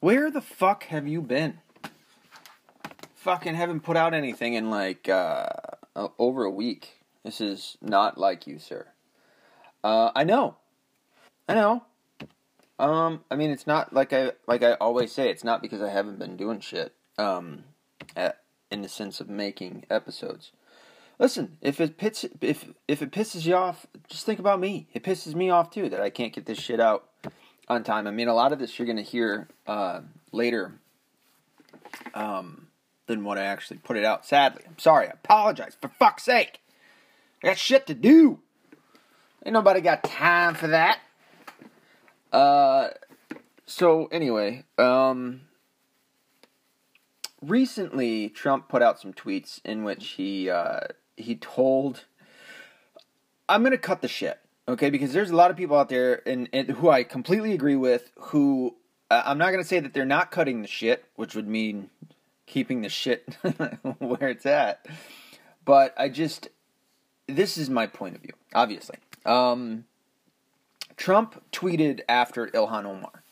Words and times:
Where 0.00 0.30
the 0.30 0.40
fuck 0.40 0.84
have 0.84 1.06
you 1.06 1.20
been? 1.20 1.58
Fucking 3.16 3.54
haven't 3.54 3.80
put 3.80 3.98
out 3.98 4.14
anything 4.14 4.54
in 4.54 4.70
like 4.70 5.10
uh, 5.10 5.48
over 6.18 6.44
a 6.44 6.50
week. 6.50 7.02
This 7.22 7.38
is 7.40 7.76
not 7.82 8.16
like 8.16 8.46
you, 8.46 8.58
sir. 8.58 8.86
Uh, 9.84 10.10
I 10.16 10.24
know. 10.24 10.56
I 11.46 11.54
know. 11.54 11.84
Um, 12.78 13.24
I 13.30 13.36
mean, 13.36 13.50
it's 13.50 13.66
not 13.66 13.92
like 13.92 14.14
I 14.14 14.32
like 14.46 14.62
I 14.62 14.72
always 14.72 15.12
say. 15.12 15.28
It's 15.28 15.44
not 15.44 15.60
because 15.60 15.82
I 15.82 15.90
haven't 15.90 16.18
been 16.18 16.38
doing 16.38 16.60
shit. 16.60 16.94
Um, 17.18 17.64
at, 18.16 18.40
in 18.70 18.80
the 18.80 18.88
sense 18.88 19.20
of 19.20 19.28
making 19.28 19.84
episodes. 19.90 20.52
Listen, 21.18 21.58
if 21.60 21.78
it 21.78 21.98
pits, 21.98 22.24
if 22.40 22.70
if 22.88 23.02
it 23.02 23.12
pisses 23.12 23.44
you 23.44 23.54
off, 23.54 23.86
just 24.08 24.24
think 24.24 24.38
about 24.38 24.60
me. 24.60 24.88
It 24.94 25.02
pisses 25.02 25.34
me 25.34 25.50
off 25.50 25.70
too 25.70 25.90
that 25.90 26.00
I 26.00 26.08
can't 26.08 26.32
get 26.32 26.46
this 26.46 26.58
shit 26.58 26.80
out 26.80 27.09
on 27.70 27.84
time. 27.84 28.06
I 28.06 28.10
mean, 28.10 28.28
a 28.28 28.34
lot 28.34 28.52
of 28.52 28.58
this 28.58 28.78
you're 28.78 28.86
gonna 28.86 29.00
hear 29.00 29.48
uh, 29.66 30.00
later. 30.32 30.72
Um, 32.14 32.66
than 33.10 33.24
what 33.24 33.36
I 33.36 33.42
actually 33.42 33.78
put 33.78 33.96
it 33.96 34.04
out. 34.04 34.24
Sadly, 34.24 34.62
I'm 34.66 34.78
sorry. 34.78 35.08
I 35.08 35.10
apologize. 35.10 35.76
For 35.80 35.88
fuck's 35.88 36.22
sake, 36.22 36.60
I 37.42 37.48
got 37.48 37.58
shit 37.58 37.86
to 37.88 37.94
do. 37.94 38.38
Ain't 39.44 39.52
nobody 39.52 39.80
got 39.80 40.04
time 40.04 40.54
for 40.54 40.68
that. 40.68 41.00
Uh, 42.32 42.90
so 43.66 44.06
anyway, 44.12 44.64
um, 44.78 45.40
recently 47.42 48.28
Trump 48.28 48.68
put 48.68 48.80
out 48.80 49.00
some 49.00 49.12
tweets 49.12 49.60
in 49.64 49.82
which 49.82 50.10
he 50.10 50.48
uh, 50.48 50.80
he 51.16 51.34
told 51.34 52.04
I'm 53.48 53.64
gonna 53.64 53.76
cut 53.76 54.02
the 54.02 54.08
shit, 54.08 54.38
okay? 54.70 54.90
Because 54.90 55.12
there's 55.12 55.30
a 55.30 55.36
lot 55.36 55.50
of 55.50 55.56
people 55.56 55.76
out 55.76 55.88
there 55.88 56.26
and, 56.26 56.48
and 56.52 56.70
who 56.70 56.90
I 56.90 57.04
completely 57.04 57.52
agree 57.52 57.76
with 57.76 58.10
who 58.16 58.76
uh, 59.10 59.22
I'm 59.24 59.38
not 59.38 59.50
gonna 59.50 59.64
say 59.64 59.80
that 59.80 59.92
they're 59.92 60.04
not 60.04 60.30
cutting 60.30 60.62
the 60.62 60.68
shit, 60.68 61.04
which 61.16 61.34
would 61.34 61.48
mean 61.48 61.90
keeping 62.46 62.82
the 62.82 62.88
shit 62.88 63.36
where 63.98 64.28
it's 64.28 64.46
at. 64.46 64.86
But 65.64 65.94
I 65.98 66.08
just 66.08 66.48
this 67.26 67.58
is 67.58 67.70
my 67.70 67.86
point 67.86 68.16
of 68.16 68.22
view, 68.22 68.32
obviously. 68.54 68.98
Um, 69.24 69.84
Trump 70.96 71.42
tweeted 71.52 72.00
after 72.08 72.46
Ilhan 72.48 72.84
Omar. 72.84 73.22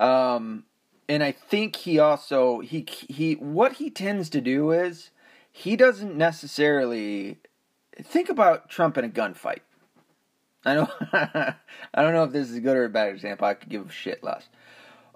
Um, 0.00 0.64
and 1.08 1.22
I 1.22 1.32
think 1.32 1.76
he 1.76 1.98
also 1.98 2.60
he 2.60 2.86
he 2.88 3.34
what 3.34 3.74
he 3.74 3.90
tends 3.90 4.28
to 4.30 4.40
do 4.40 4.70
is 4.70 5.10
he 5.50 5.76
doesn't 5.76 6.16
necessarily 6.16 7.38
think 8.02 8.28
about 8.28 8.68
Trump 8.68 8.98
in 8.98 9.04
a 9.04 9.08
gunfight. 9.08 9.60
I 10.64 10.74
know 10.74 10.88
I 11.12 12.02
don't 12.02 12.14
know 12.14 12.24
if 12.24 12.32
this 12.32 12.50
is 12.50 12.56
a 12.56 12.60
good 12.60 12.76
or 12.76 12.84
a 12.84 12.88
bad 12.88 13.08
example. 13.08 13.46
I 13.46 13.54
could 13.54 13.68
give 13.68 13.88
a 13.88 13.92
shit 13.92 14.22
less. 14.22 14.48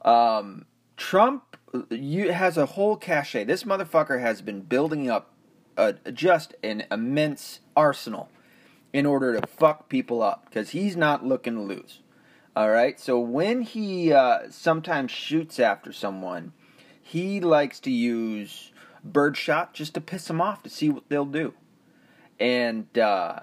Um, 0.05 0.67
Trump 0.97 1.57
you, 1.91 2.33
has 2.33 2.57
a 2.57 2.67
whole 2.67 2.97
cachet. 2.97 3.45
This 3.45 3.65
motherfucker 3.65 4.21
has 4.21 4.43
been 4.43 4.63
building 4.63 5.11
up 5.11 5.33
a, 5.77 5.95
just 6.13 6.55
an 6.63 6.85
immense 6.91 7.61
arsenal 7.77 8.29
in 8.93 9.07
order 9.07 9.39
to 9.39 9.47
fuck 9.47 9.89
people 9.89 10.23
up 10.23 10.47
because 10.47 10.71
he's 10.71 10.97
not 10.97 11.25
looking 11.25 11.55
to 11.55 11.61
lose. 11.61 12.01
All 12.57 12.71
right. 12.71 12.99
So 12.99 13.19
when 13.21 13.63
he 13.63 14.13
uh, 14.13 14.51
sometimes 14.51 15.13
shoots 15.13 15.61
after 15.61 15.93
someone, 15.93 16.53
he 17.01 17.41
likes 17.41 17.79
to 17.81 17.91
use 17.91 18.73
birdshot 19.05 19.75
just 19.75 19.95
to 19.95 20.01
piss 20.01 20.27
them 20.27 20.41
off 20.41 20.63
to 20.65 20.69
see 20.69 20.89
what 20.89 21.09
they'll 21.09 21.25
do. 21.25 21.55
And 22.41 22.99
uh, 22.99 23.41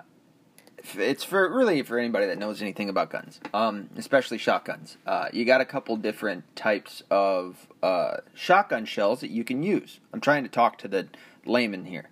it's 0.97 1.23
for 1.23 1.49
really 1.51 1.81
for 1.83 1.97
anybody 1.97 2.27
that 2.27 2.37
knows 2.37 2.61
anything 2.61 2.89
about 2.89 3.09
guns, 3.09 3.39
um, 3.53 3.89
especially 3.97 4.37
shotguns. 4.37 4.97
Uh, 5.05 5.27
you 5.33 5.45
got 5.45 5.61
a 5.61 5.65
couple 5.65 5.95
different 5.97 6.43
types 6.55 7.01
of 7.09 7.67
uh, 7.81 8.17
shotgun 8.33 8.85
shells 8.85 9.21
that 9.21 9.31
you 9.31 9.43
can 9.43 9.63
use. 9.63 9.99
I'm 10.13 10.21
trying 10.21 10.43
to 10.43 10.49
talk 10.49 10.77
to 10.79 10.87
the 10.87 11.07
layman 11.45 11.85
here. 11.85 12.09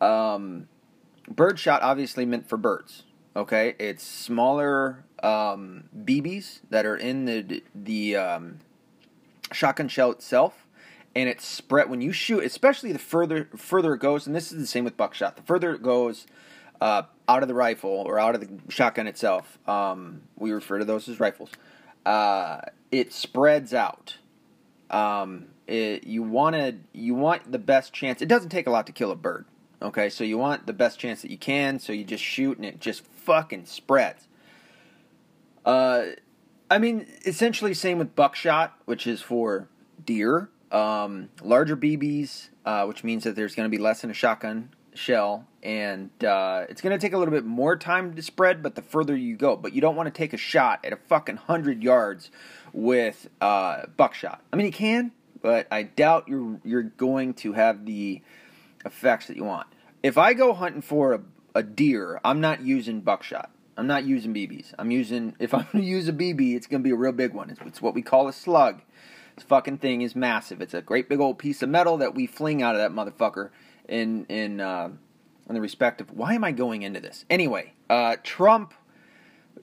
Um, 0.00 0.68
birdshot 1.28 1.82
obviously 1.82 2.24
meant 2.24 2.48
for 2.48 2.56
birds. 2.56 3.04
Okay, 3.36 3.76
it's 3.78 4.02
smaller 4.02 5.04
um, 5.22 5.84
BBs 5.96 6.60
that 6.70 6.84
are 6.84 6.96
in 6.96 7.24
the 7.26 7.62
the 7.74 8.16
um, 8.16 8.58
shotgun 9.52 9.88
shell 9.88 10.10
itself, 10.10 10.66
and 11.14 11.28
it's 11.28 11.46
spread 11.46 11.88
when 11.88 12.00
you 12.00 12.12
shoot. 12.12 12.42
Especially 12.42 12.92
the 12.92 12.98
further 12.98 13.48
further 13.56 13.94
it 13.94 14.00
goes, 14.00 14.26
and 14.26 14.34
this 14.34 14.50
is 14.50 14.58
the 14.58 14.66
same 14.66 14.84
with 14.84 14.96
buckshot. 14.96 15.36
The 15.36 15.42
further 15.42 15.72
it 15.74 15.82
goes 15.82 16.26
uh, 16.80 17.02
out 17.28 17.42
of 17.42 17.48
the 17.48 17.54
rifle 17.54 17.90
or 17.90 18.18
out 18.18 18.34
of 18.34 18.40
the 18.40 18.72
shotgun 18.72 19.06
itself, 19.06 19.58
um, 19.68 20.22
we 20.36 20.50
refer 20.50 20.78
to 20.78 20.84
those 20.84 21.08
as 21.08 21.20
rifles. 21.20 21.50
Uh, 22.04 22.60
it 22.90 23.12
spreads 23.12 23.74
out. 23.74 24.16
Um, 24.90 25.46
it, 25.66 26.04
you 26.04 26.22
want 26.22 26.80
you 26.92 27.14
want 27.14 27.52
the 27.52 27.58
best 27.58 27.92
chance. 27.92 28.20
It 28.22 28.28
doesn't 28.28 28.48
take 28.48 28.66
a 28.66 28.70
lot 28.70 28.86
to 28.86 28.92
kill 28.92 29.10
a 29.10 29.16
bird. 29.16 29.44
Okay, 29.82 30.10
so 30.10 30.24
you 30.24 30.36
want 30.36 30.66
the 30.66 30.72
best 30.72 30.98
chance 30.98 31.22
that 31.22 31.30
you 31.30 31.38
can, 31.38 31.78
so 31.78 31.92
you 31.92 32.04
just 32.04 32.22
shoot 32.22 32.58
and 32.58 32.66
it 32.66 32.80
just 32.80 33.04
fucking 33.04 33.64
spreads. 33.64 34.28
Uh, 35.64 36.02
I 36.70 36.78
mean, 36.78 37.06
essentially 37.24 37.72
same 37.72 37.98
with 37.98 38.14
buckshot, 38.14 38.76
which 38.84 39.06
is 39.06 39.22
for 39.22 39.68
deer. 40.04 40.50
Um, 40.70 41.30
larger 41.42 41.76
BBs, 41.76 42.50
uh, 42.64 42.84
which 42.84 43.02
means 43.02 43.24
that 43.24 43.36
there's 43.36 43.54
going 43.54 43.70
to 43.70 43.74
be 43.74 43.82
less 43.82 44.04
in 44.04 44.10
a 44.10 44.14
shotgun 44.14 44.70
shell, 45.00 45.46
and 45.62 46.10
uh, 46.22 46.66
it's 46.68 46.80
going 46.80 46.96
to 46.96 46.98
take 46.98 47.12
a 47.12 47.18
little 47.18 47.32
bit 47.32 47.44
more 47.44 47.76
time 47.76 48.14
to 48.14 48.22
spread, 48.22 48.62
but 48.62 48.74
the 48.74 48.82
further 48.82 49.16
you 49.16 49.36
go. 49.36 49.56
But 49.56 49.72
you 49.72 49.80
don't 49.80 49.96
want 49.96 50.06
to 50.06 50.16
take 50.16 50.32
a 50.32 50.36
shot 50.36 50.84
at 50.84 50.92
a 50.92 50.96
fucking 50.96 51.36
hundred 51.36 51.82
yards 51.82 52.30
with 52.72 53.28
uh, 53.40 53.86
buckshot. 53.96 54.42
I 54.52 54.56
mean, 54.56 54.66
you 54.66 54.72
can, 54.72 55.12
but 55.42 55.66
I 55.70 55.84
doubt 55.84 56.28
you're 56.28 56.60
you're 56.64 56.82
going 56.82 57.34
to 57.34 57.54
have 57.54 57.86
the 57.86 58.22
effects 58.84 59.26
that 59.26 59.36
you 59.36 59.44
want. 59.44 59.66
If 60.02 60.16
I 60.18 60.34
go 60.34 60.52
hunting 60.52 60.82
for 60.82 61.14
a, 61.14 61.20
a 61.54 61.62
deer, 61.62 62.20
I'm 62.24 62.40
not 62.40 62.60
using 62.60 63.00
buckshot. 63.00 63.50
I'm 63.76 63.86
not 63.86 64.04
using 64.04 64.34
BBs. 64.34 64.74
I'm 64.78 64.90
using 64.90 65.34
if 65.40 65.54
I'm 65.54 65.66
going 65.72 65.82
to 65.82 65.90
use 65.90 66.08
a 66.08 66.12
BB, 66.12 66.54
it's 66.54 66.66
going 66.66 66.82
to 66.82 66.86
be 66.86 66.92
a 66.92 66.96
real 66.96 67.12
big 67.12 67.32
one. 67.32 67.50
It's, 67.50 67.60
it's 67.64 67.82
what 67.82 67.94
we 67.94 68.02
call 68.02 68.28
a 68.28 68.32
slug. 68.32 68.82
This 69.34 69.44
fucking 69.44 69.78
thing 69.78 70.02
is 70.02 70.14
massive. 70.14 70.60
It's 70.60 70.74
a 70.74 70.82
great 70.82 71.08
big 71.08 71.20
old 71.20 71.38
piece 71.38 71.62
of 71.62 71.70
metal 71.70 71.96
that 71.98 72.14
we 72.14 72.26
fling 72.26 72.62
out 72.62 72.76
of 72.76 72.80
that 72.80 72.92
motherfucker 72.92 73.50
in 73.90 74.24
in 74.26 74.60
uh, 74.60 74.88
in 75.48 75.54
the 75.54 75.60
respective. 75.60 76.10
Why 76.12 76.34
am 76.34 76.44
I 76.44 76.52
going 76.52 76.82
into 76.82 77.00
this? 77.00 77.26
Anyway, 77.28 77.74
uh, 77.90 78.16
Trump 78.22 78.72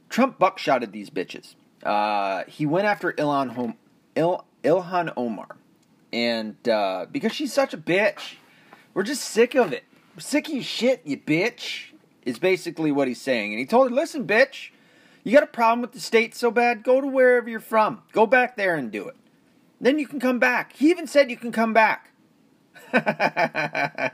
Trump 0.10 0.38
buckshotted 0.38 0.92
these 0.92 1.10
bitches. 1.10 1.56
Uh, 1.84 2.44
he 2.48 2.66
went 2.66 2.86
after 2.86 3.14
Ilhan 3.14 3.52
Hom- 3.56 3.78
Il- 4.16 4.46
Ilhan 4.64 5.14
Omar, 5.16 5.56
and 6.12 6.56
uh, 6.68 7.06
because 7.12 7.32
she's 7.32 7.54
such 7.54 7.74
a 7.74 7.78
bitch, 7.78 8.36
we're 8.94 9.04
just 9.04 9.24
sick 9.24 9.56
of 9.56 9.72
it. 9.72 9.86
We're 10.16 10.22
sick 10.22 10.48
of 10.48 10.54
your 10.54 10.64
shit, 10.64 11.02
you 11.06 11.18
bitch. 11.18 11.86
Is 12.26 12.40
basically 12.40 12.92
what 12.92 13.08
he's 13.08 13.22
saying, 13.22 13.54
and 13.54 13.60
he 13.60 13.66
told 13.66 13.90
her, 13.90 13.96
"Listen, 13.96 14.28
bitch, 14.28 14.72
you 15.24 15.32
got 15.32 15.44
a 15.44 15.48
problem 15.48 15.80
with 15.80 15.94
the 15.94 16.02
state 16.02 16.36
so 16.36 16.52
bad? 16.52 16.84
Go 16.84 17.00
to 17.00 17.08
wherever 17.08 17.50
you're 17.50 17.62
from. 17.62 18.04
Go 18.12 18.26
back 18.26 18.58
there 18.58 18.76
and 18.76 18.92
do 18.92 19.08
it. 19.08 19.16
Then 19.80 19.98
you 19.98 20.06
can 20.06 20.20
come 20.20 20.38
back." 20.38 20.74
He 20.74 20.90
even 20.90 21.08
said 21.08 21.32
you 21.32 21.38
can 21.38 21.54
come 21.54 21.72
back. 21.72 22.12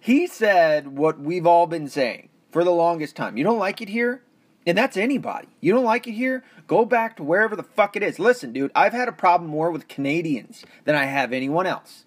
he 0.00 0.26
said 0.26 0.96
what 0.96 1.18
we've 1.20 1.46
all 1.46 1.66
been 1.66 1.88
saying 1.88 2.28
for 2.50 2.64
the 2.64 2.70
longest 2.70 3.16
time. 3.16 3.36
You 3.36 3.44
don't 3.44 3.58
like 3.58 3.80
it 3.80 3.88
here? 3.88 4.22
And 4.66 4.76
that's 4.76 4.96
anybody. 4.96 5.48
You 5.60 5.72
don't 5.72 5.84
like 5.84 6.08
it 6.08 6.12
here? 6.12 6.42
Go 6.66 6.84
back 6.84 7.16
to 7.16 7.22
wherever 7.22 7.54
the 7.54 7.62
fuck 7.62 7.94
it 7.94 8.02
is. 8.02 8.18
Listen, 8.18 8.52
dude, 8.52 8.72
I've 8.74 8.92
had 8.92 9.08
a 9.08 9.12
problem 9.12 9.48
more 9.48 9.70
with 9.70 9.86
Canadians 9.86 10.64
than 10.84 10.96
I 10.96 11.04
have 11.04 11.32
anyone 11.32 11.66
else. 11.66 12.04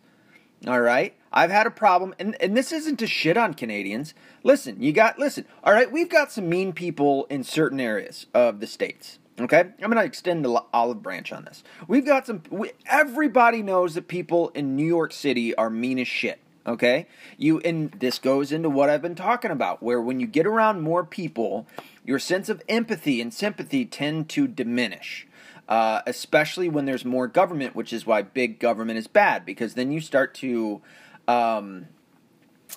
All 0.67 0.81
right? 0.81 1.15
I've 1.31 1.51
had 1.51 1.67
a 1.67 1.71
problem, 1.71 2.13
and, 2.19 2.35
and 2.41 2.57
this 2.57 2.71
isn't 2.71 2.97
to 2.97 3.07
shit 3.07 3.37
on 3.37 3.53
Canadians. 3.53 4.13
Listen, 4.43 4.81
you 4.81 4.91
got, 4.91 5.19
listen, 5.19 5.45
all 5.63 5.73
right, 5.73 5.91
we've 5.91 6.09
got 6.09 6.31
some 6.31 6.49
mean 6.49 6.73
people 6.73 7.25
in 7.29 7.43
certain 7.43 7.79
areas 7.79 8.25
of 8.33 8.59
the 8.59 8.67
States. 8.67 9.19
Okay? 9.39 9.59
I'm 9.59 9.91
going 9.91 9.95
to 9.95 10.03
extend 10.03 10.44
the 10.44 10.63
olive 10.73 11.01
branch 11.01 11.31
on 11.31 11.45
this. 11.45 11.63
We've 11.87 12.05
got 12.05 12.28
some, 12.28 12.43
we, 12.49 12.72
everybody 12.85 13.61
knows 13.61 13.96
that 13.96 14.08
people 14.08 14.49
in 14.49 14.75
New 14.75 14.85
York 14.85 15.14
City 15.14 15.55
are 15.55 15.69
mean 15.69 15.99
as 15.99 16.08
shit. 16.08 16.40
Okay? 16.67 17.08
You, 17.37 17.59
and 17.59 17.91
this 17.93 18.19
goes 18.19 18.52
into 18.52 18.69
what 18.69 18.90
I've 18.90 19.02
been 19.02 19.16
talking 19.16 19.52
about, 19.52 19.81
where 19.81 20.02
when 20.02 20.19
you 20.19 20.28
get 20.28 20.46
around 20.46 20.81
more 20.81 21.03
people, 21.03 21.67
your 22.05 22.19
sense 22.19 22.49
of 22.49 22.61
empathy 22.67 23.22
and 23.22 23.34
sympathy 23.34 23.85
tend 23.85 24.29
to 24.29 24.47
diminish. 24.47 25.25
Uh, 25.67 26.02
especially 26.08 26.67
when 26.67 26.85
there's 26.85 27.05
more 27.05 27.28
government, 27.28 27.75
which 27.75 27.93
is 27.93 28.03
why 28.03 28.23
big 28.23 28.59
government 28.59 28.97
is 28.97 29.05
bad, 29.05 29.46
because 29.46 29.75
then 29.75 29.91
you 29.91 30.02
start 30.02 30.34
to 30.34 30.81
um, 31.28 31.85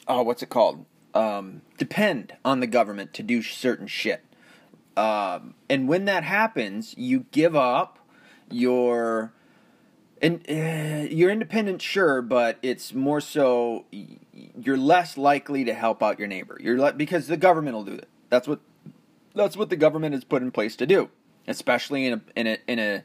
oh, 0.06 0.22
what's 0.22 0.42
it 0.42 0.50
called? 0.50 0.84
Um, 1.14 1.62
depend 1.78 2.34
on 2.44 2.60
the 2.60 2.66
government 2.66 3.12
to 3.14 3.22
do 3.22 3.42
certain 3.42 3.86
shit. 3.86 4.24
Um, 4.96 5.54
and 5.68 5.88
when 5.88 6.04
that 6.06 6.24
happens, 6.24 6.94
you 6.96 7.26
give 7.30 7.56
up 7.56 7.98
your 8.50 9.32
and 10.20 10.44
uh, 10.48 11.08
you're 11.10 11.30
independent, 11.30 11.82
sure, 11.82 12.22
but 12.22 12.58
it's 12.62 12.94
more 12.94 13.20
so 13.20 13.86
you're 13.90 14.76
less 14.76 15.16
likely 15.16 15.64
to 15.64 15.74
help 15.74 16.02
out 16.02 16.18
your 16.18 16.28
neighbor. 16.28 16.56
You're 16.60 16.78
le- 16.78 16.92
because 16.92 17.26
the 17.26 17.36
government 17.36 17.74
will 17.74 17.84
do 17.84 17.94
it. 17.94 18.08
That's 18.30 18.46
what 18.46 18.60
that's 19.34 19.56
what 19.56 19.70
the 19.70 19.76
government 19.76 20.14
is 20.14 20.24
put 20.24 20.42
in 20.42 20.50
place 20.50 20.76
to 20.76 20.86
do, 20.86 21.10
especially 21.48 22.06
in 22.06 22.14
a 22.14 22.20
in 22.36 22.46
a 22.46 22.58
in 22.68 22.78
a 22.78 23.02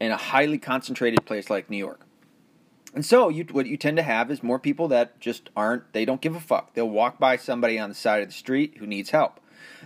in 0.00 0.12
a 0.12 0.16
highly 0.16 0.58
concentrated 0.58 1.24
place 1.24 1.50
like 1.50 1.70
New 1.70 1.76
York. 1.76 2.00
And 2.94 3.04
so 3.04 3.28
you, 3.28 3.44
what 3.50 3.66
you 3.66 3.76
tend 3.76 3.96
to 3.96 4.02
have 4.04 4.30
is 4.30 4.42
more 4.42 4.58
people 4.60 4.86
that 4.88 5.18
just 5.18 5.50
aren't, 5.56 5.92
they 5.92 6.04
don't 6.04 6.20
give 6.20 6.36
a 6.36 6.40
fuck. 6.40 6.74
They'll 6.74 6.88
walk 6.88 7.18
by 7.18 7.36
somebody 7.36 7.78
on 7.78 7.88
the 7.88 7.94
side 7.94 8.22
of 8.22 8.28
the 8.28 8.34
street 8.34 8.76
who 8.78 8.86
needs 8.86 9.10
help. 9.10 9.40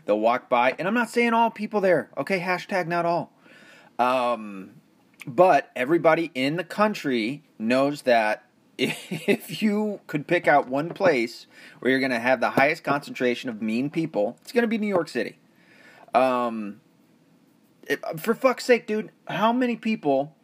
They'll 0.08 0.18
walk 0.18 0.48
by, 0.48 0.74
and 0.78 0.88
I'm 0.88 0.94
not 0.94 1.10
saying 1.10 1.34
all 1.34 1.50
people 1.50 1.82
there, 1.82 2.08
okay, 2.16 2.40
hashtag 2.40 2.86
not 2.86 3.04
all. 3.04 3.30
Um, 3.98 4.70
but 5.26 5.70
everybody 5.76 6.30
in 6.34 6.56
the 6.56 6.64
country 6.64 7.42
knows 7.58 8.00
that 8.02 8.46
if 8.78 9.60
you 9.60 10.00
could 10.06 10.26
pick 10.26 10.48
out 10.48 10.66
one 10.66 10.88
place 10.94 11.46
where 11.80 11.90
you're 11.90 12.00
going 12.00 12.10
to 12.10 12.18
have 12.18 12.40
the 12.40 12.48
highest 12.48 12.84
concentration 12.84 13.50
of 13.50 13.60
mean 13.60 13.90
people, 13.90 14.38
it's 14.40 14.50
going 14.50 14.62
to 14.62 14.66
be 14.66 14.78
New 14.78 14.86
York 14.86 15.10
City. 15.10 15.36
Um, 16.14 16.80
it, 17.86 18.00
for 18.18 18.34
fuck's 18.34 18.64
sake, 18.64 18.86
dude, 18.86 19.10
how 19.26 19.52
many 19.52 19.76
people 19.76 20.34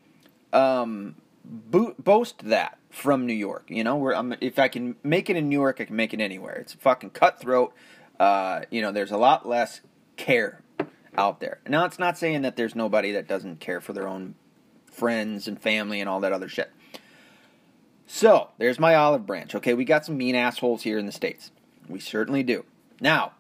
um, 0.53 1.17
bo- 1.43 1.95
boast 1.99 2.41
that 2.51 2.77
from 2.91 3.25
New 3.25 3.33
York? 3.33 3.65
You 3.69 3.83
know, 3.83 3.97
where 3.97 4.15
I'm, 4.15 4.35
if 4.43 4.59
I 4.59 4.69
can 4.69 4.97
make 5.03 5.31
it 5.31 5.37
in 5.37 5.49
New 5.49 5.59
York, 5.59 5.81
I 5.81 5.87
can 5.87 5.97
make 5.97 6.13
it 6.13 6.21
anywhere. 6.21 6.57
It's 6.57 6.75
a 6.75 6.77
fucking 6.77 7.11
cutthroat. 7.11 7.73
Uh, 8.19 8.63
you 8.71 8.81
know, 8.81 8.93
there's 8.93 9.11
a 9.11 9.17
lot 9.17 9.49
less 9.49 9.81
care 10.17 10.63
out 11.17 11.41
there. 11.41 11.61
Now, 11.69 11.85
it's 11.85 11.99
not 11.99 12.19
saying 12.19 12.43
that 12.43 12.57
there's 12.57 12.75
nobody 12.75 13.13
that 13.13 13.29
doesn't 13.29 13.61
care 13.61 13.81
for 13.81 13.93
their 13.93 14.09
own 14.09 14.35
friends 14.87 15.49
and 15.49 15.61
family 15.61 16.01
and 16.01 16.09
all 16.09 16.21
that 16.21 16.33
other 16.33 16.49
shit. 16.49 16.71
So, 18.07 18.51
there's 18.59 18.79
my 18.79 18.95
olive 18.95 19.27
branch. 19.27 19.55
Okay, 19.55 19.75
we 19.75 19.85
got 19.85 20.05
some 20.05 20.17
mean 20.17 20.35
assholes 20.35 20.83
here 20.83 20.99
in 20.99 21.07
the 21.07 21.13
States. 21.13 21.51
We 21.89 22.01
certainly 22.01 22.43
do. 22.43 22.65
Now, 23.01 23.33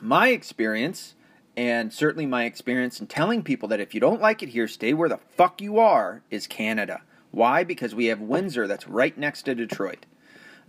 my 0.00 0.28
experience, 0.28 1.14
and 1.56 1.92
certainly 1.92 2.26
my 2.26 2.44
experience 2.44 3.00
in 3.00 3.06
telling 3.06 3.42
people 3.42 3.68
that 3.68 3.80
if 3.80 3.94
you 3.94 4.00
don't 4.00 4.20
like 4.20 4.42
it 4.42 4.50
here, 4.50 4.68
stay 4.68 4.92
where 4.92 5.08
the 5.08 5.20
fuck 5.36 5.60
you 5.60 5.78
are, 5.78 6.22
is 6.30 6.46
Canada. 6.46 7.02
Why? 7.30 7.64
Because 7.64 7.94
we 7.94 8.06
have 8.06 8.20
Windsor 8.20 8.66
that's 8.66 8.88
right 8.88 9.16
next 9.16 9.42
to 9.42 9.54
Detroit. 9.54 10.06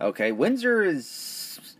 Okay, 0.00 0.32
Windsor 0.32 0.82
is. 0.82 1.06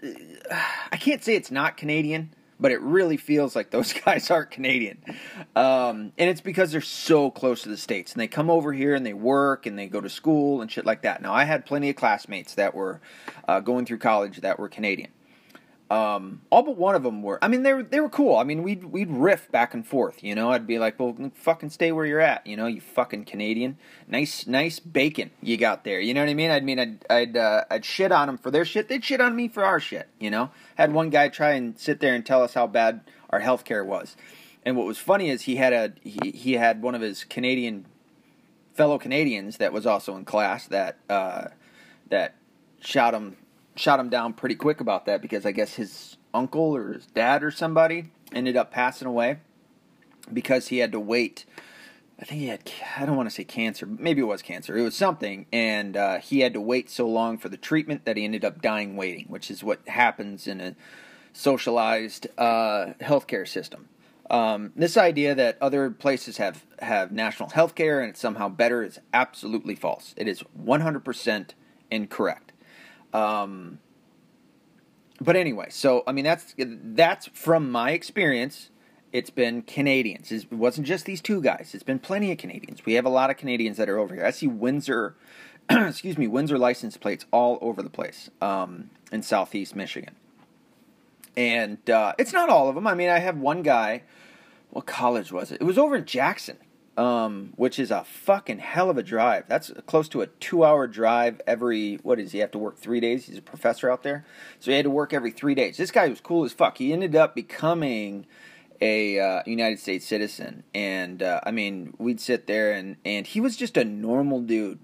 I 0.93 0.97
can't 0.97 1.23
say 1.23 1.35
it's 1.35 1.51
not 1.51 1.77
Canadian 1.77 2.31
but 2.61 2.73
it 2.73 2.81
really 2.81 3.17
feels 3.17 3.55
like 3.55 3.71
those 3.71 3.93
guys 4.05 4.31
aren't 4.31 4.51
Canadian. 4.51 4.99
Um, 5.55 6.13
and 6.19 6.31
it's 6.31 6.41
because 6.41 6.73
they're 6.73 6.81
so 6.81 7.31
close 7.31 7.63
to 7.63 7.69
the 7.69 7.77
States. 7.77 8.13
And 8.13 8.21
they 8.21 8.27
come 8.27 8.51
over 8.51 8.73
here 8.73 8.95
and 8.95 9.05
they 9.07 9.15
work 9.15 9.67
and 9.67 9.79
they 9.79 9.87
go 9.87 10.01
to 10.01 10.09
school 10.09 10.61
and 10.61 10.71
shit 10.71 10.85
like 10.85 11.03
that. 11.03 11.23
Now, 11.23 11.33
I 11.33 11.45
had 11.45 11.67
plenty 11.67 11.91
of 11.91 11.97
classmates 11.97 12.55
that 12.55 12.75
were 12.75 13.01
uh, 13.47 13.61
going 13.61 13.87
through 13.87 13.99
college 13.99 14.41
that 14.41 14.59
were 14.59 14.69
Canadian. 14.69 15.11
Um, 15.91 16.43
all 16.51 16.63
but 16.63 16.77
one 16.77 16.95
of 16.95 17.03
them 17.03 17.23
were. 17.23 17.43
I 17.43 17.49
mean, 17.49 17.63
they 17.63 17.73
were 17.73 17.83
they 17.83 18.01
were 18.01 18.11
cool. 18.11 18.37
I 18.37 18.45
mean, 18.45 18.63
we'd 18.63 18.85
we'd 18.85 19.11
riff 19.11 19.51
back 19.51 19.73
and 19.73 19.87
forth. 19.87 20.23
You 20.23 20.35
know, 20.35 20.51
I'd 20.51 20.67
be 20.67 20.79
like, 20.79 21.01
"Well, 21.01 21.33
fucking 21.35 21.71
stay 21.71 21.93
where 21.93 22.05
you're 22.05 22.21
at." 22.21 22.47
You 22.47 22.59
know, 22.59 22.67
you 22.67 22.83
fucking 22.83 23.25
Canadian. 23.25 23.79
Nice 24.07 24.47
nice 24.47 24.81
bacon 24.81 25.31
you 25.41 25.57
got 25.57 25.85
there. 25.85 25.99
You 25.99 26.13
know 26.13 26.21
what 26.21 26.29
I 26.29 26.35
mean? 26.35 26.51
I'd 26.51 26.65
mean, 26.65 26.79
I'd 26.79 27.07
I'd 27.09 27.37
uh, 27.39 27.65
I'd 27.71 27.87
shit 27.87 28.13
on 28.13 28.27
them 28.27 28.37
for 28.37 28.51
their 28.51 28.67
shit. 28.67 28.89
They'd 28.89 29.03
shit 29.03 29.23
on 29.23 29.35
me 29.35 29.49
for 29.49 29.65
our 29.65 29.81
shit. 29.81 30.09
You 30.21 30.31
know, 30.31 30.51
had 30.75 30.93
one 30.93 31.09
guy 31.09 31.29
try 31.29 31.53
and 31.53 31.79
sit 31.79 32.01
there 32.01 32.15
and 32.15 32.25
tell 32.25 32.43
us 32.43 32.53
how 32.53 32.67
bad 32.67 33.01
our 33.31 33.41
healthcare 33.41 33.85
was. 33.85 34.15
And 34.67 34.77
what 34.77 34.87
was 34.87 34.99
funny 34.99 35.31
is 35.31 35.43
he 35.43 35.57
had 35.57 35.73
a 35.73 35.93
he, 36.03 36.33
he 36.33 36.53
had 36.55 36.83
one 36.83 36.95
of 36.95 37.01
his 37.01 37.25
Canadian 37.25 37.87
fellow 38.75 38.99
Canadians 38.99 39.57
that 39.57 39.73
was 39.73 39.87
also 39.87 40.17
in 40.17 40.27
class 40.27 40.67
that 40.67 40.99
uh, 41.09 41.49
that 42.11 42.35
shot 42.81 43.15
him 43.15 43.39
shot 43.79 44.01
him 44.01 44.09
down 44.09 44.33
pretty 44.33 44.55
quick 44.55 44.81
about 44.81 45.07
that 45.07 45.23
because 45.23 45.47
I 45.47 45.53
guess 45.53 45.75
his 45.75 46.17
uncle 46.35 46.77
or 46.77 46.93
his 46.93 47.07
dad 47.07 47.43
or 47.43 47.51
somebody 47.51 48.11
ended 48.33 48.57
up 48.57 48.71
passing 48.71 49.09
away 49.09 49.39
because 50.33 50.69
he 50.69 50.79
had 50.79 50.93
to 50.93 51.01
wait. 51.01 51.45
I 52.21 52.25
think 52.25 52.41
he 52.41 52.49
had, 52.49 52.71
I 52.99 53.07
don't 53.07 53.17
want 53.17 53.29
to 53.29 53.35
say 53.35 53.45
cancer, 53.45 53.87
maybe 53.87 54.21
it 54.21 54.25
was 54.25 54.43
cancer. 54.43 54.77
It 54.77 54.83
was 54.83 54.97
something. 54.97 55.47
And 55.53 55.97
uh, 55.97 56.19
he 56.19 56.41
had 56.41 56.53
to 56.55 56.61
wait 56.61 56.91
so 56.91 57.09
long 57.09 57.39
for 57.39 57.49
the 57.49 57.57
treatment 57.57 58.05
that 58.05 58.17
he 58.17 58.25
ended 58.25 58.45
up 58.45 58.61
dying 58.61 58.97
waiting, 58.97 59.27
which 59.29 59.51
is 59.51 59.63
what 59.63 59.87
happens 59.89 60.47
in 60.47 60.61
a 60.61 60.75
socialized 61.33 62.27
uh, 62.37 62.95
healthcare 63.01 63.47
system. 63.47 63.89
Um, 64.31 64.73
this 64.77 64.97
idea 64.97 65.35
that 65.37 65.57
other 65.61 65.91
places 65.91 66.37
have, 66.37 66.67
have 66.81 67.13
national 67.13 67.49
healthcare 67.51 68.01
and 68.01 68.11
it's 68.11 68.21
somehow 68.21 68.49
better 68.49 68.83
is 68.83 68.99
absolutely 69.15 69.75
false. 69.75 70.13
It 70.19 70.29
is 70.29 70.43
100% 70.61 71.51
incorrect. 71.91 72.48
Um, 73.13 73.79
but 75.21 75.37
anyway, 75.37 75.67
so 75.71 76.05
I 76.07 76.13
mean 76.13 76.25
that's 76.25 76.55
that's 76.57 77.27
from 77.29 77.71
my 77.71 77.91
experience. 77.91 78.71
It's 79.13 79.31
been 79.31 79.63
Canadians. 79.63 80.31
It 80.31 80.53
wasn't 80.53 80.87
just 80.87 81.07
these 81.07 81.23
two 81.23 81.41
guys. 81.41 81.71
It's 81.73 81.83
been 81.83 81.99
plenty 81.99 82.31
of 82.31 82.39
Canadians. 82.39 82.85
We 82.85 82.95
have 82.95 83.07
a 83.07 83.11
lot 83.11 83.31
of 83.31 83.39
Canadians 83.39 83.79
that 83.79 83.89
are 83.89 83.99
over 83.99 84.15
here. 84.15 84.25
I 84.25 84.31
see 84.31 84.47
Windsor, 84.47 85.17
excuse 85.71 86.19
me, 86.19 86.27
Windsor 86.27 86.59
license 86.59 86.99
plates 86.99 87.25
all 87.31 87.59
over 87.63 87.83
the 87.83 87.89
place 87.89 88.29
um, 88.43 88.91
in 89.11 89.23
Southeast 89.23 89.75
Michigan. 89.75 90.15
And 91.39 91.89
uh, 91.89 92.13
it's 92.19 92.35
not 92.35 92.51
all 92.51 92.69
of 92.69 92.75
them. 92.75 92.87
I 92.87 92.95
mean, 92.95 93.09
I 93.09 93.19
have 93.21 93.39
one 93.39 93.63
guy. 93.63 94.03
What 94.71 94.85
college 94.85 95.33
was 95.33 95.51
it? 95.51 95.63
It 95.63 95.65
was 95.65 95.79
over 95.79 95.97
in 95.97 96.05
Jackson 96.05 96.59
um, 96.99 97.53
which 97.55 97.79
is 97.79 97.93
a 97.93 98.03
fucking 98.03 98.59
hell 98.59 98.91
of 98.91 98.99
a 98.99 99.05
drive. 99.05 99.45
That's 99.47 99.71
close 99.87 100.09
to 100.09 100.21
a 100.21 100.27
two-hour 100.27 100.89
drive 100.89 101.41
every. 101.47 101.97
What 102.03 102.19
is 102.19 102.33
he 102.33 102.41
have 102.41 102.51
to 102.51 102.59
work 102.59 102.77
three 102.77 102.99
days? 102.99 103.27
He's 103.27 103.39
a 103.39 103.43
professor 103.43 103.89
out 103.89 104.03
there, 104.03 104.27
so 104.59 104.73
he 104.73 104.77
had 104.77 104.83
to 104.83 104.91
work 104.91 105.15
every 105.15 105.31
three 105.31 105.55
days. 105.55 105.77
This 105.77 105.93
guy 105.93 106.09
was 106.09 106.21
cool 106.21 106.45
as 106.45 106.53
fuck. 106.53 106.79
He 106.79 106.93
ended 106.93 107.15
up 107.15 107.37
becoming 107.37 108.27
a 108.81 109.21
uh, 109.21 109.43
United 109.47 109.79
States 109.79 110.05
citizen, 110.05 110.65
and 110.75 111.23
uh, 111.23 111.41
I 111.47 111.53
mean, 111.53 111.95
we'd 111.99 112.21
sit 112.21 112.49
there 112.49 112.73
and 112.73 112.97
and 113.05 113.29
he 113.29 113.41
was 113.41 113.57
just 113.57 113.77
a 113.77 113.85
normal 113.85 114.41
dude, 114.41 114.81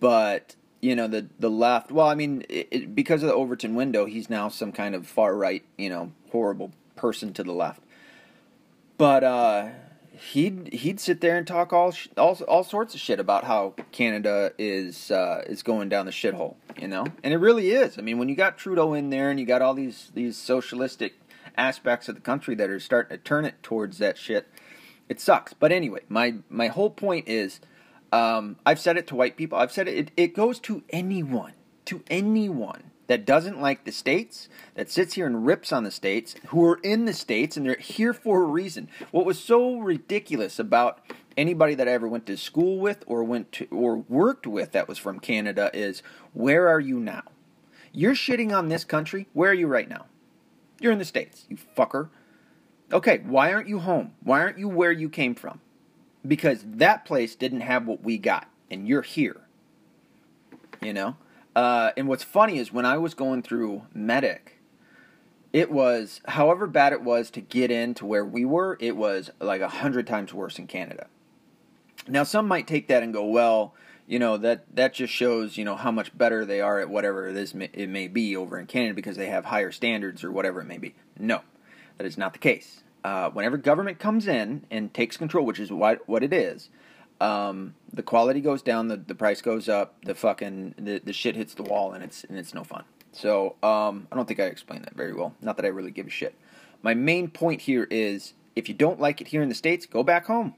but 0.00 0.56
you 0.80 0.96
know 0.96 1.06
the 1.06 1.28
the 1.38 1.50
left. 1.50 1.92
Well, 1.92 2.08
I 2.08 2.16
mean, 2.16 2.44
it, 2.48 2.68
it, 2.72 2.94
because 2.94 3.22
of 3.22 3.28
the 3.28 3.34
Overton 3.34 3.76
window, 3.76 4.04
he's 4.04 4.28
now 4.28 4.48
some 4.48 4.72
kind 4.72 4.96
of 4.96 5.06
far 5.06 5.36
right, 5.36 5.64
you 5.78 5.90
know, 5.90 6.10
horrible 6.32 6.72
person 6.96 7.32
to 7.34 7.44
the 7.44 7.52
left. 7.52 7.82
But 8.98 9.22
uh, 9.22 9.68
he'd 10.16 10.72
he'd 10.72 11.00
sit 11.00 11.20
there 11.20 11.36
and 11.36 11.46
talk 11.46 11.72
all 11.72 11.92
all 12.16 12.36
all 12.48 12.64
sorts 12.64 12.94
of 12.94 13.00
shit 13.00 13.20
about 13.20 13.44
how 13.44 13.74
Canada 13.92 14.52
is 14.58 15.10
uh, 15.10 15.42
is 15.46 15.62
going 15.62 15.88
down 15.88 16.06
the 16.06 16.12
shithole, 16.12 16.56
you 16.78 16.88
know, 16.88 17.06
and 17.22 17.32
it 17.32 17.38
really 17.38 17.70
is. 17.70 17.98
I 17.98 18.02
mean, 18.02 18.18
when 18.18 18.28
you 18.28 18.36
got 18.36 18.58
Trudeau 18.58 18.94
in 18.94 19.10
there 19.10 19.30
and 19.30 19.38
you 19.38 19.46
got 19.46 19.62
all 19.62 19.74
these 19.74 20.10
these 20.14 20.36
socialistic 20.36 21.14
aspects 21.56 22.08
of 22.08 22.14
the 22.14 22.20
country 22.20 22.54
that 22.54 22.70
are 22.70 22.80
starting 22.80 23.16
to 23.16 23.22
turn 23.22 23.44
it 23.44 23.62
towards 23.62 23.98
that 23.98 24.18
shit, 24.18 24.48
it 25.08 25.20
sucks. 25.20 25.52
But 25.52 25.72
anyway, 25.72 26.00
my 26.08 26.36
my 26.48 26.68
whole 26.68 26.90
point 26.90 27.28
is, 27.28 27.60
um, 28.12 28.56
I've 28.64 28.80
said 28.80 28.96
it 28.96 29.06
to 29.08 29.14
white 29.14 29.36
people. 29.36 29.58
I've 29.58 29.72
said 29.72 29.88
it. 29.88 29.96
It, 29.96 30.10
it 30.16 30.34
goes 30.34 30.58
to 30.60 30.82
anyone, 30.90 31.52
to 31.86 32.02
anyone 32.08 32.90
that 33.06 33.24
doesn't 33.24 33.60
like 33.60 33.84
the 33.84 33.92
states, 33.92 34.48
that 34.74 34.90
sits 34.90 35.14
here 35.14 35.26
and 35.26 35.46
rips 35.46 35.72
on 35.72 35.84
the 35.84 35.90
states, 35.90 36.34
who 36.48 36.64
are 36.64 36.80
in 36.82 37.04
the 37.04 37.12
states 37.12 37.56
and 37.56 37.66
they're 37.66 37.76
here 37.76 38.12
for 38.12 38.42
a 38.42 38.46
reason. 38.46 38.88
What 39.10 39.26
was 39.26 39.38
so 39.38 39.78
ridiculous 39.78 40.58
about 40.58 41.00
anybody 41.36 41.74
that 41.74 41.88
I 41.88 41.92
ever 41.92 42.08
went 42.08 42.26
to 42.26 42.36
school 42.36 42.78
with 42.78 43.04
or 43.06 43.22
went 43.22 43.52
to 43.52 43.66
or 43.70 43.98
worked 44.08 44.46
with 44.46 44.72
that 44.72 44.88
was 44.88 44.98
from 44.98 45.20
Canada 45.20 45.70
is 45.72 46.02
where 46.32 46.68
are 46.68 46.80
you 46.80 46.98
now? 46.98 47.22
You're 47.92 48.14
shitting 48.14 48.56
on 48.56 48.68
this 48.68 48.84
country. 48.84 49.28
Where 49.32 49.50
are 49.50 49.54
you 49.54 49.66
right 49.66 49.88
now? 49.88 50.06
You're 50.80 50.92
in 50.92 50.98
the 50.98 51.04
states, 51.04 51.46
you 51.48 51.56
fucker. 51.76 52.10
Okay, 52.92 53.18
why 53.24 53.52
aren't 53.52 53.68
you 53.68 53.80
home? 53.80 54.12
Why 54.22 54.40
aren't 54.40 54.58
you 54.58 54.68
where 54.68 54.92
you 54.92 55.08
came 55.08 55.34
from? 55.34 55.60
Because 56.26 56.64
that 56.64 57.04
place 57.04 57.34
didn't 57.34 57.60
have 57.60 57.86
what 57.86 58.02
we 58.02 58.18
got 58.18 58.48
and 58.70 58.86
you're 58.86 59.02
here. 59.02 59.40
You 60.82 60.92
know? 60.92 61.16
Uh, 61.56 61.90
and 61.96 62.06
what's 62.06 62.22
funny 62.22 62.58
is 62.58 62.70
when 62.70 62.84
I 62.84 62.98
was 62.98 63.14
going 63.14 63.42
through 63.42 63.86
medic, 63.94 64.58
it 65.54 65.72
was 65.72 66.20
however 66.26 66.66
bad 66.66 66.92
it 66.92 67.00
was 67.00 67.30
to 67.30 67.40
get 67.40 67.70
into 67.70 68.04
where 68.04 68.26
we 68.26 68.44
were, 68.44 68.76
it 68.78 68.94
was 68.94 69.30
like 69.40 69.62
a 69.62 69.68
hundred 69.68 70.06
times 70.06 70.34
worse 70.34 70.58
in 70.58 70.66
Canada. 70.66 71.06
Now 72.06 72.24
some 72.24 72.46
might 72.46 72.66
take 72.66 72.88
that 72.88 73.02
and 73.02 73.10
go, 73.10 73.24
well, 73.24 73.74
you 74.06 74.18
know 74.18 74.36
that 74.36 74.64
that 74.76 74.92
just 74.92 75.12
shows 75.12 75.56
you 75.56 75.64
know 75.64 75.76
how 75.76 75.90
much 75.90 76.16
better 76.16 76.44
they 76.44 76.60
are 76.60 76.78
at 76.78 76.90
whatever 76.90 77.26
it 77.26 77.36
is 77.36 77.54
it 77.54 77.88
may 77.88 78.06
be 78.06 78.36
over 78.36 78.58
in 78.58 78.66
Canada 78.66 78.94
because 78.94 79.16
they 79.16 79.26
have 79.26 79.46
higher 79.46 79.72
standards 79.72 80.22
or 80.22 80.30
whatever 80.30 80.60
it 80.60 80.66
may 80.66 80.78
be. 80.78 80.94
No, 81.18 81.40
that 81.96 82.06
is 82.06 82.18
not 82.18 82.34
the 82.34 82.38
case. 82.38 82.82
Uh, 83.02 83.30
whenever 83.30 83.56
government 83.56 83.98
comes 83.98 84.28
in 84.28 84.64
and 84.70 84.92
takes 84.92 85.16
control, 85.16 85.46
which 85.46 85.58
is 85.58 85.72
what 85.72 86.06
what 86.06 86.22
it 86.22 86.34
is, 86.34 86.68
um, 87.20 87.74
the 87.92 88.02
quality 88.02 88.40
goes 88.40 88.62
down, 88.62 88.88
the, 88.88 88.96
the 88.96 89.14
price 89.14 89.40
goes 89.40 89.68
up, 89.68 89.94
the 90.04 90.14
fucking 90.14 90.74
the, 90.78 90.98
the 90.98 91.12
shit 91.12 91.36
hits 91.36 91.54
the 91.54 91.62
wall, 91.62 91.92
and 91.92 92.04
it's 92.04 92.24
and 92.24 92.38
it's 92.38 92.54
no 92.54 92.64
fun. 92.64 92.84
So 93.12 93.56
um, 93.62 94.08
I 94.12 94.16
don't 94.16 94.28
think 94.28 94.40
I 94.40 94.44
explained 94.44 94.84
that 94.84 94.94
very 94.94 95.14
well. 95.14 95.34
Not 95.40 95.56
that 95.56 95.64
I 95.64 95.68
really 95.68 95.90
give 95.90 96.06
a 96.06 96.10
shit. 96.10 96.34
My 96.82 96.94
main 96.94 97.28
point 97.28 97.62
here 97.62 97.86
is 97.90 98.34
if 98.54 98.68
you 98.68 98.74
don't 98.74 99.00
like 99.00 99.20
it 99.20 99.28
here 99.28 99.42
in 99.42 99.48
the 99.48 99.54
states, 99.54 99.86
go 99.86 100.02
back 100.02 100.26
home. 100.26 100.54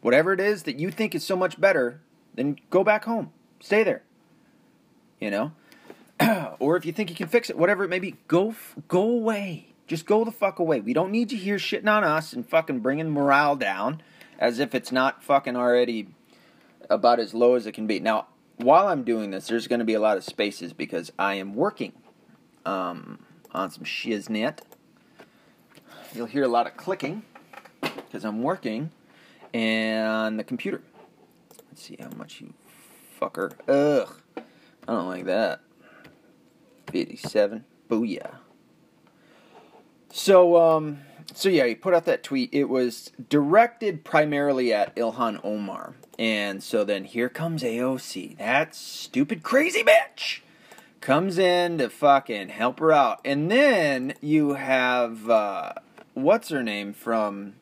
Whatever 0.00 0.32
it 0.32 0.40
is 0.40 0.62
that 0.64 0.78
you 0.78 0.90
think 0.90 1.14
is 1.14 1.24
so 1.24 1.34
much 1.34 1.60
better, 1.60 2.00
then 2.34 2.56
go 2.70 2.84
back 2.84 3.04
home. 3.04 3.32
Stay 3.58 3.82
there. 3.82 4.02
You 5.20 5.30
know, 5.30 5.52
or 6.60 6.76
if 6.76 6.86
you 6.86 6.92
think 6.92 7.10
you 7.10 7.16
can 7.16 7.28
fix 7.28 7.50
it, 7.50 7.58
whatever 7.58 7.82
it 7.82 7.88
may 7.88 7.98
be, 7.98 8.16
go 8.28 8.54
go 8.86 9.02
away. 9.02 9.72
Just 9.88 10.06
go 10.06 10.24
the 10.24 10.32
fuck 10.32 10.58
away. 10.58 10.80
We 10.80 10.92
don't 10.92 11.10
need 11.10 11.32
you 11.32 11.38
here 11.38 11.56
shitting 11.56 11.88
on 11.88 12.04
us 12.04 12.32
and 12.32 12.48
fucking 12.48 12.80
bringing 12.80 13.10
morale 13.10 13.56
down 13.56 14.02
as 14.38 14.58
if 14.58 14.74
it's 14.74 14.92
not 14.92 15.22
fucking 15.22 15.56
already 15.56 16.08
about 16.88 17.18
as 17.18 17.34
low 17.34 17.54
as 17.54 17.66
it 17.66 17.72
can 17.72 17.86
be. 17.86 18.00
Now, 18.00 18.26
while 18.56 18.88
I'm 18.88 19.02
doing 19.02 19.30
this, 19.30 19.48
there's 19.48 19.66
going 19.66 19.80
to 19.80 19.84
be 19.84 19.94
a 19.94 20.00
lot 20.00 20.16
of 20.16 20.24
spaces 20.24 20.72
because 20.72 21.12
I 21.18 21.34
am 21.34 21.54
working 21.54 21.92
um, 22.64 23.20
on 23.52 23.70
some 23.70 23.84
shiznit. 23.84 24.60
You'll 26.14 26.26
hear 26.26 26.44
a 26.44 26.48
lot 26.48 26.66
of 26.66 26.76
clicking 26.76 27.22
because 27.80 28.24
I'm 28.24 28.42
working 28.42 28.90
and 29.52 30.38
the 30.38 30.44
computer. 30.44 30.82
Let's 31.68 31.82
see 31.82 31.96
how 32.00 32.10
much 32.16 32.40
you 32.40 32.54
fucker. 33.20 33.52
Ugh. 33.68 34.14
I 34.88 34.92
don't 34.92 35.08
like 35.08 35.24
that. 35.24 35.60
57. 36.90 37.64
Booyah. 37.90 38.36
So, 40.10 40.56
um, 40.56 41.00
so 41.36 41.50
yeah, 41.50 41.66
he 41.66 41.74
put 41.74 41.92
out 41.92 42.06
that 42.06 42.22
tweet. 42.22 42.48
It 42.52 42.70
was 42.70 43.12
directed 43.28 44.04
primarily 44.04 44.72
at 44.72 44.96
Ilhan 44.96 45.38
Omar. 45.44 45.94
And 46.18 46.62
so 46.62 46.82
then 46.82 47.04
here 47.04 47.28
comes 47.28 47.62
AOC. 47.62 48.38
That 48.38 48.74
stupid 48.74 49.42
crazy 49.42 49.82
bitch 49.82 50.40
comes 51.02 51.36
in 51.36 51.76
to 51.76 51.90
fucking 51.90 52.48
help 52.48 52.80
her 52.80 52.90
out. 52.90 53.20
And 53.22 53.50
then 53.50 54.14
you 54.22 54.54
have, 54.54 55.28
uh, 55.28 55.74
what's 56.14 56.48
her 56.48 56.62
name 56.62 56.94
from, 56.94 57.56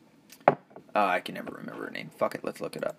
uh, 0.47 0.53
I 0.95 1.19
can 1.19 1.35
never 1.35 1.51
remember 1.51 1.83
her 1.83 1.91
name. 1.91 2.11
Fuck 2.17 2.33
it, 2.35 2.45
let's 2.45 2.61
look 2.61 2.77
it 2.77 2.87
up. 2.87 2.95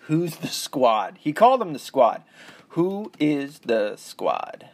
Who's 0.00 0.36
the 0.36 0.48
squad? 0.48 1.18
He 1.20 1.34
called 1.34 1.60
them 1.60 1.74
the 1.74 1.78
squad. 1.78 2.22
Who 2.70 3.12
is 3.18 3.58
the 3.60 3.96
squad? 3.96 4.70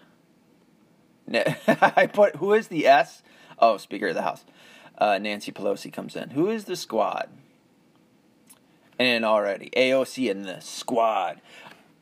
I 1.33 2.09
put, 2.13 2.37
who 2.37 2.53
is 2.53 2.69
the 2.69 2.87
S? 2.87 3.25
Oh, 3.59 3.77
Speaker 3.77 4.09
of 4.09 4.15
the 4.15 4.23
House. 4.23 4.45
Uh, 5.03 5.19
Nancy 5.19 5.51
Pelosi 5.51 5.93
comes 5.93 6.15
in. 6.15 6.31
Who 6.31 6.49
is 6.49 6.67
the 6.67 6.77
squad? 6.77 7.29
And 9.01 9.25
already, 9.25 9.69
AOC 9.77 10.31
and 10.31 10.45
the 10.45 10.61
squad. 10.61 11.41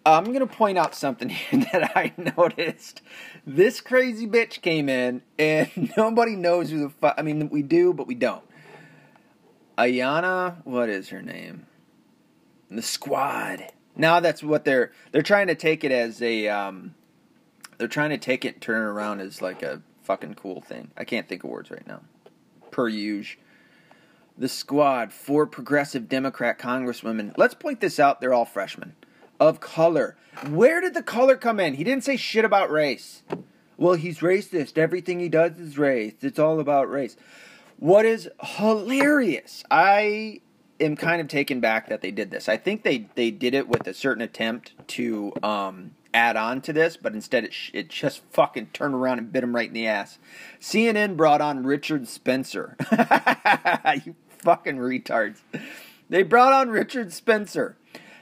I'm 0.05 0.25
going 0.25 0.41
to 0.41 0.47
point 0.47 0.77
out 0.77 0.95
something 0.95 1.29
here 1.31 1.65
that 1.73 1.97
I 1.97 2.13
noticed. 2.37 3.01
This 3.47 3.81
crazy 3.81 4.27
bitch 4.27 4.61
came 4.61 4.91
in, 4.91 5.23
and 5.39 5.91
nobody 5.97 6.37
knows 6.37 6.69
who 6.69 6.81
the 6.81 6.91
fuck. 6.91 7.15
I 7.17 7.23
mean, 7.23 7.49
we 7.49 7.63
do, 7.63 7.95
but 7.95 8.07
we 8.07 8.15
don't. 8.15 8.45
Ayanna, 9.79 10.57
what 10.65 10.91
is 10.91 11.09
her 11.09 11.23
name? 11.23 11.69
The 12.71 12.83
squad. 12.83 13.65
Now 13.97 14.21
that's 14.21 14.43
what 14.43 14.67
they're 14.67 14.93
they're 15.11 15.23
trying 15.23 15.47
to 15.47 15.55
take 15.55 15.85
it 15.85 15.91
as 15.91 16.21
a 16.21 16.49
um, 16.49 16.95
they're 17.79 17.89
trying 17.89 18.11
to 18.11 18.19
take 18.19 18.45
it 18.45 18.61
turn 18.61 18.83
it 18.83 18.91
around 18.91 19.21
as 19.21 19.41
like 19.41 19.63
a 19.63 19.81
fucking 20.03 20.35
cool 20.35 20.61
thing. 20.61 20.91
I 20.99 21.05
can't 21.05 21.27
think 21.27 21.45
of 21.45 21.51
words 21.51 21.71
right 21.71 21.87
now. 21.87 22.03
Per 22.71 22.89
usual. 22.89 23.43
The 24.39 24.49
squad, 24.49 25.13
four 25.13 25.47
progressive 25.47 26.09
Democrat 26.09 26.59
congresswomen. 26.59 27.35
Let's 27.37 27.55
point 27.55 27.81
this 27.81 28.01
out. 28.01 28.21
They're 28.21 28.33
all 28.33 28.47
freshmen 28.47 28.95
of 29.39 29.61
color. 29.61 30.17
Where 30.49 30.81
did 30.81 30.95
the 30.95 31.03
color 31.03 31.37
come 31.37 31.61
in? 31.61 31.75
He 31.75 31.85
didn't 31.85 32.05
say 32.05 32.17
shit 32.17 32.45
about 32.45 32.71
race. 32.71 33.23
Well, 33.77 33.95
he's 33.95 34.21
racist. 34.21 34.79
Everything 34.79 35.21
he 35.21 35.29
does 35.29 35.59
is 35.59 35.79
race. 35.79 36.15
It's 36.21 36.39
all 36.39 36.61
about 36.61 36.91
race. 36.91 37.17
What 37.79 38.05
is 38.05 38.29
hilarious, 38.43 39.65
I 39.71 40.43
am 40.79 40.97
kind 40.97 41.21
of 41.23 41.29
taken 41.29 41.61
back 41.61 41.89
that 41.89 42.03
they 42.03 42.11
did 42.11 42.31
this. 42.31 42.49
I 42.49 42.59
think 42.59 42.83
they, 42.83 43.09
they 43.15 43.31
did 43.31 43.55
it 43.55 43.69
with 43.69 43.87
a 43.87 43.95
certain 43.95 44.23
attempt 44.23 44.73
to 44.89 45.33
um, 45.43 45.93
add 46.13 46.37
on 46.37 46.61
to 46.63 46.73
this, 46.73 46.97
but 46.97 47.15
instead 47.15 47.45
it, 47.45 47.53
sh- 47.53 47.71
it 47.73 47.89
just 47.89 48.23
fucking 48.31 48.67
turned 48.73 48.95
around 48.95 49.19
and 49.19 49.33
bit 49.33 49.45
him 49.45 49.55
right 49.55 49.69
in 49.69 49.75
the 49.75 49.87
ass. 49.87 50.19
CNN 50.61 51.17
brought 51.17 51.41
on 51.41 51.65
Richard 51.65 52.09
Spencer. 52.09 52.77
you 54.05 54.15
fucking 54.39 54.77
retards. 54.77 55.41
They 56.09 56.23
brought 56.23 56.53
on 56.53 56.71
Richard 56.71 57.13
Spencer. 57.13 57.77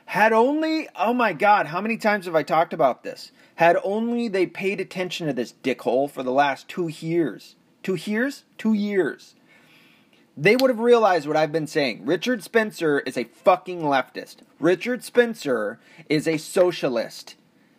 Had 0.07 0.33
only, 0.33 0.89
oh 0.97 1.13
my 1.13 1.33
god, 1.33 1.67
how 1.67 1.81
many 1.81 1.97
times 1.97 2.27
have 2.27 2.35
I 2.35 2.43
talked 2.43 2.73
about 2.73 3.03
this? 3.03 3.31
Had 3.57 3.77
only 3.83 4.29
they 4.29 4.47
paid 4.47 4.81
attention 4.81 5.27
to 5.27 5.33
this 5.33 5.55
dickhole 5.63 6.11
for 6.11 6.23
the 6.23 6.33
last 6.33 6.69
two 6.69 6.89
years. 6.89 7.57
Two 7.83 7.97
years? 7.97 8.45
Two 8.57 8.73
years. 8.73 9.35
They 10.37 10.55
would 10.55 10.71
have 10.71 10.79
realized 10.79 11.27
what 11.27 11.37
I've 11.37 11.51
been 11.51 11.67
saying. 11.67 12.07
Richard 12.07 12.45
Spencer 12.45 13.01
is 13.01 13.17
a 13.17 13.25
fucking 13.25 13.81
leftist. 13.81 14.37
Richard 14.61 15.03
Spencer 15.03 15.81
is 16.09 16.29
a 16.29 16.39
socialist. 16.39 17.35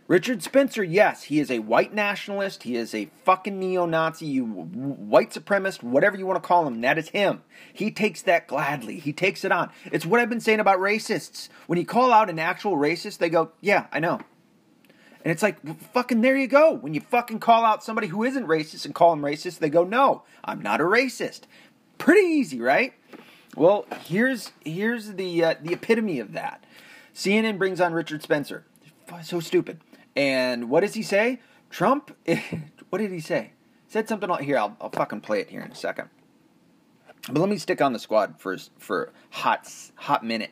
Richard 0.09 0.41
Spencer, 0.41 0.83
yes, 0.83 1.25
he 1.25 1.39
is 1.39 1.51
a 1.51 1.59
white 1.59 1.93
nationalist. 1.93 2.63
He 2.63 2.75
is 2.75 2.95
a 2.95 3.11
fucking 3.25 3.59
neo 3.59 3.85
Nazi, 3.85 4.39
white 4.39 5.29
supremacist, 5.29 5.83
whatever 5.83 6.17
you 6.17 6.25
want 6.25 6.41
to 6.41 6.47
call 6.47 6.65
him. 6.65 6.81
That 6.81 6.97
is 6.97 7.09
him. 7.09 7.43
He 7.71 7.91
takes 7.91 8.23
that 8.23 8.47
gladly. 8.47 8.97
He 8.97 9.13
takes 9.13 9.45
it 9.45 9.51
on. 9.51 9.69
It's 9.91 10.07
what 10.07 10.19
I've 10.19 10.27
been 10.27 10.39
saying 10.39 10.59
about 10.59 10.79
racists. 10.79 11.49
When 11.67 11.77
you 11.77 11.85
call 11.85 12.11
out 12.11 12.27
an 12.27 12.39
actual 12.39 12.75
racist, 12.75 13.19
they 13.19 13.29
go, 13.29 13.51
yeah, 13.61 13.85
I 13.91 13.99
know. 13.99 14.19
And 15.23 15.31
it's 15.31 15.43
like, 15.43 15.59
fucking, 15.93 16.21
there 16.21 16.35
you 16.35 16.47
go. 16.47 16.73
When 16.73 16.95
you 16.95 17.01
fucking 17.01 17.39
call 17.39 17.63
out 17.63 17.83
somebody 17.83 18.07
who 18.07 18.23
isn't 18.23 18.47
racist 18.47 18.85
and 18.85 18.95
call 18.95 19.11
them 19.11 19.23
racist, 19.23 19.59
they 19.59 19.69
go, 19.69 19.83
no, 19.83 20.23
I'm 20.43 20.63
not 20.63 20.81
a 20.81 20.85
racist. 20.85 21.41
Pretty 21.99 22.25
easy, 22.25 22.59
right? 22.59 22.93
Well, 23.55 23.85
here's 24.05 24.53
here's 24.65 25.13
the 25.13 25.43
uh, 25.43 25.55
the 25.61 25.73
epitome 25.73 26.19
of 26.19 26.31
that. 26.33 26.63
CNN 27.13 27.59
brings 27.59 27.79
on 27.79 27.93
Richard 27.93 28.23
Spencer. 28.23 28.65
So 29.23 29.39
stupid. 29.39 29.81
And 30.15 30.69
what 30.69 30.81
does 30.81 30.93
he 30.93 31.03
say? 31.03 31.39
Trump, 31.69 32.15
what 32.89 32.99
did 32.99 33.11
he 33.11 33.19
say? 33.19 33.51
Said 33.87 34.07
something 34.07 34.29
here. 34.43 34.57
I'll, 34.57 34.77
I'll 34.79 34.89
fucking 34.89 35.21
play 35.21 35.39
it 35.39 35.49
here 35.49 35.61
in 35.61 35.71
a 35.71 35.75
second. 35.75 36.09
But 37.27 37.39
let 37.39 37.49
me 37.49 37.57
stick 37.57 37.81
on 37.81 37.93
the 37.93 37.99
squad 37.99 38.39
for 38.39 38.57
for 38.77 39.11
hot 39.29 39.71
hot 39.95 40.23
minute. 40.23 40.51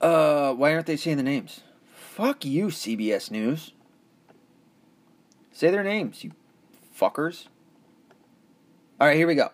Uh, 0.00 0.54
why 0.54 0.72
aren't 0.72 0.86
they 0.86 0.96
saying 0.96 1.16
the 1.16 1.22
names? 1.22 1.60
Fuck 1.92 2.44
you, 2.44 2.66
CBS 2.66 3.30
News. 3.30 3.72
Say 5.52 5.70
their 5.70 5.82
names, 5.82 6.22
you 6.24 6.32
fuckers. 6.96 7.46
All 9.00 9.06
right, 9.06 9.16
here 9.16 9.26
we 9.26 9.34
go. 9.34 9.50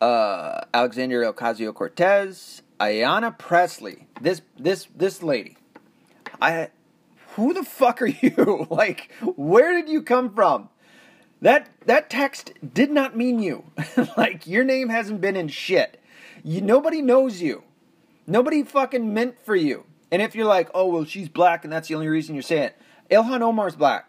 Uh, 0.00 0.64
Alexandria 0.72 1.32
Ocasio 1.32 1.72
Cortez, 1.72 2.62
Ayanna 2.80 3.36
Pressley. 3.36 4.06
This 4.20 4.42
this 4.58 4.88
this 4.94 5.22
lady. 5.22 5.56
I 6.40 6.70
who 7.34 7.52
the 7.52 7.64
fuck 7.64 8.00
are 8.02 8.06
you? 8.06 8.66
like, 8.70 9.10
where 9.36 9.72
did 9.72 9.88
you 9.88 10.02
come 10.02 10.34
from? 10.34 10.68
That 11.40 11.68
that 11.86 12.08
text 12.08 12.52
did 12.72 12.90
not 12.90 13.16
mean 13.16 13.38
you. 13.38 13.64
like 14.16 14.46
your 14.46 14.64
name 14.64 14.88
hasn't 14.88 15.20
been 15.20 15.36
in 15.36 15.48
shit. 15.48 16.00
You 16.42 16.60
nobody 16.60 17.02
knows 17.02 17.42
you. 17.42 17.64
Nobody 18.26 18.62
fucking 18.62 19.12
meant 19.12 19.44
for 19.44 19.54
you. 19.54 19.84
And 20.10 20.22
if 20.22 20.34
you're 20.34 20.46
like, 20.46 20.70
oh 20.72 20.86
well, 20.86 21.04
she's 21.04 21.28
black 21.28 21.64
and 21.64 21.72
that's 21.72 21.88
the 21.88 21.94
only 21.96 22.08
reason 22.08 22.34
you're 22.34 22.42
saying 22.42 22.64
it, 22.64 22.78
Ilhan 23.10 23.42
Omar's 23.42 23.76
black. 23.76 24.08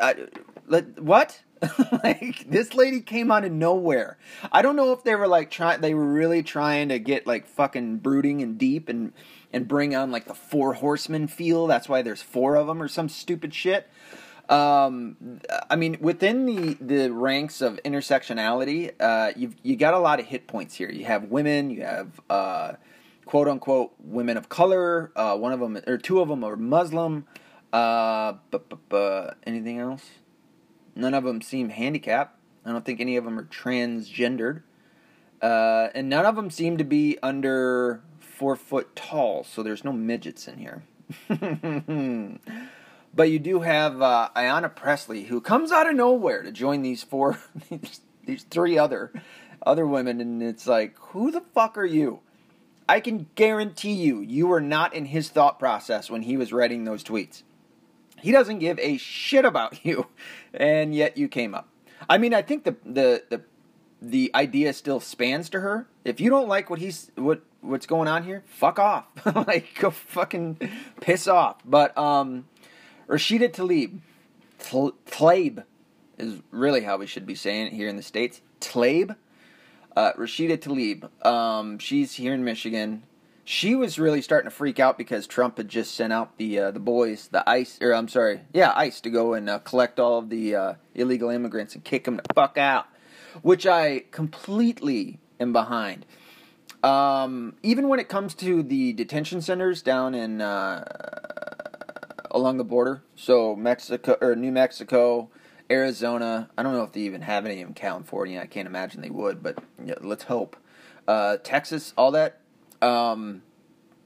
I, 0.00 0.28
let, 0.66 0.98
what? 1.00 1.42
like 2.04 2.48
this 2.48 2.74
lady 2.74 3.00
came 3.00 3.30
out 3.30 3.44
of 3.44 3.52
nowhere. 3.52 4.18
I 4.52 4.62
don't 4.62 4.76
know 4.76 4.92
if 4.92 5.04
they 5.04 5.14
were 5.14 5.28
like 5.28 5.50
trying. 5.50 5.80
They 5.80 5.94
were 5.94 6.06
really 6.06 6.42
trying 6.42 6.88
to 6.88 6.98
get 6.98 7.26
like 7.26 7.46
fucking 7.46 7.98
brooding 7.98 8.42
and 8.42 8.58
deep 8.58 8.88
and 8.88 9.12
and 9.54 9.68
bring 9.68 9.94
on 9.94 10.10
like 10.10 10.26
the 10.26 10.34
four 10.34 10.74
horsemen 10.74 11.28
feel. 11.28 11.66
That's 11.68 11.88
why 11.88 12.02
there's 12.02 12.20
four 12.20 12.56
of 12.56 12.66
them 12.66 12.82
or 12.82 12.88
some 12.88 13.08
stupid 13.08 13.54
shit. 13.54 13.88
Um, 14.48 15.40
I 15.70 15.76
mean, 15.76 15.96
within 16.00 16.44
the, 16.44 16.74
the 16.80 17.10
ranks 17.10 17.62
of 17.62 17.80
intersectionality, 17.84 18.92
uh, 19.00 19.32
you've 19.36 19.54
you 19.62 19.76
got 19.76 19.94
a 19.94 19.98
lot 19.98 20.20
of 20.20 20.26
hit 20.26 20.46
points 20.46 20.74
here. 20.74 20.90
You 20.90 21.04
have 21.06 21.30
women, 21.30 21.70
you 21.70 21.82
have 21.82 22.20
uh, 22.28 22.72
quote 23.24 23.48
unquote 23.48 23.94
women 24.00 24.36
of 24.36 24.48
color. 24.48 25.12
Uh, 25.16 25.36
one 25.36 25.52
of 25.52 25.60
them 25.60 25.78
or 25.86 25.96
two 25.96 26.20
of 26.20 26.28
them 26.28 26.44
are 26.44 26.56
Muslim. 26.56 27.26
Uh, 27.72 28.34
anything 29.46 29.78
else? 29.78 30.02
None 30.96 31.14
of 31.14 31.24
them 31.24 31.40
seem 31.40 31.70
handicapped. 31.70 32.38
I 32.66 32.72
don't 32.72 32.84
think 32.84 33.00
any 33.00 33.16
of 33.16 33.24
them 33.24 33.38
are 33.38 33.44
transgendered. 33.44 34.62
Uh, 35.40 35.88
and 35.94 36.08
none 36.08 36.26
of 36.26 36.36
them 36.36 36.50
seem 36.50 36.76
to 36.78 36.84
be 36.84 37.18
under 37.22 38.02
four 38.34 38.56
foot 38.56 38.94
tall, 38.96 39.44
so 39.44 39.62
there's 39.62 39.84
no 39.84 39.92
midgets 39.92 40.48
in 40.48 40.58
here. 40.58 40.82
but 43.14 43.30
you 43.30 43.38
do 43.38 43.60
have 43.60 44.02
uh, 44.02 44.30
Ayanna 44.34 44.74
Pressley, 44.74 45.24
who 45.24 45.40
comes 45.40 45.70
out 45.70 45.88
of 45.88 45.94
nowhere 45.94 46.42
to 46.42 46.50
join 46.50 46.82
these 46.82 47.02
four, 47.02 47.38
these 48.24 48.42
three 48.44 48.78
other 48.78 49.12
other 49.66 49.86
women, 49.86 50.20
and 50.20 50.42
it's 50.42 50.66
like, 50.66 50.96
who 50.98 51.30
the 51.30 51.42
fuck 51.54 51.78
are 51.78 51.84
you? 51.84 52.20
I 52.88 53.00
can 53.00 53.28
guarantee 53.34 53.94
you, 53.94 54.20
you 54.20 54.46
were 54.46 54.60
not 54.60 54.92
in 54.94 55.06
his 55.06 55.30
thought 55.30 55.58
process 55.58 56.10
when 56.10 56.22
he 56.22 56.36
was 56.36 56.52
writing 56.52 56.84
those 56.84 57.02
tweets. 57.02 57.42
He 58.20 58.30
doesn't 58.30 58.58
give 58.58 58.78
a 58.78 58.98
shit 58.98 59.44
about 59.44 59.84
you, 59.84 60.06
and 60.52 60.94
yet 60.94 61.16
you 61.16 61.28
came 61.28 61.54
up. 61.54 61.68
I 62.08 62.18
mean, 62.18 62.34
I 62.34 62.42
think 62.42 62.64
the 62.64 62.76
the 62.84 63.22
the 63.30 63.42
the 64.02 64.30
idea 64.34 64.72
still 64.72 65.00
spans 65.00 65.48
to 65.50 65.60
her. 65.60 65.88
If 66.04 66.20
you 66.20 66.28
don't 66.28 66.48
like 66.48 66.68
what 66.68 66.78
he's 66.78 67.10
what 67.14 67.42
what's 67.64 67.86
going 67.86 68.08
on 68.08 68.24
here, 68.24 68.42
fuck 68.46 68.78
off. 68.78 69.06
like 69.46 69.78
go 69.78 69.90
fucking 69.90 70.58
piss 71.00 71.26
off. 71.26 71.56
But 71.64 71.96
um 71.96 72.46
Rashida 73.08 73.50
Tlaib 73.50 73.98
Tlaib 74.60 75.64
is 76.18 76.40
really 76.50 76.82
how 76.82 76.96
we 76.96 77.06
should 77.06 77.26
be 77.26 77.34
saying 77.34 77.68
it 77.68 77.72
here 77.72 77.88
in 77.88 77.96
the 77.96 78.02
states. 78.02 78.40
Tlaib 78.60 79.16
Uh, 79.96 80.12
Rashida 80.14 80.58
Tlaib. 80.58 81.26
Um, 81.26 81.78
she's 81.78 82.14
here 82.14 82.34
in 82.34 82.44
Michigan. 82.44 83.04
She 83.44 83.74
was 83.74 83.98
really 83.98 84.22
starting 84.22 84.48
to 84.50 84.56
freak 84.56 84.80
out 84.80 84.96
because 84.96 85.26
Trump 85.26 85.58
had 85.58 85.68
just 85.68 85.94
sent 85.94 86.12
out 86.12 86.38
the 86.38 86.58
uh, 86.58 86.70
the 86.70 86.80
boys, 86.80 87.28
the 87.28 87.48
ICE, 87.48 87.78
or 87.82 87.92
I'm 87.94 88.08
sorry, 88.08 88.40
yeah, 88.54 88.72
ICE, 88.74 89.00
to 89.02 89.10
go 89.10 89.34
and 89.34 89.50
uh, 89.50 89.58
collect 89.58 90.00
all 90.00 90.18
of 90.18 90.30
the 90.30 90.56
uh, 90.56 90.74
illegal 90.94 91.28
immigrants 91.28 91.74
and 91.74 91.84
kick 91.84 92.04
them 92.04 92.16
the 92.16 92.22
fuck 92.34 92.56
out, 92.56 92.86
which 93.42 93.66
I 93.66 94.04
completely 94.10 95.18
am 95.38 95.52
behind. 95.52 96.06
Um, 96.84 97.56
even 97.62 97.88
when 97.88 97.98
it 97.98 98.10
comes 98.10 98.34
to 98.34 98.62
the 98.62 98.92
detention 98.92 99.40
centers 99.40 99.80
down 99.80 100.14
in 100.14 100.42
uh, 100.42 100.84
along 102.30 102.58
the 102.58 102.64
border, 102.64 103.02
so 103.16 103.56
Mexico 103.56 104.18
or 104.20 104.36
New 104.36 104.52
Mexico, 104.52 105.30
Arizona. 105.70 106.50
I 106.58 106.62
don't 106.62 106.74
know 106.74 106.82
if 106.82 106.92
they 106.92 107.00
even 107.00 107.22
have 107.22 107.46
any 107.46 107.60
in 107.60 107.72
California. 107.72 108.38
I 108.38 108.46
can't 108.46 108.68
imagine 108.68 109.00
they 109.00 109.08
would, 109.08 109.42
but 109.42 109.58
yeah, 109.82 109.94
let's 110.02 110.24
hope. 110.24 110.58
Uh, 111.08 111.38
Texas, 111.42 111.94
all 111.96 112.10
that. 112.10 112.40
Um, 112.82 113.40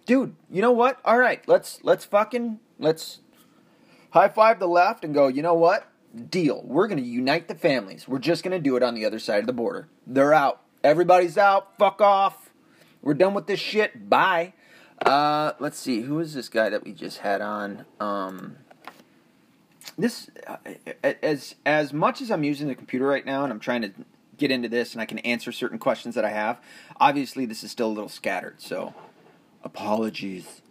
dude, 0.06 0.36
you 0.48 0.62
know 0.62 0.70
what? 0.70 1.00
All 1.04 1.18
right, 1.18 1.46
let's 1.48 1.80
let's 1.82 2.04
fucking 2.04 2.60
let's 2.78 3.18
high 4.10 4.28
five 4.28 4.60
the 4.60 4.68
left 4.68 5.04
and 5.04 5.12
go. 5.12 5.26
You 5.26 5.42
know 5.42 5.54
what? 5.54 5.90
Deal. 6.30 6.62
We're 6.64 6.86
gonna 6.86 7.02
unite 7.02 7.48
the 7.48 7.56
families. 7.56 8.06
We're 8.06 8.20
just 8.20 8.44
gonna 8.44 8.60
do 8.60 8.76
it 8.76 8.84
on 8.84 8.94
the 8.94 9.04
other 9.04 9.18
side 9.18 9.40
of 9.40 9.46
the 9.46 9.52
border. 9.52 9.88
They're 10.06 10.32
out. 10.32 10.62
Everybody's 10.84 11.36
out. 11.36 11.76
Fuck 11.76 12.00
off. 12.00 12.47
We're 13.02 13.14
done 13.14 13.34
with 13.34 13.46
this 13.46 13.60
shit. 13.60 14.08
Bye. 14.08 14.54
Uh, 15.00 15.52
let's 15.58 15.78
see. 15.78 16.02
Who 16.02 16.18
is 16.18 16.34
this 16.34 16.48
guy 16.48 16.68
that 16.68 16.84
we 16.84 16.92
just 16.92 17.18
had 17.18 17.40
on? 17.40 17.84
Um, 18.00 18.56
this 19.96 20.30
uh, 20.46 20.56
as 21.22 21.54
as 21.64 21.92
much 21.92 22.20
as 22.20 22.30
I'm 22.30 22.44
using 22.44 22.68
the 22.68 22.74
computer 22.74 23.06
right 23.06 23.24
now, 23.24 23.44
and 23.44 23.52
I'm 23.52 23.60
trying 23.60 23.82
to 23.82 23.92
get 24.36 24.50
into 24.50 24.68
this, 24.68 24.92
and 24.92 25.02
I 25.02 25.06
can 25.06 25.18
answer 25.20 25.52
certain 25.52 25.78
questions 25.78 26.14
that 26.14 26.24
I 26.24 26.30
have. 26.30 26.60
Obviously, 27.00 27.46
this 27.46 27.64
is 27.64 27.70
still 27.70 27.88
a 27.88 27.94
little 27.94 28.08
scattered, 28.08 28.60
so 28.60 28.94
apologies. 29.62 30.62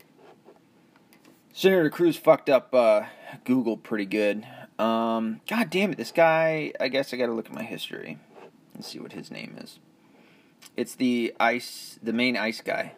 Senator 1.53 1.89
Cruz 1.89 2.15
fucked 2.15 2.49
up 2.49 2.73
uh, 2.73 3.03
Google 3.43 3.77
pretty 3.77 4.05
good. 4.05 4.45
Um, 4.77 5.41
God 5.49 5.69
damn 5.69 5.91
it, 5.91 5.97
this 5.97 6.11
guy. 6.11 6.71
I 6.79 6.87
guess 6.87 7.13
I 7.13 7.17
got 7.17 7.25
to 7.25 7.33
look 7.33 7.47
at 7.47 7.53
my 7.53 7.63
history 7.63 8.19
and 8.73 8.85
see 8.85 8.99
what 8.99 9.13
his 9.13 9.31
name 9.31 9.57
is. 9.59 9.79
It's 10.77 10.95
the 10.95 11.33
ice, 11.39 11.99
the 12.03 12.13
main 12.13 12.37
ice 12.37 12.61
guy. 12.61 12.93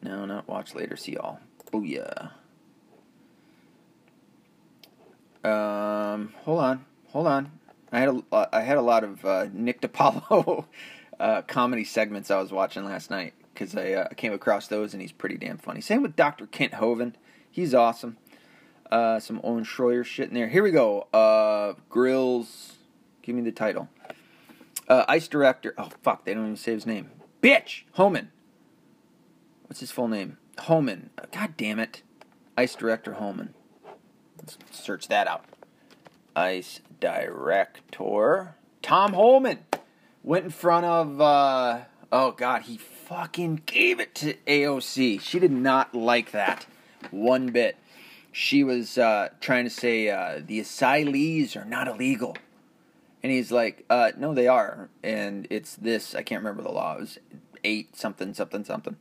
No, 0.00 0.24
not 0.24 0.48
watch 0.48 0.74
later. 0.74 0.96
See 0.96 1.16
all. 1.16 1.40
Booyah. 1.72 2.30
Um, 5.44 6.32
hold 6.44 6.60
on, 6.60 6.84
hold 7.08 7.26
on. 7.26 7.50
I 7.90 7.98
had 7.98 8.08
a, 8.08 8.22
uh, 8.32 8.60
had 8.62 8.78
a 8.78 8.82
lot 8.82 9.02
of 9.02 9.24
uh, 9.24 9.46
Nick 9.52 9.80
DiPaolo 9.80 10.66
uh, 11.20 11.42
comedy 11.42 11.84
segments 11.84 12.30
I 12.30 12.40
was 12.40 12.52
watching 12.52 12.84
last 12.84 13.10
night 13.10 13.34
because 13.52 13.76
I 13.76 13.92
uh, 13.92 14.08
came 14.16 14.32
across 14.32 14.68
those 14.68 14.92
and 14.92 15.02
he's 15.02 15.12
pretty 15.12 15.36
damn 15.36 15.58
funny. 15.58 15.80
Same 15.80 16.02
with 16.02 16.14
Dr. 16.14 16.46
Kent 16.46 16.74
Hovind. 16.74 17.14
He's 17.50 17.74
awesome. 17.74 18.18
Uh, 18.90 19.18
some 19.18 19.40
Owen 19.42 19.64
Schroyer 19.64 20.04
shit 20.04 20.28
in 20.28 20.34
there. 20.34 20.48
Here 20.48 20.62
we 20.62 20.70
go. 20.70 21.08
Uh, 21.12 21.74
Grills. 21.88 22.74
Give 23.22 23.34
me 23.34 23.42
the 23.42 23.52
title. 23.52 23.88
Uh, 24.88 25.04
Ice 25.08 25.28
director. 25.28 25.74
Oh 25.78 25.90
fuck! 26.02 26.24
They 26.24 26.34
don't 26.34 26.44
even 26.44 26.56
say 26.56 26.72
his 26.72 26.86
name. 26.86 27.10
Bitch. 27.42 27.82
Homan. 27.92 28.30
What's 29.66 29.80
his 29.80 29.90
full 29.90 30.08
name? 30.08 30.38
Homan. 30.60 31.10
God 31.32 31.56
damn 31.56 31.78
it. 31.78 32.02
Ice 32.56 32.74
director 32.74 33.14
Homan. 33.14 33.54
Let's 34.38 34.58
search 34.70 35.08
that 35.08 35.26
out. 35.26 35.44
Ice 36.36 36.80
director 37.00 38.54
Tom 38.82 39.12
Homan 39.12 39.60
went 40.22 40.44
in 40.44 40.50
front 40.50 40.86
of. 40.86 41.20
Uh, 41.20 41.80
oh 42.10 42.32
God, 42.32 42.62
he 42.62 42.76
fucking 42.76 43.62
gave 43.66 44.00
it 44.00 44.14
to 44.16 44.34
AOC. 44.46 45.20
She 45.20 45.38
did 45.38 45.52
not 45.52 45.94
like 45.94 46.32
that 46.32 46.66
one 47.10 47.48
bit. 47.48 47.76
She 48.30 48.64
was 48.64 48.96
uh, 48.96 49.28
trying 49.40 49.64
to 49.64 49.70
say 49.70 50.08
uh, 50.08 50.40
the 50.44 50.60
asylees 50.60 51.56
are 51.56 51.64
not 51.66 51.88
illegal. 51.88 52.36
And 53.22 53.30
he's 53.30 53.52
like, 53.52 53.84
uh, 53.88 54.12
no, 54.16 54.34
they 54.34 54.48
are. 54.48 54.90
And 55.02 55.46
it's 55.50 55.76
this, 55.76 56.14
I 56.14 56.22
can't 56.22 56.40
remember 56.40 56.62
the 56.62 56.72
law. 56.72 56.96
It 56.96 57.00
was 57.00 57.18
eight 57.62 57.96
something, 57.96 58.34
something, 58.34 58.64
something. 58.64 58.96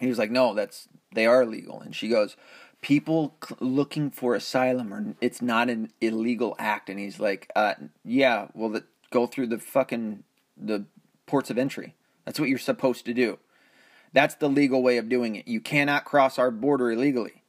He 0.00 0.08
was 0.08 0.18
like, 0.18 0.30
no, 0.30 0.54
that's, 0.54 0.88
they 1.14 1.26
are 1.26 1.46
legal. 1.46 1.80
And 1.80 1.94
she 1.94 2.08
goes, 2.08 2.36
people 2.80 3.36
looking 3.60 4.10
for 4.10 4.34
asylum 4.34 4.92
or 4.92 5.14
it's 5.20 5.42
not 5.42 5.70
an 5.70 5.92
illegal 6.00 6.56
act. 6.58 6.88
And 6.88 6.98
he's 6.98 7.20
like, 7.20 7.50
uh, 7.54 7.74
yeah, 8.04 8.48
well, 8.54 8.70
the, 8.70 8.84
go 9.10 9.26
through 9.26 9.48
the 9.48 9.58
fucking, 9.58 10.24
the 10.56 10.86
ports 11.26 11.50
of 11.50 11.58
entry. 11.58 11.94
That's 12.24 12.40
what 12.40 12.48
you're 12.48 12.58
supposed 12.58 13.04
to 13.06 13.14
do. 13.14 13.38
That's 14.12 14.34
the 14.34 14.48
legal 14.48 14.82
way 14.82 14.98
of 14.98 15.08
doing 15.08 15.36
it. 15.36 15.46
You 15.46 15.60
cannot 15.60 16.04
cross 16.04 16.38
our 16.38 16.50
border 16.50 16.90
illegally. 16.90 17.42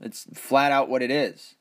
It's 0.00 0.26
flat 0.34 0.72
out 0.72 0.88
what 0.88 1.02
it 1.02 1.10
is. 1.10 1.54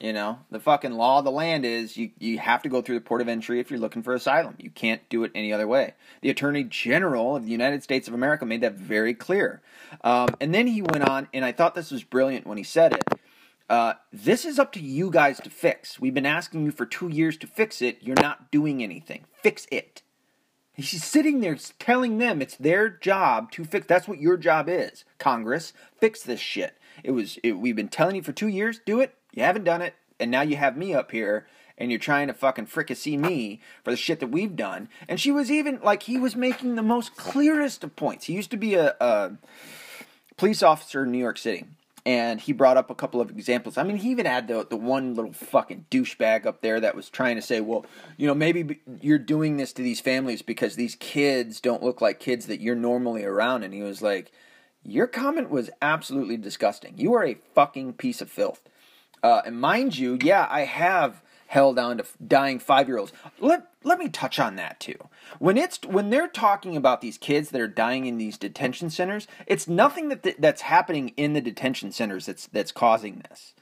You 0.00 0.12
know, 0.12 0.38
the 0.50 0.60
fucking 0.60 0.92
law 0.92 1.18
of 1.18 1.24
the 1.24 1.32
land 1.32 1.64
is 1.64 1.96
you, 1.96 2.10
you 2.20 2.38
have 2.38 2.62
to 2.62 2.68
go 2.68 2.80
through 2.82 2.94
the 2.94 3.04
port 3.04 3.20
of 3.20 3.28
entry 3.28 3.58
if 3.58 3.68
you're 3.68 3.80
looking 3.80 4.04
for 4.04 4.14
asylum. 4.14 4.54
You 4.58 4.70
can't 4.70 5.06
do 5.08 5.24
it 5.24 5.32
any 5.34 5.52
other 5.52 5.66
way. 5.66 5.94
The 6.22 6.30
Attorney 6.30 6.62
General 6.62 7.34
of 7.34 7.44
the 7.44 7.50
United 7.50 7.82
States 7.82 8.06
of 8.06 8.14
America 8.14 8.46
made 8.46 8.60
that 8.60 8.74
very 8.74 9.12
clear. 9.12 9.60
Um, 10.04 10.28
and 10.40 10.54
then 10.54 10.68
he 10.68 10.82
went 10.82 11.08
on, 11.08 11.26
and 11.34 11.44
I 11.44 11.50
thought 11.50 11.74
this 11.74 11.90
was 11.90 12.04
brilliant 12.04 12.46
when 12.46 12.58
he 12.58 12.64
said 12.64 12.92
it. 12.92 13.04
Uh, 13.68 13.94
this 14.12 14.44
is 14.44 14.58
up 14.58 14.72
to 14.72 14.80
you 14.80 15.10
guys 15.10 15.40
to 15.40 15.50
fix. 15.50 16.00
We've 16.00 16.14
been 16.14 16.24
asking 16.24 16.64
you 16.64 16.70
for 16.70 16.86
two 16.86 17.08
years 17.08 17.36
to 17.38 17.48
fix 17.48 17.82
it. 17.82 17.98
You're 18.00 18.16
not 18.20 18.52
doing 18.52 18.82
anything. 18.82 19.24
Fix 19.42 19.66
it. 19.72 20.02
He's 20.72 21.02
sitting 21.02 21.40
there 21.40 21.58
telling 21.80 22.18
them 22.18 22.40
it's 22.40 22.54
their 22.54 22.88
job 22.88 23.50
to 23.52 23.64
fix. 23.64 23.88
That's 23.88 24.06
what 24.06 24.20
your 24.20 24.36
job 24.36 24.68
is, 24.68 25.04
Congress. 25.18 25.72
Fix 25.98 26.22
this 26.22 26.38
shit. 26.38 26.78
It 27.02 27.10
was. 27.10 27.36
It, 27.42 27.58
we've 27.58 27.74
been 27.74 27.88
telling 27.88 28.14
you 28.14 28.22
for 28.22 28.32
two 28.32 28.46
years. 28.46 28.80
Do 28.86 29.00
it. 29.00 29.17
You 29.32 29.42
haven't 29.42 29.64
done 29.64 29.82
it, 29.82 29.94
and 30.18 30.30
now 30.30 30.42
you 30.42 30.56
have 30.56 30.76
me 30.76 30.94
up 30.94 31.10
here, 31.10 31.46
and 31.76 31.90
you're 31.90 32.00
trying 32.00 32.28
to 32.28 32.34
fucking 32.34 32.66
fricassee 32.66 33.16
me 33.16 33.60
for 33.84 33.90
the 33.90 33.96
shit 33.96 34.20
that 34.20 34.28
we've 34.28 34.56
done. 34.56 34.88
And 35.08 35.20
she 35.20 35.30
was 35.30 35.50
even 35.50 35.80
like 35.82 36.04
he 36.04 36.18
was 36.18 36.34
making 36.34 36.74
the 36.74 36.82
most 36.82 37.16
clearest 37.16 37.84
of 37.84 37.94
points. 37.96 38.26
He 38.26 38.34
used 38.34 38.50
to 38.50 38.56
be 38.56 38.74
a, 38.74 38.96
a 39.00 39.32
police 40.36 40.62
officer 40.62 41.04
in 41.04 41.12
New 41.12 41.18
York 41.18 41.38
City 41.38 41.64
and 42.08 42.40
he 42.40 42.54
brought 42.54 42.78
up 42.78 42.88
a 42.88 42.94
couple 42.94 43.20
of 43.20 43.28
examples. 43.28 43.76
I 43.76 43.82
mean, 43.82 43.98
he 43.98 44.10
even 44.10 44.24
had 44.24 44.48
the 44.48 44.66
the 44.68 44.78
one 44.78 45.14
little 45.14 45.34
fucking 45.34 45.84
douchebag 45.90 46.46
up 46.46 46.62
there 46.62 46.80
that 46.80 46.94
was 46.94 47.10
trying 47.10 47.36
to 47.36 47.42
say, 47.42 47.60
well, 47.60 47.84
you 48.16 48.26
know, 48.26 48.34
maybe 48.34 48.80
you're 49.02 49.18
doing 49.18 49.58
this 49.58 49.74
to 49.74 49.82
these 49.82 50.00
families 50.00 50.40
because 50.40 50.76
these 50.76 50.94
kids 50.94 51.60
don't 51.60 51.82
look 51.82 52.00
like 52.00 52.18
kids 52.18 52.46
that 52.46 52.62
you're 52.62 52.74
normally 52.74 53.24
around. 53.24 53.62
And 53.62 53.74
he 53.74 53.82
was 53.82 54.00
like, 54.00 54.32
your 54.82 55.06
comment 55.06 55.50
was 55.50 55.68
absolutely 55.82 56.38
disgusting. 56.38 56.94
You 56.96 57.12
are 57.12 57.26
a 57.26 57.36
fucking 57.54 57.92
piece 57.94 58.22
of 58.22 58.30
filth. 58.30 58.62
Uh, 59.22 59.42
and 59.46 59.60
mind 59.60 59.98
you, 59.98 60.18
yeah, 60.22 60.46
I 60.50 60.60
have 60.60 61.22
held 61.48 61.76
down 61.76 61.98
to 61.98 62.04
dying 62.24 62.58
five 62.58 62.88
year 62.88 62.98
olds. 62.98 63.12
Let 63.40 63.66
let 63.82 63.98
me 63.98 64.08
touch 64.08 64.38
on 64.38 64.56
that 64.56 64.78
too. 64.80 65.08
When 65.38 65.56
it's 65.56 65.80
when 65.86 66.10
they're 66.10 66.28
talking 66.28 66.76
about 66.76 67.00
these 67.00 67.18
kids 67.18 67.50
that 67.50 67.60
are 67.60 67.68
dying 67.68 68.06
in 68.06 68.18
these 68.18 68.38
detention 68.38 68.90
centers, 68.90 69.26
it's 69.46 69.66
nothing 69.66 70.08
that 70.10 70.22
th- 70.22 70.36
that's 70.38 70.62
happening 70.62 71.10
in 71.16 71.32
the 71.32 71.40
detention 71.40 71.90
centers 71.90 72.26
that's 72.26 72.46
that's 72.46 72.72
causing 72.72 73.24
this. 73.28 73.54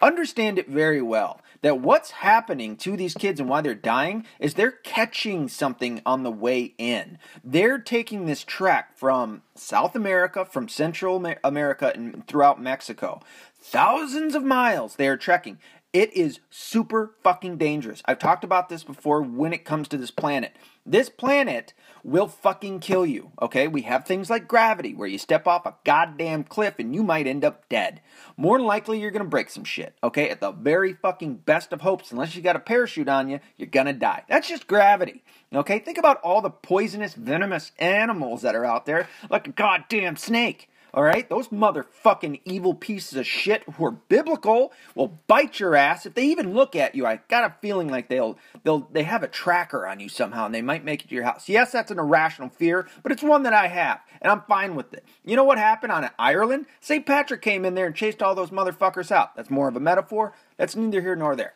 Understand 0.00 0.60
it 0.60 0.68
very 0.68 1.02
well 1.02 1.40
that 1.62 1.80
what's 1.80 2.12
happening 2.12 2.76
to 2.76 2.96
these 2.96 3.14
kids 3.14 3.40
and 3.40 3.48
why 3.48 3.60
they're 3.60 3.74
dying 3.74 4.24
is 4.38 4.54
they're 4.54 4.70
catching 4.70 5.48
something 5.48 6.00
on 6.06 6.22
the 6.22 6.30
way 6.30 6.74
in. 6.78 7.18
They're 7.42 7.78
taking 7.78 8.26
this 8.26 8.44
track 8.44 8.96
from 8.96 9.42
South 9.56 9.96
America, 9.96 10.44
from 10.44 10.68
Central 10.68 11.24
America, 11.42 11.90
and 11.92 12.24
throughout 12.28 12.62
Mexico. 12.62 13.20
Thousands 13.60 14.34
of 14.34 14.44
miles 14.44 14.96
they 14.96 15.08
are 15.08 15.16
trekking. 15.16 15.58
It 15.92 16.12
is 16.12 16.40
super 16.50 17.14
fucking 17.22 17.56
dangerous. 17.56 18.02
I've 18.04 18.18
talked 18.18 18.44
about 18.44 18.68
this 18.68 18.84
before 18.84 19.22
when 19.22 19.54
it 19.54 19.64
comes 19.64 19.88
to 19.88 19.96
this 19.96 20.10
planet. 20.10 20.54
This 20.84 21.08
planet 21.08 21.72
will 22.04 22.28
fucking 22.28 22.80
kill 22.80 23.06
you, 23.06 23.32
okay? 23.40 23.68
We 23.68 23.82
have 23.82 24.04
things 24.04 24.28
like 24.28 24.46
gravity 24.46 24.94
where 24.94 25.08
you 25.08 25.18
step 25.18 25.46
off 25.46 25.66
a 25.66 25.74
goddamn 25.84 26.44
cliff 26.44 26.74
and 26.78 26.94
you 26.94 27.02
might 27.02 27.26
end 27.26 27.44
up 27.44 27.68
dead. 27.68 28.00
More 28.36 28.60
likely 28.60 29.00
you're 29.00 29.10
gonna 29.10 29.24
break 29.24 29.50
some 29.50 29.64
shit, 29.64 29.94
okay? 30.02 30.28
At 30.28 30.40
the 30.40 30.52
very 30.52 30.92
fucking 30.92 31.36
best 31.36 31.72
of 31.72 31.80
hopes, 31.80 32.12
unless 32.12 32.36
you 32.36 32.42
got 32.42 32.56
a 32.56 32.60
parachute 32.60 33.08
on 33.08 33.28
you, 33.28 33.40
you're 33.56 33.66
gonna 33.66 33.92
die. 33.92 34.24
That's 34.28 34.48
just 34.48 34.66
gravity, 34.66 35.24
okay? 35.54 35.78
Think 35.78 35.98
about 35.98 36.20
all 36.20 36.42
the 36.42 36.50
poisonous, 36.50 37.14
venomous 37.14 37.72
animals 37.78 38.42
that 38.42 38.54
are 38.54 38.64
out 38.64 38.86
there, 38.86 39.08
like 39.30 39.48
a 39.48 39.52
goddamn 39.52 40.16
snake. 40.16 40.70
All 40.94 41.02
right, 41.02 41.28
those 41.28 41.48
motherfucking 41.48 42.40
evil 42.44 42.74
pieces 42.74 43.18
of 43.18 43.26
shit 43.26 43.62
who 43.64 43.84
are 43.84 43.90
biblical 43.90 44.72
will 44.94 45.20
bite 45.26 45.60
your 45.60 45.76
ass 45.76 46.06
if 46.06 46.14
they 46.14 46.24
even 46.24 46.54
look 46.54 46.74
at 46.74 46.94
you. 46.94 47.04
I 47.04 47.20
got 47.28 47.44
a 47.44 47.54
feeling 47.60 47.88
like 47.88 48.08
they'll 48.08 48.38
they'll 48.64 48.88
they 48.90 49.02
have 49.02 49.22
a 49.22 49.28
tracker 49.28 49.86
on 49.86 50.00
you 50.00 50.08
somehow 50.08 50.46
and 50.46 50.54
they 50.54 50.62
might 50.62 50.84
make 50.84 51.04
it 51.04 51.08
to 51.08 51.14
your 51.14 51.24
house. 51.24 51.48
Yes, 51.48 51.72
that's 51.72 51.90
an 51.90 51.98
irrational 51.98 52.48
fear, 52.48 52.88
but 53.02 53.12
it's 53.12 53.22
one 53.22 53.42
that 53.42 53.52
I 53.52 53.68
have 53.68 54.00
and 54.22 54.32
I'm 54.32 54.42
fine 54.48 54.74
with 54.74 54.94
it. 54.94 55.04
You 55.24 55.36
know 55.36 55.44
what 55.44 55.58
happened 55.58 55.92
on 55.92 56.08
Ireland? 56.18 56.66
St. 56.80 57.04
Patrick 57.04 57.42
came 57.42 57.64
in 57.64 57.74
there 57.74 57.86
and 57.86 57.94
chased 57.94 58.22
all 58.22 58.34
those 58.34 58.50
motherfuckers 58.50 59.12
out. 59.12 59.36
That's 59.36 59.50
more 59.50 59.68
of 59.68 59.76
a 59.76 59.80
metaphor. 59.80 60.32
That's 60.56 60.74
neither 60.74 61.02
here 61.02 61.16
nor 61.16 61.36
there. 61.36 61.54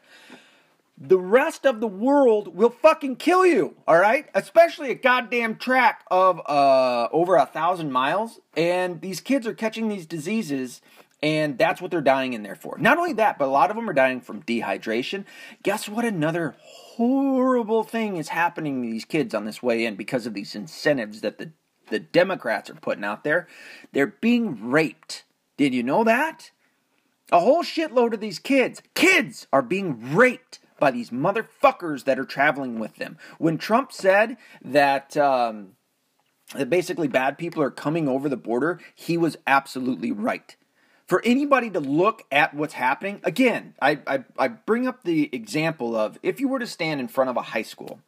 The 1.05 1.19
rest 1.19 1.67
of 1.67 1.81
the 1.81 1.89
world 1.89 2.55
will 2.55 2.71
fucking 2.71 3.17
kill 3.17 3.45
you, 3.45 3.75
all 3.89 3.99
right? 3.99 4.27
Especially 4.35 4.91
a 4.91 4.95
goddamn 4.95 5.57
track 5.57 6.05
of 6.11 6.41
uh, 6.47 7.09
over 7.11 7.35
a 7.37 7.47
thousand 7.47 7.91
miles, 7.91 8.39
and 8.57 9.01
these 9.01 9.21
kids 9.21 9.45
are 9.47 9.55
catching 9.55 9.89
these 9.89 10.07
diseases, 10.07 10.81
and 11.21 11.59
that's 11.59 11.83
what 11.83 11.91
they're 11.91 12.01
dying 12.01 12.35
in 12.35 12.45
there 12.45 12.55
for. 12.55 12.79
Not 12.79 12.99
only 12.99 13.15
that, 13.15 13.37
but 13.37 13.47
a 13.47 13.51
lot 13.51 13.71
of 13.71 13.77
them 13.77 13.91
are 13.91 13.95
dying 13.95 14.21
from 14.21 14.45
dehydration. 14.45 15.25
Guess 15.65 15.89
what? 15.89 16.05
Another 16.05 16.55
horrible 16.61 17.83
thing 17.83 18.17
is 18.17 18.29
happening 18.29 18.83
to 18.83 18.89
these 18.89 19.05
kids 19.05 19.35
on 19.35 19.45
this 19.45 19.61
way 19.61 19.85
in 19.85 19.97
because 19.97 20.27
of 20.27 20.35
these 20.35 20.55
incentives 20.55 21.21
that 21.23 21.39
the, 21.39 21.51
the 21.91 21.99
Democrats 21.99 22.71
are 22.71 22.75
putting 22.75 23.05
out 23.05 23.25
there. 23.25 23.49
They're 23.93 24.07
being 24.07 24.71
raped. 24.71 25.25
Did 25.57 25.75
you 25.75 25.83
know 25.83 26.05
that? 26.05 26.53
A 27.33 27.41
whole 27.41 27.65
shitload 27.65 28.13
of 28.13 28.21
these 28.21 28.39
kids, 28.39 28.83
kids, 28.95 29.49
are 29.53 29.63
being 29.63 30.15
raped 30.15 30.61
by 30.83 30.91
these 30.91 31.11
motherfuckers 31.11 32.03
that 32.07 32.19
are 32.19 32.25
traveling 32.25 32.81
with 32.81 32.97
them. 32.97 33.17
When 33.39 33.57
Trump 33.57 33.93
said 33.93 34.37
that, 34.65 35.17
um, 35.17 35.77
that 36.57 36.71
basically 36.71 37.07
bad 37.07 37.39
people 37.39 37.63
are 37.63 37.71
coming 37.71 38.09
over 38.09 38.29
the 38.29 38.37
border, 38.37 38.81
he 38.93 39.17
was 39.17 39.37
absolutely 39.47 40.11
right. 40.11 40.57
For 41.07 41.23
anybody 41.25 41.71
to 41.71 41.79
look 41.79 42.25
at 42.33 42.53
what's 42.53 42.75
happening, 42.75 43.21
again, 43.23 43.75
I, 43.81 44.01
I, 44.09 44.25
I 44.37 44.49
bring 44.49 44.89
up 44.89 45.05
the 45.05 45.31
example 45.33 45.95
of 45.95 46.19
if 46.21 46.41
you 46.41 46.49
were 46.49 46.59
to 46.59 46.67
stand 46.67 47.01
in 47.01 47.07
front 47.07 47.31
of 47.31 47.37
a 47.37 47.43
high 47.43 47.63
school, 47.63 48.01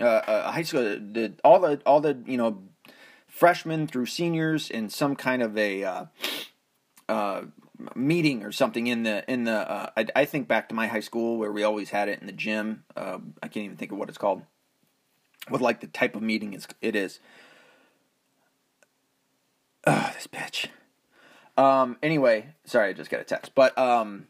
uh, 0.00 0.22
a 0.26 0.52
high 0.52 0.62
school, 0.62 0.84
the, 0.84 1.34
all 1.44 1.60
the 1.60 1.82
all 1.84 2.00
the 2.00 2.16
you 2.24 2.38
know 2.38 2.62
freshmen 3.28 3.86
through 3.86 4.06
seniors 4.06 4.70
in 4.70 4.88
some 4.88 5.16
kind 5.16 5.42
of 5.42 5.58
a 5.58 5.84
uh, 5.84 6.04
uh, 7.12 7.42
meeting 7.94 8.42
or 8.42 8.52
something 8.52 8.86
in 8.86 9.02
the 9.02 9.30
in 9.30 9.44
the 9.44 9.70
uh, 9.70 9.90
I, 9.96 10.06
I, 10.16 10.24
think 10.24 10.48
back 10.48 10.70
to 10.70 10.74
my 10.74 10.86
high 10.86 11.00
school 11.00 11.36
where 11.36 11.52
we 11.52 11.62
always 11.62 11.90
had 11.90 12.08
it 12.08 12.20
in 12.20 12.26
the 12.26 12.32
gym. 12.32 12.84
Uh, 12.96 13.18
I 13.42 13.48
can't 13.48 13.64
even 13.64 13.76
think 13.76 13.92
of 13.92 13.98
what 13.98 14.08
it's 14.08 14.16
called. 14.16 14.42
With 15.50 15.60
like 15.60 15.80
the 15.80 15.88
type 15.88 16.16
of 16.16 16.22
meeting 16.22 16.58
it 16.80 16.96
is. 16.96 17.20
This 19.84 20.26
bitch. 20.26 20.68
Um. 21.62 21.98
Anyway, 22.02 22.54
sorry, 22.64 22.90
I 22.90 22.92
just 22.94 23.10
got 23.10 23.20
a 23.20 23.24
text. 23.24 23.52
But 23.54 23.76
um, 23.76 24.28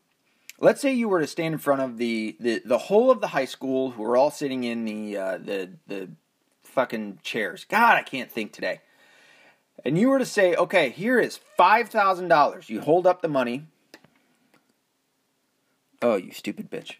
let's 0.58 0.80
say 0.80 0.92
you 0.92 1.08
were 1.08 1.20
to 1.20 1.26
stand 1.26 1.52
in 1.52 1.58
front 1.58 1.82
of 1.82 1.98
the 1.98 2.36
the 2.40 2.62
the 2.64 2.78
whole 2.78 3.10
of 3.10 3.20
the 3.20 3.28
high 3.28 3.44
school 3.44 3.92
who 3.92 4.02
are 4.02 4.16
all 4.16 4.30
sitting 4.30 4.64
in 4.64 4.84
the 4.84 5.16
uh, 5.16 5.38
the 5.38 5.70
the 5.86 6.10
fucking 6.64 7.20
chairs. 7.22 7.64
God, 7.68 7.96
I 7.96 8.02
can't 8.02 8.30
think 8.30 8.52
today 8.52 8.80
and 9.84 9.98
you 9.98 10.08
were 10.08 10.18
to 10.18 10.26
say, 10.26 10.54
okay, 10.54 10.90
here 10.90 11.18
is 11.18 11.40
$5,000, 11.58 12.68
you 12.68 12.80
hold 12.80 13.06
up 13.06 13.22
the 13.22 13.28
money. 13.28 13.66
Oh, 16.00 16.16
you 16.16 16.32
stupid 16.32 16.70
bitch. 16.70 16.96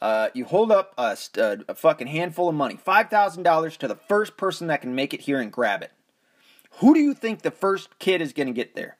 Uh, 0.00 0.28
you 0.34 0.44
hold 0.44 0.70
up 0.70 0.92
a, 0.98 1.16
a, 1.38 1.58
a 1.68 1.74
fucking 1.74 2.06
handful 2.06 2.48
of 2.48 2.54
money, 2.54 2.78
$5,000 2.86 3.76
to 3.78 3.88
the 3.88 3.94
first 3.94 4.36
person 4.36 4.66
that 4.66 4.82
can 4.82 4.94
make 4.94 5.14
it 5.14 5.22
here 5.22 5.40
and 5.40 5.50
grab 5.50 5.82
it. 5.82 5.92
Who 6.78 6.92
do 6.92 7.00
you 7.00 7.14
think 7.14 7.42
the 7.42 7.50
first 7.50 7.98
kid 7.98 8.20
is 8.20 8.32
going 8.32 8.48
to 8.48 8.52
get 8.52 8.74
there? 8.74 8.98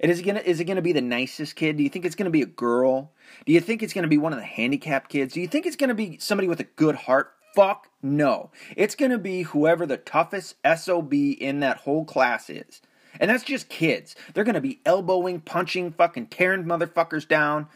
And 0.00 0.10
is 0.12 0.20
it 0.20 0.24
gonna 0.24 0.40
is 0.40 0.60
it 0.60 0.64
gonna 0.64 0.82
be 0.82 0.92
the 0.92 1.00
nicest 1.00 1.56
kid? 1.56 1.76
Do 1.76 1.82
you 1.82 1.88
think 1.88 2.04
it's 2.04 2.14
gonna 2.14 2.30
be 2.30 2.42
a 2.42 2.46
girl? 2.46 3.12
Do 3.46 3.52
you 3.52 3.60
think 3.60 3.82
it's 3.82 3.94
gonna 3.94 4.08
be 4.08 4.18
one 4.18 4.32
of 4.32 4.38
the 4.38 4.44
handicapped 4.44 5.08
kids? 5.10 5.32
Do 5.32 5.40
you 5.40 5.48
think 5.48 5.64
it's 5.64 5.76
gonna 5.76 5.94
be 5.94 6.18
somebody 6.18 6.48
with 6.48 6.60
a 6.60 6.64
good 6.64 6.94
heart? 6.94 7.32
Fuck 7.56 7.88
no. 8.02 8.50
It's 8.76 8.94
going 8.94 9.12
to 9.12 9.18
be 9.18 9.42
whoever 9.42 9.86
the 9.86 9.96
toughest 9.96 10.56
SOB 10.76 11.14
in 11.14 11.60
that 11.60 11.78
whole 11.78 12.04
class 12.04 12.50
is. 12.50 12.82
And 13.18 13.30
that's 13.30 13.44
just 13.44 13.70
kids. 13.70 14.14
They're 14.34 14.44
going 14.44 14.56
to 14.56 14.60
be 14.60 14.82
elbowing, 14.84 15.40
punching, 15.40 15.92
fucking 15.92 16.26
tearing 16.26 16.64
motherfuckers 16.64 17.26
down. 17.26 17.68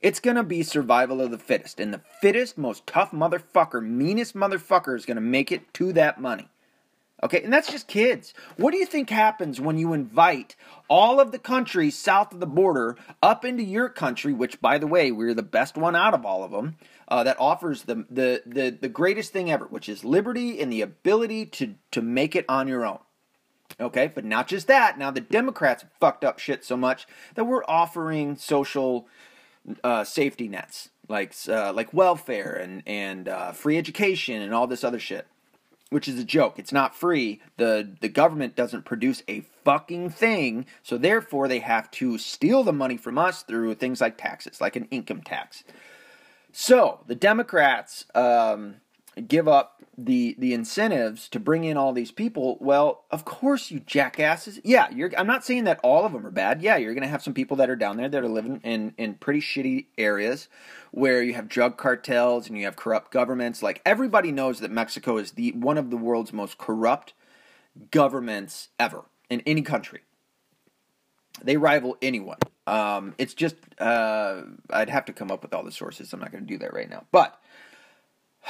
It's 0.00 0.18
going 0.18 0.34
to 0.36 0.42
be 0.42 0.64
survival 0.64 1.20
of 1.20 1.30
the 1.30 1.38
fittest. 1.38 1.78
And 1.78 1.94
the 1.94 2.02
fittest, 2.20 2.58
most 2.58 2.84
tough 2.84 3.12
motherfucker, 3.12 3.80
meanest 3.80 4.34
motherfucker 4.34 4.96
is 4.96 5.06
going 5.06 5.14
to 5.14 5.20
make 5.20 5.52
it 5.52 5.72
to 5.74 5.92
that 5.92 6.20
money. 6.20 6.48
Okay, 7.20 7.42
and 7.42 7.52
that's 7.52 7.70
just 7.70 7.88
kids. 7.88 8.32
What 8.56 8.70
do 8.70 8.78
you 8.78 8.86
think 8.86 9.10
happens 9.10 9.60
when 9.60 9.76
you 9.76 9.92
invite 9.92 10.54
all 10.88 11.18
of 11.18 11.32
the 11.32 11.38
countries 11.38 11.98
south 11.98 12.32
of 12.32 12.38
the 12.38 12.46
border 12.46 12.96
up 13.20 13.44
into 13.44 13.64
your 13.64 13.88
country, 13.88 14.32
which, 14.32 14.60
by 14.60 14.78
the 14.78 14.86
way, 14.86 15.10
we're 15.10 15.34
the 15.34 15.42
best 15.42 15.76
one 15.76 15.96
out 15.96 16.14
of 16.14 16.24
all 16.24 16.44
of 16.44 16.52
them, 16.52 16.76
uh, 17.08 17.24
that 17.24 17.38
offers 17.40 17.82
the, 17.82 18.06
the, 18.10 18.42
the, 18.46 18.70
the 18.70 18.88
greatest 18.88 19.32
thing 19.32 19.50
ever, 19.50 19.66
which 19.66 19.88
is 19.88 20.04
liberty 20.04 20.60
and 20.60 20.72
the 20.72 20.82
ability 20.82 21.46
to, 21.46 21.74
to 21.90 22.02
make 22.02 22.36
it 22.36 22.44
on 22.48 22.68
your 22.68 22.84
own. 22.86 22.98
Okay, 23.80 24.10
but 24.12 24.24
not 24.24 24.48
just 24.48 24.66
that. 24.66 24.98
Now 24.98 25.10
the 25.10 25.20
Democrats 25.20 25.84
fucked 26.00 26.24
up 26.24 26.38
shit 26.38 26.64
so 26.64 26.76
much 26.76 27.06
that 27.34 27.44
we're 27.44 27.64
offering 27.68 28.36
social 28.36 29.06
uh, 29.84 30.04
safety 30.04 30.48
nets, 30.48 30.88
like 31.08 31.34
uh, 31.48 31.72
like 31.72 31.92
welfare 31.92 32.54
and 32.54 32.82
and 32.86 33.28
uh, 33.28 33.52
free 33.52 33.76
education 33.76 34.40
and 34.40 34.54
all 34.54 34.66
this 34.66 34.82
other 34.82 34.98
shit 34.98 35.26
which 35.90 36.08
is 36.08 36.18
a 36.18 36.24
joke. 36.24 36.58
It's 36.58 36.72
not 36.72 36.94
free. 36.94 37.40
The 37.56 37.88
the 38.00 38.08
government 38.08 38.54
doesn't 38.54 38.84
produce 38.84 39.22
a 39.28 39.40
fucking 39.64 40.10
thing, 40.10 40.66
so 40.82 40.98
therefore 40.98 41.48
they 41.48 41.60
have 41.60 41.90
to 41.92 42.18
steal 42.18 42.62
the 42.62 42.72
money 42.72 42.96
from 42.96 43.18
us 43.18 43.42
through 43.42 43.74
things 43.74 44.00
like 44.00 44.18
taxes, 44.18 44.60
like 44.60 44.76
an 44.76 44.86
income 44.90 45.22
tax. 45.22 45.64
So 46.60 47.04
the 47.06 47.14
Democrats 47.14 48.04
um, 48.16 48.78
give 49.28 49.46
up 49.46 49.80
the 49.96 50.34
the 50.40 50.52
incentives 50.52 51.28
to 51.28 51.38
bring 51.38 51.62
in 51.62 51.76
all 51.76 51.92
these 51.92 52.10
people, 52.10 52.58
well, 52.60 53.04
of 53.12 53.24
course 53.24 53.70
you 53.70 53.78
jackasses. 53.78 54.58
Yeah, 54.64 54.88
I'm 55.16 55.28
not 55.28 55.44
saying 55.44 55.64
that 55.64 55.78
all 55.84 56.04
of 56.04 56.12
them 56.12 56.26
are 56.26 56.32
bad. 56.32 56.60
Yeah, 56.60 56.76
you're 56.76 56.94
going 56.94 57.04
to 57.04 57.08
have 57.08 57.22
some 57.22 57.32
people 57.32 57.56
that 57.58 57.70
are 57.70 57.76
down 57.76 57.96
there 57.96 58.08
that 58.08 58.24
are 58.24 58.28
living 58.28 58.60
in 58.64 58.92
in 58.98 59.14
pretty 59.14 59.40
shitty 59.40 59.86
areas 59.96 60.48
where 60.90 61.22
you 61.22 61.34
have 61.34 61.48
drug 61.48 61.76
cartels 61.76 62.48
and 62.48 62.58
you 62.58 62.64
have 62.64 62.74
corrupt 62.74 63.12
governments. 63.12 63.62
Like 63.62 63.80
everybody 63.86 64.32
knows 64.32 64.58
that 64.58 64.72
Mexico 64.72 65.16
is 65.16 65.32
the 65.32 65.52
one 65.52 65.78
of 65.78 65.90
the 65.90 65.96
world's 65.96 66.32
most 66.32 66.58
corrupt 66.58 67.14
governments 67.92 68.70
ever 68.80 69.04
in 69.30 69.42
any 69.42 69.62
country. 69.62 70.00
They 71.42 71.56
rival 71.56 71.96
anyone. 72.02 72.38
Um, 72.66 73.14
it's 73.18 73.34
just 73.34 73.56
uh, 73.78 74.42
I'd 74.70 74.90
have 74.90 75.06
to 75.06 75.12
come 75.12 75.30
up 75.30 75.42
with 75.42 75.54
all 75.54 75.64
the 75.64 75.72
sources. 75.72 76.12
I'm 76.12 76.20
not 76.20 76.32
going 76.32 76.46
to 76.46 76.52
do 76.52 76.58
that 76.58 76.74
right 76.74 76.88
now, 76.88 77.04
but 77.10 77.40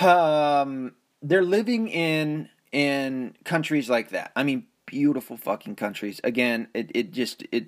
um, 0.01 0.95
they're 1.23 1.45
living 1.45 1.89
in 1.89 2.49
in 2.73 3.35
countries 3.45 3.89
like 3.89 4.11
that. 4.11 4.33
I 4.35 4.43
mean, 4.43 4.67
beautiful 4.87 5.37
fucking 5.37 5.77
countries. 5.77 6.21
Again, 6.25 6.69
it 6.75 6.91
it 6.95 7.13
just 7.13 7.45
it 7.53 7.67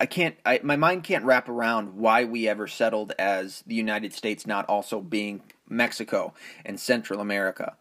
I 0.00 0.06
can't 0.06 0.36
I 0.44 0.60
my 0.62 0.76
mind 0.76 1.04
can't 1.04 1.24
wrap 1.24 1.48
around 1.48 1.94
why 1.94 2.24
we 2.24 2.48
ever 2.48 2.66
settled 2.66 3.12
as 3.18 3.62
the 3.66 3.74
United 3.74 4.12
States 4.12 4.46
not 4.46 4.68
also 4.68 5.00
being 5.00 5.42
Mexico 5.68 6.34
and 6.64 6.80
Central 6.80 7.20
America. 7.20 7.76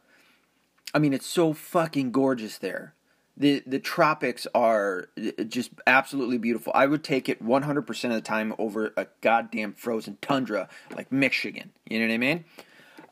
I 0.94 1.00
mean, 1.00 1.14
it's 1.14 1.28
so 1.28 1.54
fucking 1.54 2.12
gorgeous 2.12 2.58
there. 2.58 2.94
The 3.40 3.62
the 3.68 3.80
tropics 3.80 4.48
are 4.56 5.10
just 5.48 5.70
absolutely 5.86 6.40
beautiful. 6.40 6.72
I 6.74 6.88
would 6.88 7.04
take 7.04 7.30
it 7.30 7.44
100% 7.44 8.04
of 8.06 8.12
the 8.12 8.22
time 8.22 8.56
over 8.58 8.94
a 8.98 9.08
goddamn 9.22 9.74
frozen 9.74 10.18
tundra 10.22 10.68
like 10.96 11.12
Michigan. 11.12 11.72
You 11.88 12.00
know 12.00 12.08
what 12.08 12.14
I 12.14 12.18
mean? 12.18 12.46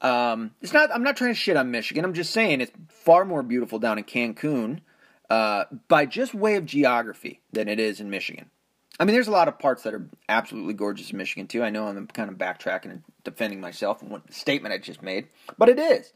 Um, 0.02 0.52
it's 0.62 0.74
not. 0.74 0.90
I'm 0.94 1.04
not 1.04 1.16
trying 1.16 1.32
to 1.32 1.40
shit 1.40 1.58
on 1.58 1.72
Michigan. 1.72 2.04
I'm 2.04 2.14
just 2.14 2.32
saying 2.32 2.62
it's 2.62 2.72
far 2.90 3.24
more 3.24 3.44
beautiful 3.44 3.80
down 3.80 3.98
in 3.98 4.04
Cancun 4.04 4.82
uh, 5.30 5.66
by 5.88 6.06
just 6.06 6.34
way 6.34 6.56
of 6.56 6.66
geography 6.66 7.42
than 7.52 7.68
it 7.68 7.80
is 7.80 8.00
in 8.00 8.10
Michigan. 8.10 8.50
I 9.00 9.04
mean, 9.04 9.14
there's 9.14 9.28
a 9.28 9.32
lot 9.32 9.48
of 9.48 9.60
parts 9.60 9.84
that 9.84 9.94
are 9.94 10.08
absolutely 10.30 10.74
gorgeous 10.74 11.12
in 11.12 11.18
Michigan 11.18 11.48
too. 11.48 11.64
I 11.64 11.70
know 11.70 11.88
I'm 11.88 12.08
kind 12.08 12.30
of 12.30 12.38
backtracking 12.38 12.92
and 12.92 13.04
defending 13.24 13.60
myself 13.60 14.02
and 14.02 14.10
what 14.10 14.26
the 14.28 14.34
statement 14.34 14.74
I 14.74 14.78
just 14.78 15.02
made, 15.02 15.28
but 15.58 15.70
it 15.70 15.80
is, 15.80 16.14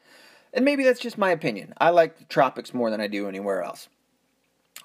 and 0.54 0.64
maybe 0.64 0.84
that's 0.84 1.02
just 1.02 1.18
my 1.18 1.32
opinion. 1.32 1.74
I 1.78 1.90
like 1.90 2.18
the 2.18 2.26
tropics 2.26 2.74
more 2.74 2.90
than 2.90 3.02
I 3.02 3.08
do 3.08 3.28
anywhere 3.28 3.64
else. 3.64 3.90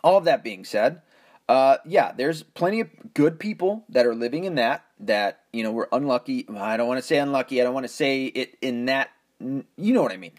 All 0.04 0.18
of 0.18 0.24
that 0.24 0.44
being 0.44 0.64
said, 0.64 1.00
uh, 1.48 1.78
yeah, 1.84 2.12
there's 2.12 2.42
plenty 2.42 2.80
of 2.80 2.88
good 3.14 3.40
people 3.40 3.84
that 3.88 4.06
are 4.06 4.14
living 4.14 4.44
in 4.44 4.54
that 4.54 4.84
that 5.00 5.40
you 5.52 5.62
know 5.62 5.72
were 5.72 5.88
unlucky. 5.92 6.46
I 6.48 6.76
don't 6.76 6.86
want 6.86 6.98
to 6.98 7.06
say 7.06 7.18
unlucky. 7.18 7.60
I 7.60 7.64
don't 7.64 7.74
want 7.74 7.84
to 7.84 7.92
say 7.92 8.26
it 8.26 8.56
in 8.60 8.84
that. 8.84 9.10
You 9.40 9.64
know 9.76 10.02
what 10.02 10.12
I 10.12 10.16
mean? 10.16 10.32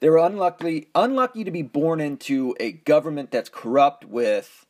They 0.00 0.10
were 0.10 0.18
unlucky, 0.18 0.88
unlucky 0.94 1.44
to 1.44 1.50
be 1.50 1.62
born 1.62 2.00
into 2.00 2.56
a 2.58 2.72
government 2.72 3.30
that's 3.30 3.48
corrupt 3.48 4.04
with 4.04 4.66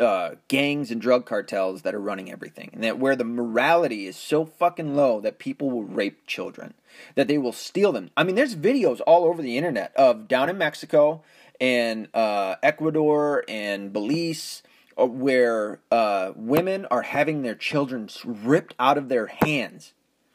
uh, 0.00 0.36
gangs 0.46 0.90
and 0.90 1.00
drug 1.00 1.26
cartels 1.26 1.82
that 1.82 1.94
are 1.94 2.00
running 2.00 2.30
everything, 2.30 2.70
and 2.72 2.84
that 2.84 2.98
where 2.98 3.16
the 3.16 3.24
morality 3.24 4.06
is 4.06 4.16
so 4.16 4.44
fucking 4.44 4.94
low 4.94 5.20
that 5.20 5.38
people 5.38 5.70
will 5.70 5.82
rape 5.82 6.26
children, 6.26 6.74
that 7.16 7.26
they 7.26 7.38
will 7.38 7.52
steal 7.52 7.90
them. 7.92 8.10
I 8.16 8.24
mean, 8.24 8.36
there's 8.36 8.54
videos 8.54 9.00
all 9.06 9.24
over 9.24 9.42
the 9.42 9.56
internet 9.56 9.94
of 9.96 10.28
down 10.28 10.48
in 10.48 10.58
Mexico 10.58 11.22
and 11.60 12.08
uh, 12.14 12.56
Ecuador 12.62 13.44
and 13.48 13.92
Belize 13.92 14.62
uh, 14.96 15.06
where 15.06 15.80
uh, 15.90 16.32
women 16.36 16.86
are 16.90 17.02
having 17.02 17.42
their 17.42 17.54
children 17.54 18.08
ripped 18.24 18.74
out 18.78 18.98
of 18.98 19.08
their 19.08 19.26
hands. 19.26 19.92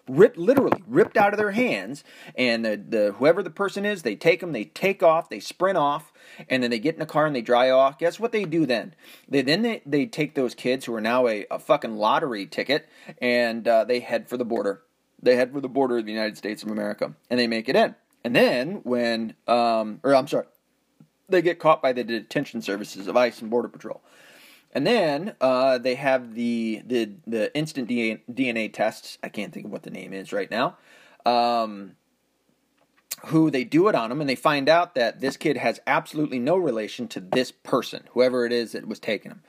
Ripped 0.08 0.38
literally 0.38 0.84
ripped 0.86 1.16
out 1.16 1.34
of 1.34 1.38
their 1.38 1.52
hands. 1.52 2.04
And 2.38 2.66
the, 2.66 2.76
the 2.76 3.16
whoever 3.18 3.42
the 3.42 3.50
person 3.50 3.86
is 3.86 4.04
they 4.04 4.16
take 4.16 4.42
them 4.42 4.52
they 4.52 4.66
take 4.66 5.02
off 5.02 5.30
they 5.30 5.40
sprint 5.40 5.78
off 5.78 6.12
and 6.50 6.62
then 6.62 6.72
they 6.72 6.80
get 6.80 6.96
in 6.96 7.02
a 7.02 7.06
car 7.06 7.26
and 7.26 7.36
they 7.36 7.42
dry 7.42 7.70
off. 7.70 7.98
Guess 7.98 8.20
what 8.20 8.34
they 8.34 8.44
do 8.44 8.66
then? 8.66 8.96
They 9.30 9.42
then 9.42 9.62
they, 9.62 9.82
they 9.86 10.06
take 10.06 10.36
those 10.36 10.56
kids 10.56 10.86
who 10.86 10.94
are 10.94 11.02
now 11.02 11.28
a, 11.28 11.46
a 11.50 11.58
fucking 11.58 11.96
lottery 11.96 12.46
ticket 12.46 12.90
and 13.22 13.66
uh, 13.66 13.86
they 13.86 14.02
head 14.02 14.28
for 14.28 14.36
the 14.36 14.46
border. 14.46 14.82
They 15.22 15.38
head 15.38 15.54
for 15.54 15.62
the 15.62 15.70
border 15.70 16.00
of 16.00 16.06
the 16.06 16.12
United 16.12 16.38
States 16.38 16.64
of 16.64 16.70
America, 16.70 17.14
and 17.30 17.40
they 17.40 17.48
make 17.48 17.70
it 17.70 17.78
in. 17.78 17.96
And 18.26 18.36
then 18.36 18.82
when, 18.84 19.36
um, 19.48 20.02
or 20.04 20.14
I'm 20.14 20.28
sorry, 20.28 20.46
they 21.34 21.42
get 21.42 21.60
caught 21.60 21.82
by 21.82 21.92
the 21.92 22.04
detention 22.04 22.62
services 22.62 23.08
of 23.08 23.18
ICE 23.18 23.42
and 23.42 23.50
Border 23.50 23.68
Patrol. 23.68 24.02
And 24.74 24.88
then 24.88 25.36
uh, 25.40 25.78
they 25.78 25.96
have 25.96 26.34
the, 26.34 26.82
the 26.86 27.12
the 27.28 27.56
instant 27.56 27.90
DNA 27.90 28.74
tests. 28.74 29.20
I 29.22 29.30
can't 29.30 29.54
think 29.54 29.68
of 29.68 29.72
what 29.72 29.84
the 29.84 29.92
name 29.92 30.14
is 30.14 30.34
right 30.34 30.50
now. 30.50 30.78
Um, 31.26 31.96
who 33.28 33.52
they 33.52 33.64
do 33.64 33.88
it 33.88 33.96
on 33.96 34.10
them, 34.10 34.20
and 34.20 34.30
they 34.30 34.36
find 34.36 34.68
out 34.68 34.96
that 34.96 35.22
this 35.22 35.38
kid 35.38 35.58
has 35.58 35.80
absolutely 35.86 36.40
no 36.40 36.58
relation 36.58 37.08
to 37.10 37.20
this 37.20 37.52
person, 37.52 38.04
whoever 38.12 38.46
it 38.46 38.52
is 38.52 38.74
that 38.74 38.88
was 38.88 39.00
taking 39.00 39.32
him. 39.32 39.42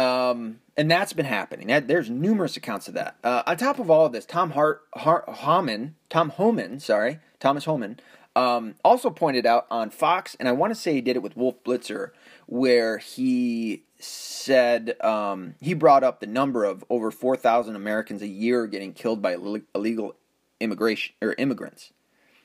Um, 0.00 0.60
and 0.76 0.90
that's 0.90 1.14
been 1.14 1.26
happening. 1.26 1.68
There's 1.86 2.10
numerous 2.10 2.56
accounts 2.56 2.86
of 2.86 2.94
that. 2.94 3.16
Uh, 3.24 3.42
on 3.46 3.56
top 3.56 3.78
of 3.78 3.90
all 3.90 4.06
of 4.06 4.12
this, 4.12 4.26
Tom 4.26 4.50
Hart, 4.50 4.82
Hart 4.94 5.26
Homan, 5.26 5.96
Tom 6.10 6.28
Homan, 6.28 6.78
sorry, 6.78 7.18
Thomas 7.40 7.64
Homan, 7.64 7.98
um, 8.36 8.74
also 8.84 9.08
pointed 9.08 9.46
out 9.46 9.66
on 9.70 9.88
Fox, 9.90 10.36
and 10.38 10.46
I 10.46 10.52
want 10.52 10.70
to 10.70 10.74
say 10.78 10.92
he 10.92 11.00
did 11.00 11.16
it 11.16 11.22
with 11.22 11.36
Wolf 11.36 11.56
Blitzer, 11.64 12.10
where 12.44 12.98
he 12.98 13.82
said 13.98 15.00
um, 15.02 15.54
he 15.60 15.72
brought 15.72 16.04
up 16.04 16.20
the 16.20 16.26
number 16.26 16.64
of 16.64 16.84
over 16.90 17.10
4,000 17.10 17.74
Americans 17.74 18.20
a 18.20 18.28
year 18.28 18.66
getting 18.66 18.92
killed 18.92 19.22
by 19.22 19.34
illegal 19.74 20.14
immigration 20.60 21.14
or 21.22 21.34
immigrants. 21.38 21.92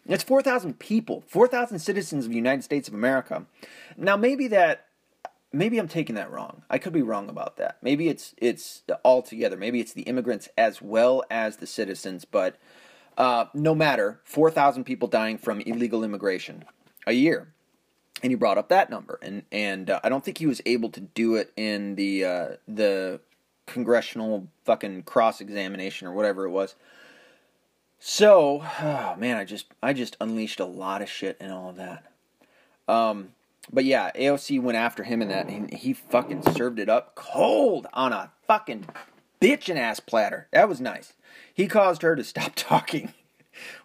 That's 0.06 0.24
4,000 0.24 0.80
people, 0.80 1.24
4,000 1.28 1.78
citizens 1.80 2.26
of 2.26 2.32
the 2.32 2.38
United 2.38 2.64
States 2.64 2.88
of 2.88 2.94
America. 2.94 3.46
Now, 3.98 4.16
maybe 4.16 4.48
that 4.48 4.88
maybe 5.54 5.78
I'm 5.78 5.90
taking 5.90 6.16
that 6.16 6.32
wrong. 6.32 6.64
I 6.70 6.78
could 6.78 6.94
be 6.94 7.02
wrong 7.02 7.30
about 7.30 7.58
that. 7.58 7.78
Maybe 7.82 8.08
it's 8.08 8.34
it's 8.38 8.84
all 9.04 9.22
together. 9.22 9.58
Maybe 9.58 9.80
it's 9.80 9.94
the 9.94 10.04
immigrants 10.04 10.50
as 10.58 10.82
well 10.82 11.24
as 11.30 11.58
the 11.58 11.68
citizens. 11.68 12.26
But 12.26 12.56
uh, 13.18 13.46
no 13.54 13.76
matter, 13.76 14.20
four 14.24 14.52
thousand 14.52 14.86
people 14.86 15.08
dying 15.08 15.38
from 15.38 15.62
illegal 15.62 16.04
immigration 16.04 16.64
a 17.06 17.14
year, 17.14 17.54
and 18.24 18.32
he 18.32 18.36
brought 18.36 18.58
up 18.58 18.70
that 18.70 18.90
number. 18.90 19.20
And 19.22 19.44
and 19.52 19.90
uh, 19.90 20.00
I 20.04 20.10
don't 20.10 20.24
think 20.24 20.38
he 20.38 20.48
was 20.48 20.62
able 20.66 20.90
to 20.90 21.00
do 21.02 21.36
it 21.36 21.52
in 21.56 21.96
the 21.96 22.26
uh, 22.26 22.48
the 22.68 23.20
congressional 23.66 24.48
fucking 24.66 25.04
cross 25.04 25.42
examination 25.42 26.08
or 26.08 26.14
whatever 26.14 26.46
it 26.46 26.52
was. 26.52 26.76
So, 28.00 28.64
oh 28.82 29.16
man, 29.18 29.38
I 29.38 29.46
just 29.46 29.68
I 29.82 29.94
just 29.94 30.18
unleashed 30.20 30.60
a 30.60 30.66
lot 30.66 31.02
of 31.02 31.10
shit 31.10 31.38
and 31.40 31.52
all 31.52 31.70
of 31.70 31.76
that. 31.76 32.12
Um, 32.88 33.34
but 33.72 33.86
yeah, 33.86 34.12
AOC 34.16 34.62
went 34.62 34.78
after 34.78 35.04
him 35.04 35.22
in 35.22 35.28
that, 35.28 35.48
and 35.48 35.72
he 35.72 35.94
fucking 35.94 36.42
served 36.54 36.80
it 36.80 36.90
up 36.90 37.16
cold 37.16 37.88
on 37.94 38.12
a 38.12 38.32
fucking 38.48 38.88
bitchin' 39.40 39.78
ass 39.78 40.00
platter. 40.00 40.48
That 40.52 40.68
was 40.68 40.82
nice. 40.82 41.14
He 41.62 41.68
caused 41.68 42.02
her 42.02 42.16
to 42.16 42.24
stop 42.24 42.54
talking, 42.56 43.14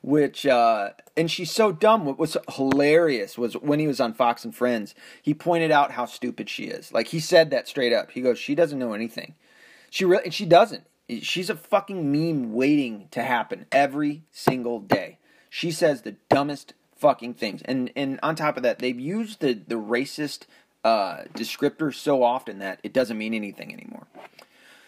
which, 0.00 0.46
uh, 0.46 0.92
and 1.14 1.30
she's 1.30 1.50
so 1.50 1.72
dumb. 1.72 2.06
What 2.06 2.18
was 2.18 2.38
hilarious 2.54 3.36
was 3.36 3.52
when 3.52 3.80
he 3.80 3.86
was 3.86 4.00
on 4.00 4.14
Fox 4.14 4.46
and 4.46 4.56
Friends, 4.56 4.94
he 5.20 5.34
pointed 5.34 5.70
out 5.70 5.90
how 5.90 6.06
stupid 6.06 6.48
she 6.48 6.64
is. 6.64 6.90
Like, 6.90 7.08
he 7.08 7.20
said 7.20 7.50
that 7.50 7.68
straight 7.68 7.92
up. 7.92 8.12
He 8.12 8.22
goes, 8.22 8.38
She 8.38 8.54
doesn't 8.54 8.78
know 8.78 8.94
anything. 8.94 9.34
She 9.90 10.06
really, 10.06 10.24
and 10.24 10.32
she 10.32 10.46
doesn't. 10.46 10.84
She's 11.20 11.50
a 11.50 11.54
fucking 11.54 12.10
meme 12.10 12.54
waiting 12.54 13.08
to 13.10 13.22
happen 13.22 13.66
every 13.70 14.22
single 14.30 14.80
day. 14.80 15.18
She 15.50 15.70
says 15.70 16.00
the 16.00 16.16
dumbest 16.30 16.72
fucking 16.96 17.34
things. 17.34 17.60
And 17.66 17.92
and 17.94 18.18
on 18.22 18.36
top 18.36 18.56
of 18.56 18.62
that, 18.62 18.78
they've 18.78 18.98
used 18.98 19.40
the 19.40 19.52
the 19.52 19.74
racist 19.74 20.44
uh, 20.82 21.24
descriptor 21.34 21.94
so 21.94 22.22
often 22.22 22.58
that 22.60 22.80
it 22.82 22.94
doesn't 22.94 23.18
mean 23.18 23.34
anything 23.34 23.70
anymore. 23.70 24.06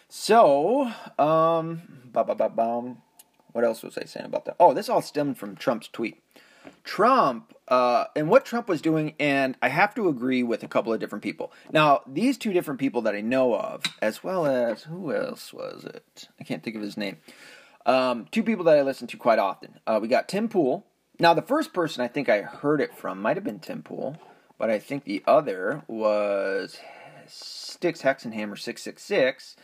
So, 0.08 0.92
um. 1.18 1.82
What 3.52 3.64
else 3.64 3.82
was 3.82 3.98
I 3.98 4.04
saying 4.04 4.26
about 4.26 4.44
that? 4.46 4.56
Oh, 4.58 4.74
this 4.74 4.88
all 4.88 5.02
stemmed 5.02 5.38
from 5.38 5.56
Trump's 5.56 5.88
tweet. 5.88 6.22
Trump 6.84 7.54
uh, 7.68 8.06
and 8.16 8.28
what 8.28 8.44
Trump 8.44 8.68
was 8.68 8.82
doing, 8.82 9.14
and 9.18 9.56
I 9.62 9.68
have 9.68 9.94
to 9.94 10.08
agree 10.08 10.42
with 10.42 10.62
a 10.62 10.68
couple 10.68 10.92
of 10.92 11.00
different 11.00 11.22
people. 11.22 11.52
Now, 11.72 12.02
these 12.06 12.36
two 12.38 12.52
different 12.52 12.80
people 12.80 13.02
that 13.02 13.14
I 13.14 13.20
know 13.20 13.54
of, 13.54 13.82
as 14.02 14.24
well 14.24 14.46
as 14.46 14.84
who 14.84 15.14
else 15.14 15.52
was 15.52 15.84
it? 15.84 16.28
I 16.40 16.44
can't 16.44 16.62
think 16.62 16.76
of 16.76 16.82
his 16.82 16.96
name. 16.96 17.18
Um, 17.86 18.26
two 18.30 18.42
people 18.42 18.64
that 18.64 18.78
I 18.78 18.82
listen 18.82 19.06
to 19.08 19.16
quite 19.16 19.38
often. 19.38 19.78
Uh, 19.86 19.98
we 20.00 20.08
got 20.08 20.28
Tim 20.28 20.48
Pool, 20.48 20.86
now, 21.20 21.34
the 21.34 21.42
first 21.42 21.72
person 21.72 22.04
I 22.04 22.08
think 22.08 22.28
I 22.28 22.42
heard 22.42 22.80
it 22.80 22.96
from 22.96 23.20
might 23.20 23.36
have 23.36 23.42
been 23.42 23.58
Tim 23.58 23.82
Pool, 23.82 24.16
but 24.56 24.70
I 24.70 24.78
think 24.78 25.02
the 25.02 25.24
other 25.26 25.82
was 25.88 26.78
Styx 27.26 28.02
Hexenhammer 28.02 28.56
666, 28.56 29.56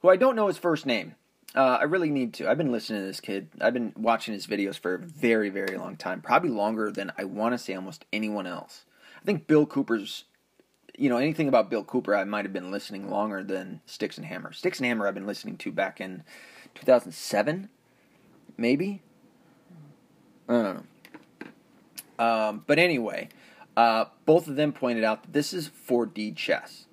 who 0.00 0.08
I 0.08 0.16
don't 0.16 0.36
know 0.36 0.46
his 0.46 0.58
first 0.58 0.86
name. 0.86 1.14
Uh, 1.54 1.78
I 1.80 1.84
really 1.84 2.10
need 2.10 2.34
to. 2.34 2.48
I've 2.48 2.58
been 2.58 2.70
listening 2.70 3.00
to 3.00 3.06
this 3.06 3.20
kid. 3.20 3.48
I've 3.60 3.74
been 3.74 3.92
watching 3.96 4.34
his 4.34 4.46
videos 4.46 4.78
for 4.78 4.94
a 4.94 4.98
very, 4.98 5.50
very 5.50 5.76
long 5.76 5.96
time. 5.96 6.20
Probably 6.20 6.50
longer 6.50 6.92
than 6.92 7.12
I 7.18 7.24
want 7.24 7.54
to 7.54 7.58
say 7.58 7.74
almost 7.74 8.04
anyone 8.12 8.46
else. 8.46 8.84
I 9.20 9.24
think 9.24 9.46
Bill 9.46 9.66
Cooper's, 9.66 10.24
you 10.96 11.08
know, 11.08 11.16
anything 11.16 11.48
about 11.48 11.68
Bill 11.68 11.82
Cooper, 11.82 12.14
I 12.14 12.24
might 12.24 12.44
have 12.44 12.52
been 12.52 12.70
listening 12.70 13.10
longer 13.10 13.42
than 13.42 13.80
Styx 13.84 14.18
Hexenhammer. 14.18 14.54
Sticks 14.54 14.78
and 14.78 14.86
Hammer, 14.86 15.08
I've 15.08 15.14
been 15.14 15.26
listening 15.26 15.56
to 15.58 15.72
back 15.72 16.00
in 16.00 16.22
2007, 16.76 17.68
maybe. 18.56 19.02
I 20.48 20.52
don't 20.52 20.74
know. 22.18 22.24
Um, 22.24 22.64
but 22.66 22.78
anyway, 22.78 23.28
uh, 23.76 24.06
both 24.24 24.46
of 24.46 24.56
them 24.56 24.72
pointed 24.72 25.04
out 25.04 25.22
that 25.22 25.32
this 25.32 25.52
is 25.52 25.68
4D 25.68 26.36
chess. 26.36 26.86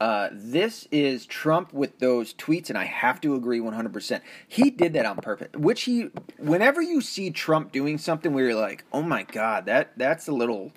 Uh, 0.00 0.28
this 0.32 0.86
is 0.92 1.26
Trump 1.26 1.72
with 1.72 1.98
those 1.98 2.32
tweets, 2.34 2.68
and 2.68 2.78
I 2.78 2.84
have 2.84 3.20
to 3.22 3.34
agree 3.34 3.58
100%. 3.58 4.20
He 4.46 4.70
did 4.70 4.92
that 4.92 5.06
on 5.06 5.16
purpose. 5.16 5.48
Which 5.54 5.82
he, 5.82 6.10
whenever 6.38 6.80
you 6.80 7.00
see 7.00 7.30
Trump 7.30 7.72
doing 7.72 7.98
something 7.98 8.32
where 8.32 8.44
you're 8.44 8.54
like, 8.54 8.84
oh 8.92 9.02
my 9.02 9.24
god, 9.24 9.66
that 9.66 9.92
that's 9.96 10.28
a 10.28 10.32
little, 10.32 10.72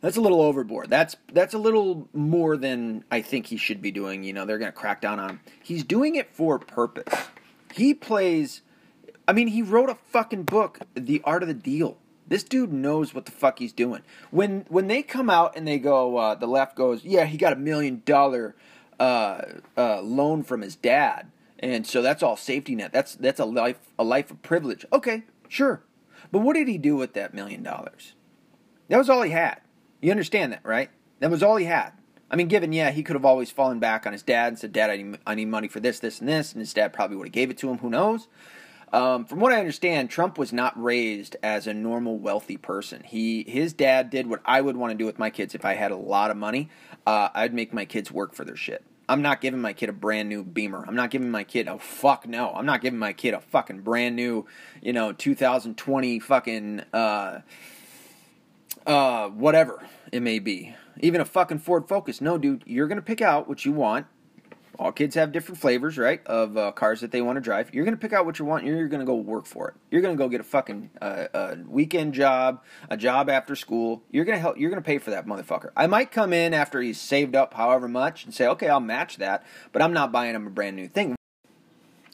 that's 0.00 0.16
a 0.16 0.20
little 0.20 0.40
overboard. 0.40 0.88
That's 0.88 1.16
that's 1.32 1.54
a 1.54 1.58
little 1.58 2.08
more 2.12 2.56
than 2.56 3.04
I 3.10 3.22
think 3.22 3.46
he 3.46 3.56
should 3.56 3.82
be 3.82 3.90
doing. 3.90 4.22
You 4.22 4.32
know, 4.32 4.44
they're 4.44 4.58
gonna 4.58 4.70
crack 4.70 5.00
down 5.00 5.18
on 5.18 5.30
him. 5.30 5.40
He's 5.62 5.82
doing 5.82 6.14
it 6.14 6.32
for 6.32 6.58
purpose. 6.60 7.12
He 7.74 7.92
plays. 7.92 8.62
I 9.26 9.32
mean, 9.32 9.48
he 9.48 9.62
wrote 9.62 9.90
a 9.90 9.94
fucking 9.94 10.44
book, 10.44 10.78
The 10.94 11.20
Art 11.24 11.42
of 11.42 11.48
the 11.48 11.54
Deal. 11.54 11.98
This 12.28 12.44
dude 12.44 12.72
knows 12.72 13.14
what 13.14 13.24
the 13.24 13.32
fuck 13.32 13.58
he's 13.58 13.72
doing. 13.72 14.02
When 14.30 14.66
when 14.68 14.86
they 14.86 15.02
come 15.02 15.30
out 15.30 15.56
and 15.56 15.66
they 15.66 15.78
go, 15.78 16.16
uh, 16.18 16.34
the 16.34 16.46
left 16.46 16.76
goes, 16.76 17.04
yeah, 17.04 17.24
he 17.24 17.38
got 17.38 17.52
a 17.52 17.56
million 17.56 18.02
dollar 18.04 18.54
uh, 19.00 19.42
uh, 19.76 20.02
loan 20.02 20.42
from 20.42 20.60
his 20.60 20.76
dad, 20.76 21.30
and 21.58 21.86
so 21.86 22.02
that's 22.02 22.22
all 22.22 22.36
safety 22.36 22.74
net. 22.74 22.92
That's 22.92 23.14
that's 23.14 23.40
a 23.40 23.44
life 23.46 23.78
a 23.98 24.04
life 24.04 24.30
of 24.30 24.42
privilege. 24.42 24.84
Okay, 24.92 25.24
sure, 25.48 25.82
but 26.30 26.40
what 26.40 26.54
did 26.54 26.68
he 26.68 26.78
do 26.78 26.96
with 26.96 27.14
that 27.14 27.32
million 27.32 27.62
dollars? 27.62 28.14
That 28.88 28.98
was 28.98 29.08
all 29.08 29.22
he 29.22 29.30
had. 29.30 29.60
You 30.00 30.10
understand 30.10 30.52
that, 30.52 30.64
right? 30.64 30.90
That 31.20 31.30
was 31.30 31.42
all 31.42 31.56
he 31.56 31.64
had. 31.64 31.92
I 32.30 32.36
mean, 32.36 32.48
given 32.48 32.72
yeah, 32.72 32.90
he 32.90 33.02
could 33.02 33.16
have 33.16 33.24
always 33.24 33.50
fallen 33.50 33.78
back 33.78 34.06
on 34.06 34.12
his 34.12 34.22
dad 34.22 34.48
and 34.48 34.58
said, 34.58 34.72
"Dad, 34.72 34.90
I 34.90 34.96
need, 34.96 35.18
I 35.26 35.34
need 35.34 35.48
money 35.48 35.68
for 35.68 35.80
this, 35.80 35.98
this, 35.98 36.20
and 36.20 36.28
this," 36.28 36.52
and 36.52 36.60
his 36.60 36.74
dad 36.74 36.92
probably 36.92 37.16
would 37.16 37.28
have 37.28 37.32
gave 37.32 37.50
it 37.50 37.58
to 37.58 37.70
him. 37.70 37.78
Who 37.78 37.88
knows? 37.88 38.28
Um, 38.92 39.24
from 39.26 39.40
what 39.40 39.52
I 39.52 39.58
understand, 39.58 40.10
Trump 40.10 40.38
was 40.38 40.52
not 40.52 40.80
raised 40.82 41.36
as 41.42 41.66
a 41.66 41.74
normal 41.74 42.18
wealthy 42.18 42.56
person. 42.56 43.02
He 43.04 43.44
his 43.46 43.72
dad 43.72 44.10
did 44.10 44.26
what 44.26 44.40
I 44.44 44.60
would 44.60 44.76
want 44.76 44.92
to 44.92 44.98
do 44.98 45.04
with 45.04 45.18
my 45.18 45.30
kids 45.30 45.54
if 45.54 45.64
I 45.64 45.74
had 45.74 45.90
a 45.90 45.96
lot 45.96 46.30
of 46.30 46.36
money. 46.36 46.70
Uh, 47.06 47.28
I'd 47.34 47.54
make 47.54 47.72
my 47.72 47.84
kids 47.84 48.10
work 48.10 48.34
for 48.34 48.44
their 48.44 48.56
shit. 48.56 48.84
I'm 49.08 49.22
not 49.22 49.40
giving 49.40 49.60
my 49.60 49.72
kid 49.72 49.88
a 49.88 49.92
brand 49.92 50.28
new 50.28 50.44
Beamer. 50.44 50.84
I'm 50.86 50.94
not 50.94 51.10
giving 51.10 51.30
my 51.30 51.44
kid 51.44 51.66
a 51.66 51.78
fuck 51.78 52.26
no. 52.26 52.50
I'm 52.52 52.66
not 52.66 52.82
giving 52.82 52.98
my 52.98 53.12
kid 53.12 53.34
a 53.34 53.40
fucking 53.40 53.80
brand 53.80 54.16
new, 54.16 54.46
you 54.82 54.92
know, 54.92 55.12
2020 55.12 56.20
fucking 56.20 56.82
uh 56.92 57.40
uh 58.86 59.28
whatever 59.28 59.86
it 60.12 60.20
may 60.20 60.38
be. 60.38 60.74
Even 61.00 61.20
a 61.20 61.24
fucking 61.24 61.60
Ford 61.60 61.88
Focus. 61.88 62.20
No, 62.20 62.38
dude, 62.38 62.64
you're 62.66 62.88
to 62.88 63.02
pick 63.02 63.22
out 63.22 63.48
what 63.48 63.64
you 63.64 63.72
want 63.72 64.06
all 64.78 64.92
kids 64.92 65.16
have 65.16 65.32
different 65.32 65.60
flavors, 65.60 65.98
right, 65.98 66.24
of 66.26 66.56
uh, 66.56 66.70
cars 66.70 67.00
that 67.00 67.10
they 67.10 67.20
want 67.20 67.36
to 67.36 67.40
drive. 67.40 67.74
You're 67.74 67.84
going 67.84 67.96
to 67.96 68.00
pick 68.00 68.12
out 68.12 68.24
what 68.24 68.38
you 68.38 68.44
want. 68.44 68.64
You're 68.64 68.86
going 68.86 69.00
to 69.00 69.06
go 69.06 69.16
work 69.16 69.44
for 69.44 69.68
it. 69.68 69.74
You're 69.90 70.02
going 70.02 70.16
to 70.16 70.18
go 70.18 70.28
get 70.28 70.40
a 70.40 70.44
fucking 70.44 70.90
uh, 71.02 71.24
a 71.34 71.56
weekend 71.66 72.14
job, 72.14 72.62
a 72.88 72.96
job 72.96 73.28
after 73.28 73.56
school. 73.56 74.02
You're 74.12 74.24
going 74.24 74.36
to 74.36 74.40
help. 74.40 74.56
You're 74.56 74.70
going 74.70 74.80
to 74.80 74.86
pay 74.86 74.98
for 74.98 75.10
that 75.10 75.26
motherfucker. 75.26 75.70
I 75.76 75.88
might 75.88 76.12
come 76.12 76.32
in 76.32 76.54
after 76.54 76.80
he's 76.80 77.00
saved 77.00 77.34
up 77.34 77.54
however 77.54 77.88
much 77.88 78.24
and 78.24 78.32
say, 78.32 78.46
okay, 78.46 78.68
I'll 78.68 78.78
match 78.78 79.16
that, 79.16 79.44
but 79.72 79.82
I'm 79.82 79.92
not 79.92 80.12
buying 80.12 80.36
him 80.36 80.46
a 80.46 80.50
brand 80.50 80.76
new 80.76 80.86
thing. 80.86 81.16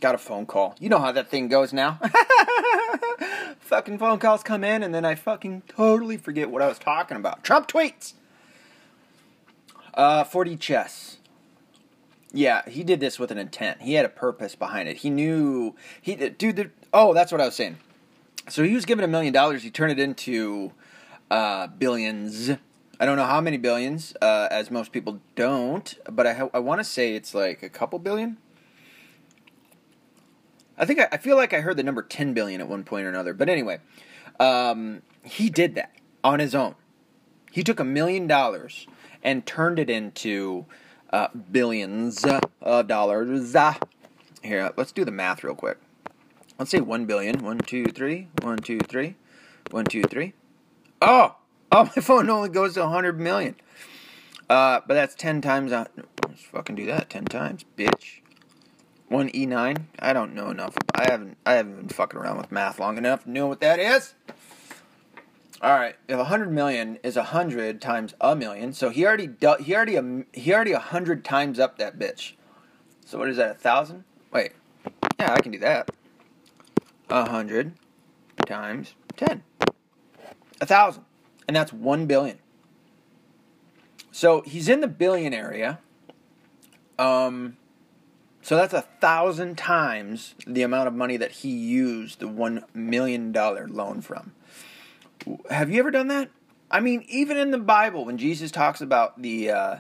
Got 0.00 0.14
a 0.14 0.18
phone 0.18 0.46
call. 0.46 0.74
You 0.81 0.88
know 0.88 0.98
how 0.98 1.12
that 1.12 1.29
thing 1.29 1.48
goes 1.48 1.72
now. 1.72 2.00
fucking 3.61 3.98
phone 3.98 4.18
calls 4.18 4.42
come 4.42 4.64
in, 4.64 4.83
and 4.83 4.94
then 4.94 5.05
I 5.05 5.14
fucking 5.14 5.62
totally 5.68 6.16
forget 6.16 6.50
what 6.50 6.62
I 6.62 6.68
was 6.68 6.79
talking 6.79 7.16
about. 7.16 7.44
Trump 7.44 7.68
tweets. 7.68 8.14
Uh, 9.92 10.24
4D 10.24 10.59
chess. 10.59 11.18
Yeah, 12.35 12.68
he 12.68 12.83
did 12.83 12.99
this 12.99 13.20
with 13.20 13.31
an 13.31 13.38
intent. 13.38 13.81
He 13.81 13.94
had 13.94 14.05
a 14.05 14.09
purpose 14.09 14.57
behind 14.57 14.88
it. 14.88 14.99
He 14.99 15.09
knew 15.09 15.77
he 16.03 16.16
dude. 16.16 16.57
The, 16.57 16.70
oh, 16.92 17.14
that's 17.14 17.31
what 17.31 17.40
I 17.40 17.44
was 17.44 17.55
saying. 17.55 17.79
So 18.49 18.64
he 18.64 18.75
was 18.75 18.85
given 18.85 19.05
a 19.05 19.09
million 19.09 19.33
dollars. 19.33 19.62
He 19.62 19.70
turned 19.70 19.92
it 19.92 20.01
into 20.01 20.73
uh, 21.31 21.68
billions. 21.68 22.51
I 22.99 23.07
don't 23.07 23.16
know 23.16 23.25
how 23.25 23.40
many 23.40 23.57
billions, 23.57 24.14
uh, 24.20 24.49
as 24.51 24.68
most 24.68 24.90
people 24.90 25.20
don't, 25.37 25.97
but 26.11 26.27
I 26.27 26.51
I 26.53 26.59
want 26.59 26.81
to 26.81 26.85
say 26.85 27.14
it's 27.14 27.35
like 27.35 27.62
a 27.62 27.68
couple 27.68 28.01
billion. 28.01 28.38
I 30.77 30.87
think 30.87 30.99
I, 30.99 31.09
I, 31.12 31.16
feel 31.18 31.37
like 31.37 31.55
I 31.55 31.61
heard 31.61 31.77
the 31.77 31.85
number 31.85 32.03
10 32.03 32.35
billion 32.35 32.61
at 32.61 32.68
one 32.68 32.83
point 32.83 33.07
or 33.07 33.09
another. 33.09 33.33
But 33.33 33.49
anyway, 33.49 33.79
um, 34.40 35.03
he 35.23 35.49
did 35.49 35.77
that 35.77 35.92
on 36.25 36.40
his 36.40 36.53
own. 36.53 36.75
He 37.53 37.62
took 37.62 37.79
a 37.79 37.85
million 37.85 38.27
dollars 38.27 38.88
and 39.23 39.47
turned 39.47 39.79
it 39.79 39.88
into 39.88 40.66
uh, 41.14 41.29
billions 41.53 42.24
of 42.61 42.88
dollars. 42.88 43.55
Here, 44.42 44.72
let's 44.77 44.90
do 44.90 45.05
the 45.05 45.12
math 45.12 45.44
real 45.44 45.55
quick. 45.55 45.79
Let's 46.59 46.70
say 46.72 46.81
1 46.81 47.07
billion. 47.07 47.38
1, 47.38 47.59
2, 47.59 47.85
3. 47.87 48.29
1, 48.42 48.59
2, 48.59 48.79
3. 48.81 49.16
1, 49.70 49.85
2, 49.85 50.03
3. 50.03 50.33
Oh! 51.00 51.37
Oh, 51.70 51.85
my 51.85 51.88
phone 52.03 52.29
only 52.29 52.48
goes 52.48 52.74
to 52.74 52.81
100 52.81 53.20
million. 53.20 53.55
Uh, 54.50 54.81
but 54.87 54.94
that's 54.94 55.14
10 55.14 55.40
times. 55.40 55.72
Uh, 55.72 55.87
let's 56.27 56.42
fucking 56.42 56.74
do 56.74 56.87
that 56.87 57.11
10 57.11 57.27
times, 57.27 57.64
bitch. 57.77 58.20
1 59.09 59.31
E9. 59.31 59.83
I 60.00 60.12
don't 60.12 60.35
know 60.35 60.50
enough. 60.50 60.77
I 60.94 61.11
haven't 61.11 61.37
I 61.46 61.55
haven't 61.55 61.77
been 61.77 61.88
fucking 61.88 62.18
around 62.18 62.38
with 62.38 62.50
math 62.50 62.81
long 62.81 62.98
enough 62.98 63.24
to 63.24 63.31
know 63.31 63.46
what 63.46 63.61
that 63.61 63.79
is. 63.79 64.14
All 65.64 65.72
right, 65.72 65.96
if 66.09 66.18
100 66.18 66.53
million 66.53 66.98
is 67.03 67.16
100 67.16 67.81
times 67.81 68.12
a 68.20 68.37
million, 68.37 68.74
so 68.74 68.90
he 68.90 69.07
already 69.07 69.31
he 69.64 69.74
already 69.74 69.96
um, 69.96 70.27
he 70.35 70.53
already 70.53 70.74
100 70.74 71.24
times 71.24 71.59
up 71.59 71.79
that 71.79 71.98
bitch. 71.98 72.35
So 73.07 73.16
what 73.16 73.31
is 73.31 73.38
that? 73.38 73.53
A 73.53 73.55
thousand? 73.55 74.05
Wait, 74.31 74.53
yeah, 75.18 75.33
I 75.33 75.40
can 75.40 75.53
do 75.53 75.59
that. 75.61 75.90
A 77.09 77.22
100 77.22 77.72
times 78.44 78.92
10. 79.16 79.42
A 80.61 80.66
thousand, 80.66 81.07
and 81.48 81.57
that's 81.57 81.72
one 81.72 82.05
billion. 82.05 82.38
So 84.12 84.42
he's 84.42 84.68
in 84.68 84.83
the 84.83 84.87
billion 84.87 85.33
area. 85.33 85.79
Um, 86.98 87.57
so 88.42 88.57
that's 88.57 88.74
a 88.74 88.83
thousand 88.83 89.57
times 89.57 90.35
the 90.46 90.61
amount 90.61 90.88
of 90.88 90.94
money 90.94 91.16
that 91.16 91.31
he 91.31 91.48
used 91.48 92.20
the 92.20 92.29
one 92.29 92.66
million 92.74 93.33
dollar 93.33 93.66
loan 93.66 94.03
from. 94.03 94.33
Have 95.51 95.71
you 95.71 95.79
ever 95.79 95.91
done 95.91 96.09
that? 96.09 96.31
I 96.71 96.81
mean, 96.81 97.05
even 97.09 97.37
in 97.37 97.51
the 97.51 97.59
Bible, 97.59 98.05
when 98.05 98.19
Jesus 98.19 98.51
talks 98.51 98.81
about 98.81 99.21
the 99.21 99.51
uh, 99.51 99.77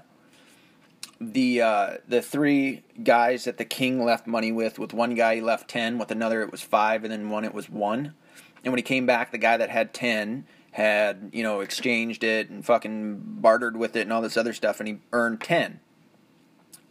the 1.20 1.62
uh, 1.62 1.90
the 2.06 2.22
three 2.22 2.82
guys 3.02 3.44
that 3.44 3.58
the 3.58 3.64
king 3.64 4.04
left 4.04 4.26
money 4.26 4.52
with, 4.52 4.78
with 4.78 4.92
one 4.92 5.14
guy 5.14 5.36
he 5.36 5.40
left 5.40 5.68
ten, 5.68 5.98
with 5.98 6.10
another 6.10 6.42
it 6.42 6.50
was 6.50 6.62
five, 6.62 7.04
and 7.04 7.12
then 7.12 7.30
one 7.30 7.44
it 7.44 7.54
was 7.54 7.68
one. 7.68 8.14
And 8.62 8.72
when 8.72 8.78
he 8.78 8.82
came 8.82 9.06
back, 9.06 9.32
the 9.32 9.38
guy 9.38 9.56
that 9.56 9.70
had 9.70 9.92
ten 9.92 10.46
had 10.72 11.30
you 11.32 11.42
know 11.42 11.60
exchanged 11.60 12.24
it 12.24 12.50
and 12.50 12.64
fucking 12.64 13.20
bartered 13.40 13.76
with 13.76 13.96
it 13.96 14.02
and 14.02 14.12
all 14.12 14.22
this 14.22 14.36
other 14.36 14.52
stuff, 14.52 14.80
and 14.80 14.88
he 14.88 14.98
earned 15.12 15.40
ten. 15.40 15.80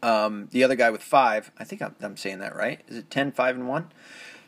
Um, 0.02 0.50
the 0.52 0.66
other 0.66 0.76
guy 0.76 0.90
with 0.90 1.02
five, 1.02 1.50
I 1.58 1.64
think 1.64 1.82
I'm, 1.82 1.96
I'm, 2.02 2.18
saying 2.18 2.40
that 2.40 2.58
right. 2.58 2.82
Is 2.90 2.98
it 2.98 3.10
ten, 3.10 3.32
five, 3.32 3.56
and 3.56 3.70
1? 3.70 3.90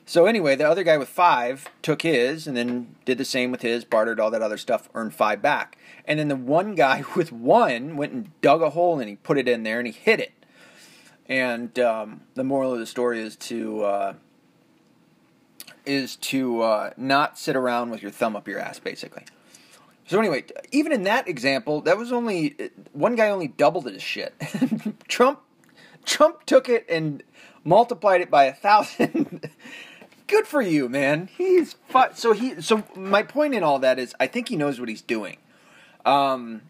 So 0.07 0.27
anyway, 0.27 0.55
the 0.55 0.69
other 0.69 0.83
guy 0.83 0.97
with 0.97 1.09
five 1.09 1.67
took 1.81 2.03
his 2.03 2.45
and 2.45 2.55
then 2.55 2.95
did 3.05 3.17
the 3.17 3.25
same 3.25 3.49
with 3.51 3.63
his, 3.63 3.83
bartered 3.83 4.19
all 4.19 4.29
that 4.31 4.41
other 4.41 4.57
stuff, 4.57 4.87
earned 4.93 5.15
five 5.15 5.41
back. 5.41 5.77
And 6.05 6.19
then 6.19 6.27
the 6.27 6.35
one 6.35 6.75
guy 6.75 7.03
with 7.15 7.31
one 7.31 7.97
went 7.97 8.13
and 8.13 8.41
dug 8.41 8.61
a 8.61 8.69
hole 8.69 8.99
and 8.99 9.09
he 9.09 9.15
put 9.15 9.37
it 9.37 9.47
in 9.47 9.63
there 9.63 9.79
and 9.79 9.87
he 9.87 9.93
hid 9.93 10.19
it. 10.19 10.33
And 11.27 11.77
um, 11.79 12.21
the 12.35 12.43
moral 12.43 12.71
of 12.71 12.79
the 12.79 12.85
story 12.85 13.19
is 13.19 13.35
to 13.37 13.83
uh, 13.83 14.13
is 15.87 16.15
to 16.17 16.61
uh, 16.61 16.89
not 16.97 17.39
sit 17.39 17.55
around 17.55 17.89
with 17.89 18.03
your 18.03 18.11
thumb 18.11 18.35
up 18.35 18.47
your 18.47 18.59
ass, 18.59 18.77
basically. 18.77 19.23
So 20.07 20.19
anyway, 20.19 20.45
even 20.71 20.91
in 20.91 21.03
that 21.03 21.27
example, 21.27 21.81
that 21.81 21.97
was 21.97 22.11
only 22.11 22.55
one 22.93 23.15
guy 23.15 23.29
only 23.29 23.47
doubled 23.47 23.87
his 23.87 24.03
shit. 24.03 24.35
Trump 25.07 25.39
Trump 26.05 26.45
took 26.45 26.69
it 26.69 26.85
and 26.87 27.23
multiplied 27.63 28.21
it 28.21 28.29
by 28.29 28.45
a 28.45 28.53
thousand. 28.53 29.49
Good 30.27 30.47
for 30.47 30.61
you, 30.61 30.89
man. 30.89 31.29
He's 31.37 31.75
fu- 31.87 32.13
so 32.13 32.33
he. 32.33 32.61
So 32.61 32.83
my 32.95 33.21
point 33.21 33.53
in 33.53 33.63
all 33.63 33.79
that 33.79 33.99
is, 33.99 34.15
I 34.19 34.27
think 34.27 34.49
he 34.49 34.55
knows 34.55 34.79
what 34.79 34.89
he's 34.89 35.01
doing. 35.01 35.37
Um, 36.05 36.63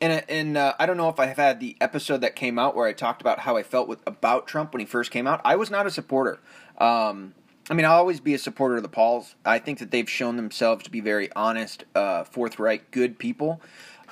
and 0.00 0.24
and 0.28 0.56
uh, 0.56 0.74
I 0.78 0.86
don't 0.86 0.96
know 0.96 1.08
if 1.08 1.20
I 1.20 1.26
have 1.26 1.36
had 1.36 1.60
the 1.60 1.76
episode 1.80 2.22
that 2.22 2.34
came 2.34 2.58
out 2.58 2.74
where 2.74 2.86
I 2.86 2.92
talked 2.92 3.20
about 3.20 3.40
how 3.40 3.56
I 3.56 3.62
felt 3.62 3.86
with 3.86 4.00
about 4.06 4.46
Trump 4.46 4.72
when 4.72 4.80
he 4.80 4.86
first 4.86 5.10
came 5.10 5.26
out. 5.26 5.40
I 5.44 5.56
was 5.56 5.70
not 5.70 5.86
a 5.86 5.90
supporter. 5.90 6.40
Um, 6.78 7.34
I 7.68 7.74
mean, 7.74 7.86
I'll 7.86 7.98
always 7.98 8.18
be 8.18 8.34
a 8.34 8.38
supporter 8.38 8.76
of 8.76 8.82
the 8.82 8.88
Pauls. 8.88 9.36
I 9.44 9.60
think 9.60 9.78
that 9.78 9.92
they've 9.92 10.10
shown 10.10 10.36
themselves 10.36 10.82
to 10.84 10.90
be 10.90 11.00
very 11.00 11.30
honest, 11.34 11.84
uh, 11.94 12.24
forthright, 12.24 12.90
good 12.90 13.18
people. 13.18 13.60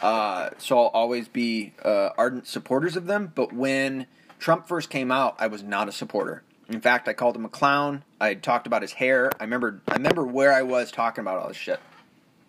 Uh, 0.00 0.50
so 0.58 0.78
I'll 0.78 0.86
always 0.88 1.26
be 1.26 1.72
uh, 1.84 2.10
ardent 2.16 2.46
supporters 2.46 2.94
of 2.94 3.06
them. 3.06 3.32
But 3.34 3.52
when 3.52 4.06
Trump 4.38 4.68
first 4.68 4.90
came 4.90 5.10
out, 5.10 5.34
I 5.40 5.48
was 5.48 5.64
not 5.64 5.88
a 5.88 5.92
supporter. 5.92 6.44
In 6.68 6.80
fact, 6.80 7.08
I 7.08 7.14
called 7.14 7.36
him 7.36 7.44
a 7.44 7.48
clown. 7.48 8.04
I 8.20 8.34
talked 8.34 8.66
about 8.66 8.82
his 8.82 8.92
hair. 8.92 9.30
I 9.40 9.44
remember 9.44 9.80
I 9.88 9.94
remember 9.94 10.24
where 10.24 10.52
I 10.52 10.62
was 10.62 10.90
talking 10.90 11.22
about 11.22 11.38
all 11.38 11.48
this 11.48 11.56
shit. 11.56 11.80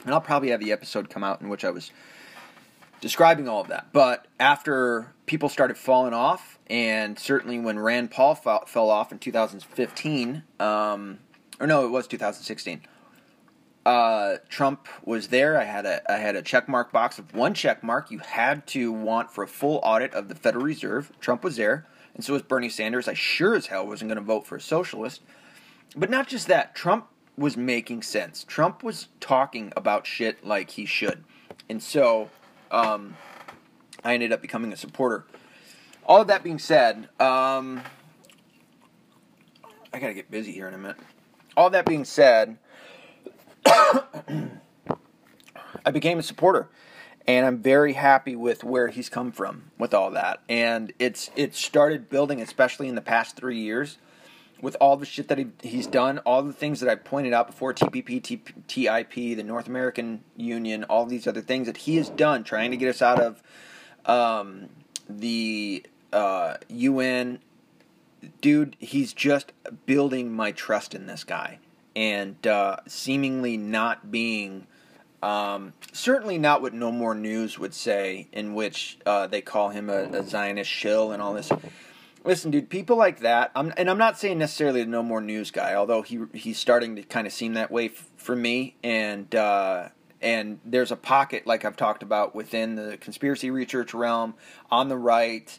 And 0.03 0.13
I'll 0.13 0.21
probably 0.21 0.49
have 0.49 0.59
the 0.59 0.71
episode 0.71 1.09
come 1.09 1.23
out 1.23 1.41
in 1.41 1.49
which 1.49 1.63
I 1.63 1.71
was 1.71 1.91
describing 3.01 3.47
all 3.47 3.61
of 3.61 3.67
that. 3.67 3.91
But 3.93 4.27
after 4.39 5.13
people 5.25 5.49
started 5.49 5.77
falling 5.77 6.13
off, 6.13 6.59
and 6.67 7.17
certainly 7.17 7.59
when 7.59 7.79
Rand 7.79 8.11
Paul 8.11 8.35
fell, 8.35 8.65
fell 8.65 8.89
off 8.89 9.11
in 9.11 9.19
2015, 9.19 10.43
um, 10.59 11.19
or 11.59 11.67
no, 11.67 11.85
it 11.85 11.89
was 11.89 12.07
2016. 12.07 12.81
Uh, 13.85 14.37
Trump 14.49 14.87
was 15.03 15.29
there. 15.29 15.59
I 15.59 15.63
had 15.63 15.85
a 15.85 16.11
I 16.11 16.17
had 16.17 16.35
a 16.35 16.41
check 16.41 16.67
mark 16.67 16.91
box 16.91 17.17
of 17.17 17.33
one 17.33 17.53
check 17.53 17.83
mark. 17.83 18.11
You 18.11 18.19
had 18.19 18.67
to 18.67 18.91
want 18.91 19.31
for 19.31 19.43
a 19.43 19.47
full 19.47 19.79
audit 19.83 20.13
of 20.13 20.27
the 20.27 20.35
Federal 20.35 20.65
Reserve. 20.65 21.11
Trump 21.19 21.43
was 21.43 21.55
there, 21.55 21.87
and 22.15 22.23
so 22.23 22.33
was 22.33 22.41
Bernie 22.41 22.69
Sanders. 22.69 23.07
I 23.07 23.13
sure 23.13 23.55
as 23.55 23.67
hell 23.67 23.87
wasn't 23.87 24.09
going 24.09 24.19
to 24.19 24.25
vote 24.25 24.45
for 24.45 24.55
a 24.55 24.61
socialist. 24.61 25.21
But 25.95 26.09
not 26.09 26.27
just 26.27 26.47
that. 26.47 26.75
Trump 26.75 27.07
was 27.37 27.55
making 27.55 28.03
sense. 28.03 28.43
Trump 28.43 28.83
was 28.83 29.07
talking 29.19 29.71
about 29.75 30.05
shit 30.05 30.45
like 30.45 30.71
he 30.71 30.85
should, 30.85 31.23
and 31.69 31.81
so 31.81 32.29
um, 32.69 33.15
I 34.03 34.13
ended 34.13 34.31
up 34.31 34.41
becoming 34.41 34.73
a 34.73 34.77
supporter. 34.77 35.25
All 36.05 36.21
of 36.21 36.27
that 36.27 36.43
being 36.43 36.59
said, 36.59 37.07
um, 37.19 37.81
I 39.93 39.99
gotta 39.99 40.13
get 40.13 40.29
busy 40.29 40.51
here 40.51 40.67
in 40.67 40.73
a 40.73 40.77
minute. 40.77 40.97
All 41.55 41.69
that 41.69 41.85
being 41.85 42.05
said. 42.05 42.57
I 45.85 45.91
became 45.91 46.19
a 46.19 46.23
supporter 46.23 46.69
and 47.29 47.45
I'm 47.45 47.59
very 47.59 47.93
happy 47.93 48.35
with 48.35 48.63
where 48.63 48.87
he's 48.87 49.07
come 49.07 49.31
from 49.31 49.69
with 49.77 49.93
all 49.93 50.09
that. 50.11 50.41
And 50.49 50.91
it's 50.97 51.29
it 51.35 51.53
started 51.53 52.09
building, 52.09 52.41
especially 52.41 52.87
in 52.87 52.95
the 52.95 53.01
past 53.01 53.35
three 53.35 53.59
years, 53.59 53.99
with 54.63 54.75
all 54.81 54.97
the 54.97 55.05
shit 55.05 55.27
that 55.27 55.37
he, 55.37 55.45
he's 55.61 55.85
done, 55.85 56.17
all 56.19 56.41
the 56.41 56.51
things 56.51 56.79
that 56.79 56.89
I 56.89 56.95
pointed 56.95 57.31
out 57.31 57.45
before, 57.45 57.71
TPP, 57.71 58.41
TIP, 58.67 59.13
the 59.13 59.43
North 59.43 59.67
American 59.67 60.23
Union, 60.37 60.83
all 60.85 61.05
these 61.05 61.27
other 61.27 61.41
things 61.41 61.67
that 61.67 61.77
he 61.77 61.97
has 61.97 62.09
done, 62.09 62.43
trying 62.43 62.71
to 62.71 62.77
get 62.77 62.89
us 62.89 62.99
out 63.03 63.19
of 63.19 63.43
um, 64.07 64.69
the 65.07 65.85
uh, 66.11 66.55
UN. 66.67 67.37
Dude, 68.41 68.75
he's 68.79 69.13
just 69.13 69.53
building 69.85 70.33
my 70.33 70.51
trust 70.51 70.95
in 70.95 71.05
this 71.05 71.23
guy 71.23 71.59
and 71.95 72.47
uh, 72.47 72.77
seemingly 72.87 73.55
not 73.55 74.09
being 74.09 74.65
um, 75.21 75.73
certainly 75.91 76.37
not 76.37 76.61
what 76.61 76.73
No 76.73 76.91
More 76.91 77.13
News 77.13 77.59
would 77.59 77.73
say, 77.73 78.27
in 78.31 78.53
which 78.53 78.97
uh, 79.05 79.27
they 79.27 79.41
call 79.41 79.69
him 79.69 79.89
a, 79.89 80.03
a, 80.03 80.23
Zionist 80.23 80.69
shill 80.69 81.11
and 81.11 81.21
all 81.21 81.33
this. 81.33 81.51
Listen, 82.23 82.51
dude, 82.51 82.69
people 82.69 82.95
like 82.95 83.19
that. 83.19 83.51
I'm, 83.55 83.73
and 83.75 83.89
I'm 83.89 83.97
not 83.97 84.17
saying 84.17 84.37
necessarily 84.37 84.83
the 84.83 84.89
No 84.89 85.03
More 85.03 85.21
News 85.21 85.51
guy, 85.51 85.75
although 85.75 86.01
he 86.01 86.19
he's 86.33 86.57
starting 86.57 86.95
to 86.95 87.03
kind 87.03 87.27
of 87.27 87.33
seem 87.33 87.53
that 87.55 87.69
way 87.69 87.87
f- 87.87 88.07
for 88.15 88.35
me. 88.35 88.75
And 88.81 89.33
uh, 89.35 89.89
and 90.21 90.59
there's 90.63 90.91
a 90.91 90.95
pocket, 90.95 91.45
like 91.45 91.65
I've 91.65 91.77
talked 91.77 92.03
about, 92.03 92.33
within 92.33 92.75
the 92.75 92.97
conspiracy 92.97 93.51
research 93.51 93.93
realm, 93.93 94.35
on 94.71 94.87
the 94.87 94.97
right, 94.97 95.57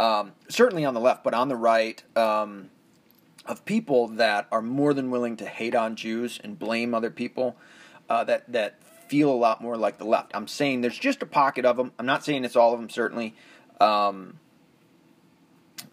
um, 0.00 0.32
certainly 0.48 0.84
on 0.86 0.94
the 0.94 1.00
left, 1.00 1.22
but 1.22 1.34
on 1.34 1.48
the 1.48 1.56
right. 1.56 2.02
Um, 2.16 2.70
of 3.44 3.64
people 3.64 4.06
that 4.06 4.46
are 4.52 4.62
more 4.62 4.94
than 4.94 5.10
willing 5.10 5.36
to 5.36 5.44
hate 5.44 5.74
on 5.74 5.96
Jews 5.96 6.38
and 6.44 6.56
blame 6.56 6.94
other 6.94 7.10
people 7.10 7.56
uh, 8.08 8.24
that 8.24 8.50
that 8.52 8.81
feel 9.12 9.30
a 9.30 9.36
lot 9.36 9.60
more 9.60 9.76
like 9.76 9.98
the 9.98 10.06
left. 10.06 10.30
I'm 10.32 10.48
saying 10.48 10.80
there's 10.80 10.98
just 10.98 11.20
a 11.20 11.26
pocket 11.26 11.66
of 11.66 11.76
them. 11.76 11.92
I'm 11.98 12.06
not 12.06 12.24
saying 12.24 12.46
it's 12.46 12.56
all 12.56 12.72
of 12.72 12.80
them. 12.80 12.88
Certainly, 12.88 13.34
um, 13.78 14.38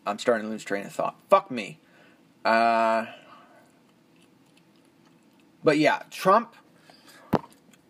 I'm 0.06 0.18
starting 0.18 0.46
to 0.46 0.50
lose 0.50 0.64
train 0.64 0.86
of 0.86 0.94
thought. 0.94 1.20
Fuck 1.30 1.52
me. 1.52 1.80
Uh, 2.46 3.08
but 5.66 5.78
yeah, 5.78 6.04
Trump. 6.10 6.56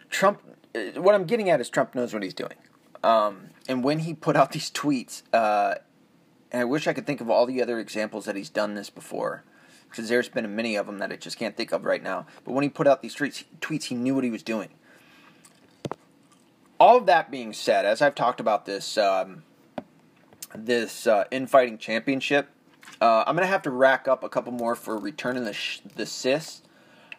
Trump. 0.09 0.41
Uh, 0.73 0.99
what 0.99 1.13
I'm 1.13 1.25
getting 1.25 1.51
at 1.51 1.61
is 1.61 1.69
Trump 1.69 1.93
knows 1.93 2.11
what 2.11 2.23
he's 2.23 2.33
doing. 2.33 2.55
Um, 3.03 3.51
and 3.67 3.83
when 3.83 3.99
he 3.99 4.15
put 4.15 4.35
out 4.35 4.51
these 4.53 4.71
tweets, 4.71 5.21
uh, 5.31 5.75
and 6.51 6.61
I 6.61 6.65
wish 6.65 6.87
I 6.87 6.93
could 6.93 7.05
think 7.05 7.21
of 7.21 7.29
all 7.29 7.45
the 7.45 7.61
other 7.61 7.77
examples 7.77 8.25
that 8.25 8.35
he's 8.35 8.49
done 8.49 8.73
this 8.73 8.89
before 8.89 9.43
because 9.91 10.09
there's 10.09 10.27
been 10.27 10.55
many 10.55 10.75
of 10.75 10.87
them 10.87 10.97
that 10.97 11.11
I 11.11 11.17
just 11.17 11.37
can't 11.37 11.55
think 11.55 11.71
of 11.71 11.85
right 11.85 12.01
now. 12.01 12.25
But 12.45 12.53
when 12.53 12.63
he 12.63 12.69
put 12.69 12.87
out 12.87 13.03
these 13.03 13.15
tweets, 13.15 13.43
tweets, 13.61 13.83
he 13.83 13.95
knew 13.95 14.15
what 14.15 14.23
he 14.23 14.31
was 14.31 14.41
doing. 14.41 14.69
All 16.79 16.97
of 16.97 17.05
that 17.07 17.29
being 17.29 17.53
said, 17.53 17.85
as 17.85 18.01
I've 18.01 18.15
talked 18.15 18.39
about 18.39 18.65
this 18.65 18.97
um, 18.97 19.43
this 20.55 21.05
uh, 21.07 21.25
infighting 21.31 21.77
championship, 21.77 22.49
Uh, 23.01 23.23
I'm 23.27 23.35
gonna 23.35 23.47
have 23.47 23.61
to 23.63 23.69
rack 23.69 24.07
up 24.07 24.23
a 24.23 24.29
couple 24.29 24.51
more 24.51 24.75
for 24.75 24.97
returning 24.97 25.43
the 25.43 25.53
sh- 25.53 25.81
the 25.95 26.05
cis. 26.05 26.61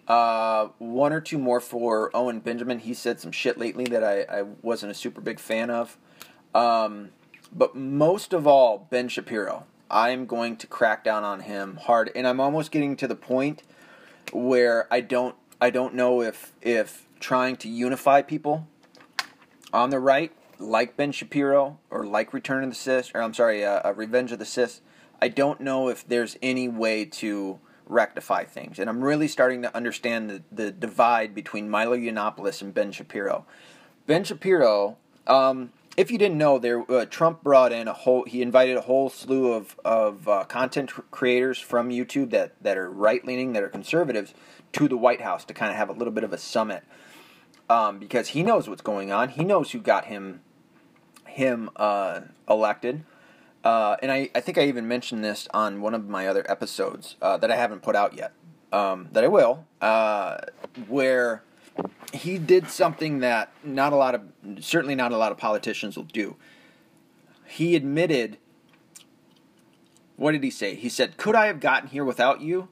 Uh, 0.09 0.69
one 0.79 1.13
or 1.13 1.21
two 1.21 1.39
more 1.39 1.61
for 1.61 2.11
Owen 2.15 2.41
Benjamin. 2.41 2.81
He 2.81 2.95
said 2.95 3.21
some 3.21 3.31
shit 3.33 3.59
lately 3.59 3.85
that 3.85 4.03
I, 4.03 4.23
I 4.23 4.43
wasn't 4.63 4.91
a 4.91 4.95
super 4.95 5.21
big 5.21 5.39
fan 5.39 5.71
of. 5.71 5.97
Um, 6.55 7.11
but 7.53 7.77
most 7.77 8.33
of 8.33 8.47
all, 8.47 8.89
Ben 8.91 9.09
Shapiro. 9.09 9.67
I'm 9.91 10.27
going 10.27 10.57
to 10.59 10.67
crack 10.69 11.03
down 11.03 11.25
on 11.25 11.41
him 11.41 11.77
hard, 11.83 12.13
and 12.15 12.27
I'm 12.27 12.41
almost 12.41 12.71
getting 12.71 12.97
to 12.97 13.09
the 13.09 13.17
point 13.17 13.63
where 14.33 14.87
I 14.93 15.01
don't 15.01 15.35
I 15.61 15.71
don't 15.71 15.95
know 15.95 16.23
if 16.23 16.53
if 16.63 17.07
trying 17.21 17.57
to 17.59 17.69
unify 17.69 18.23
people 18.23 18.67
on 19.73 19.91
the 19.91 20.01
right, 20.01 20.33
like 20.59 20.97
Ben 20.97 21.12
Shapiro 21.12 21.79
or 21.91 22.05
like 22.05 22.33
Return 22.33 22.64
of 22.64 22.71
the 22.71 22.77
Cis, 22.77 23.11
or 23.14 23.23
I'm 23.23 23.35
sorry, 23.35 23.64
uh, 23.64 23.81
uh, 23.85 23.95
Revenge 23.95 24.33
of 24.33 24.39
the 24.39 24.45
Cis, 24.45 24.81
I 25.21 25.29
don't 25.29 25.61
know 25.61 25.89
if 25.89 26.07
there's 26.07 26.37
any 26.43 26.68
way 26.68 27.05
to 27.05 27.59
rectify 27.87 28.45
things, 28.45 28.79
and 28.79 28.89
I'm 28.89 29.03
really 29.03 29.29
starting 29.29 29.62
to 29.62 29.77
understand 29.77 30.31
the, 30.31 30.43
the 30.53 30.71
divide 30.71 31.35
between 31.35 31.68
Milo 31.68 31.97
Yiannopoulos 31.97 32.62
and 32.62 32.73
Ben 32.73 32.93
Shapiro. 32.93 33.45
Ben 34.07 34.25
Shapiro. 34.25 34.97
Um, 35.27 35.73
if 35.97 36.11
you 36.11 36.18
didn't 36.18 36.39
know, 36.39 36.59
there 36.59 36.91
uh, 36.91 37.05
Trump 37.05 37.43
brought 37.43 37.73
in 37.73 37.89
a 37.89 37.93
whole. 37.93 38.25
He 38.25 38.43
invited 38.43 38.77
a 38.77 38.81
whole 38.83 39.11
slew 39.11 39.53
of 39.53 39.79
of 39.85 40.29
uh, 40.29 40.45
content 40.45 40.93
creators 41.11 41.59
from 41.59 41.91
YouTube 41.91 42.31
that 42.31 42.55
that 42.62 42.79
are 42.79 42.91
right 42.91 43.25
leaning, 43.25 43.53
that 43.53 43.62
are 43.62 43.68
conservatives, 43.68 44.33
to 44.73 44.89
the 44.89 44.97
White 44.97 45.21
House 45.21 45.45
to 45.45 45.55
kind 45.55 45.71
of 45.71 45.77
have 45.77 45.89
a 45.89 45.93
little 45.93 46.12
bit 46.12 46.25
of 46.25 46.33
a 46.33 46.39
summit, 46.39 46.85
um, 47.71 48.01
because 48.01 48.29
he 48.29 48.43
knows 48.43 48.68
what's 48.68 48.83
going 48.83 49.12
on. 49.12 49.31
He 49.31 49.45
knows 49.45 49.71
who 49.71 49.79
got 49.79 50.07
him 50.07 50.41
him 51.27 51.71
uh, 51.77 52.23
elected. 52.49 53.05
Uh, 53.62 53.97
and 54.03 54.11
I, 54.11 54.31
I 54.35 54.41
think 54.41 54.59
I 54.59 54.62
even 54.62 54.89
mentioned 54.89 55.23
this 55.23 55.47
on 55.55 55.81
one 55.81 55.95
of 55.95 56.09
my 56.09 56.27
other 56.27 56.45
episodes 56.51 57.14
uh, 57.23 57.37
that 57.37 57.51
I 57.51 57.57
haven't 57.57 57.83
put 57.83 57.95
out 57.95 58.14
yet. 58.14 58.33
Um, 58.73 59.09
that 59.12 59.25
I 59.25 59.29
will, 59.29 59.66
uh, 59.81 60.39
where 60.87 61.43
he 62.12 62.39
did 62.39 62.68
something 62.68 63.18
that 63.18 63.53
not 63.64 63.93
a 63.93 63.97
lot 63.97 64.14
of 64.14 64.23
certainly 64.61 64.95
not 64.95 65.12
a 65.12 65.16
lot 65.16 65.33
of 65.33 65.39
politicians 65.39 65.97
will 65.97 66.05
do. 66.05 66.37
He 67.47 67.75
admitted 67.75 68.39
what 70.16 70.33
did 70.33 70.45
he 70.45 70.51
say? 70.51 70.75
He 70.75 70.89
said, 70.89 71.16
"Could 71.16 71.35
I 71.35 71.47
have 71.47 71.61
gotten 71.61 71.89
here 71.89 72.05
without 72.05 72.41
you?" 72.41 72.68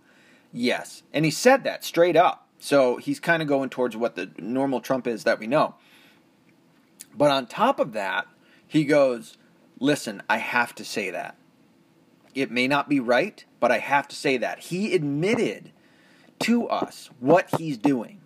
Yes. 0.53 1.03
And 1.13 1.25
he 1.25 1.31
said 1.31 1.65
that 1.65 1.83
straight 1.83 2.17
up. 2.17 2.48
So 2.59 2.97
he's 2.97 3.21
kind 3.21 3.43
of 3.43 3.49
going 3.49 3.71
towards 3.71 3.97
what 3.97 4.17
the 4.17 4.31
normal 4.39 4.81
Trump 4.81 5.07
is 5.07 5.25
that 5.25 5.39
we 5.39 5.47
know. 5.47 5.77
But 7.15 7.31
on 7.31 7.47
top 7.47 7.81
of 7.81 7.93
that, 7.93 8.27
he 8.67 8.85
goes, 8.85 9.37
"Listen, 9.79 10.23
I 10.29 10.39
have 10.39 10.75
to 10.77 10.85
say 10.85 11.11
that. 11.11 11.37
It 12.35 12.51
may 12.51 12.69
not 12.69 12.89
be 12.89 13.01
right, 13.01 13.45
but 13.61 13.73
I 13.73 13.79
have 13.79 14.09
to 14.09 14.17
say 14.17 14.37
that." 14.39 14.59
He 14.61 14.95
admitted 14.95 15.73
to 16.41 16.69
us 16.69 17.11
what 17.21 17.49
he's 17.59 17.79
doing 17.79 18.19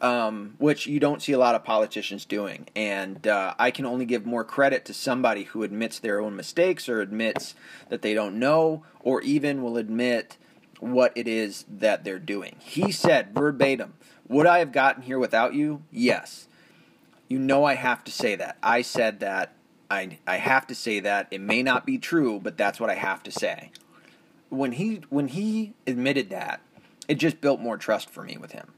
um, 0.00 0.54
which 0.58 0.86
you 0.86 0.98
don't 0.98 1.20
see 1.22 1.32
a 1.32 1.38
lot 1.38 1.54
of 1.54 1.64
politicians 1.64 2.24
doing. 2.24 2.66
And 2.74 3.26
uh, 3.26 3.54
I 3.58 3.70
can 3.70 3.84
only 3.84 4.06
give 4.06 4.24
more 4.24 4.44
credit 4.44 4.84
to 4.86 4.94
somebody 4.94 5.44
who 5.44 5.62
admits 5.62 5.98
their 5.98 6.20
own 6.20 6.36
mistakes 6.36 6.88
or 6.88 7.00
admits 7.00 7.54
that 7.88 8.02
they 8.02 8.14
don't 8.14 8.38
know 8.38 8.82
or 9.00 9.20
even 9.22 9.62
will 9.62 9.76
admit 9.76 10.36
what 10.80 11.12
it 11.14 11.28
is 11.28 11.64
that 11.68 12.04
they're 12.04 12.18
doing. 12.18 12.56
He 12.58 12.90
said 12.92 13.34
verbatim, 13.34 13.94
Would 14.28 14.46
I 14.46 14.58
have 14.58 14.72
gotten 14.72 15.02
here 15.02 15.18
without 15.18 15.54
you? 15.54 15.82
Yes. 15.90 16.48
You 17.28 17.38
know 17.38 17.64
I 17.64 17.74
have 17.74 18.02
to 18.04 18.10
say 18.10 18.34
that. 18.36 18.58
I 18.62 18.82
said 18.82 19.20
that. 19.20 19.54
I, 19.90 20.18
I 20.26 20.36
have 20.36 20.66
to 20.68 20.74
say 20.74 21.00
that. 21.00 21.28
It 21.30 21.40
may 21.40 21.62
not 21.62 21.86
be 21.86 21.98
true, 21.98 22.40
but 22.40 22.56
that's 22.56 22.80
what 22.80 22.90
I 22.90 22.94
have 22.94 23.22
to 23.24 23.30
say. 23.30 23.70
When 24.48 24.72
he 24.72 25.02
when 25.10 25.28
he 25.28 25.74
admitted 25.86 26.30
that, 26.30 26.60
it 27.08 27.16
just 27.16 27.40
built 27.40 27.60
more 27.60 27.76
trust 27.76 28.10
for 28.10 28.24
me 28.24 28.36
with 28.36 28.52
him. 28.52 28.72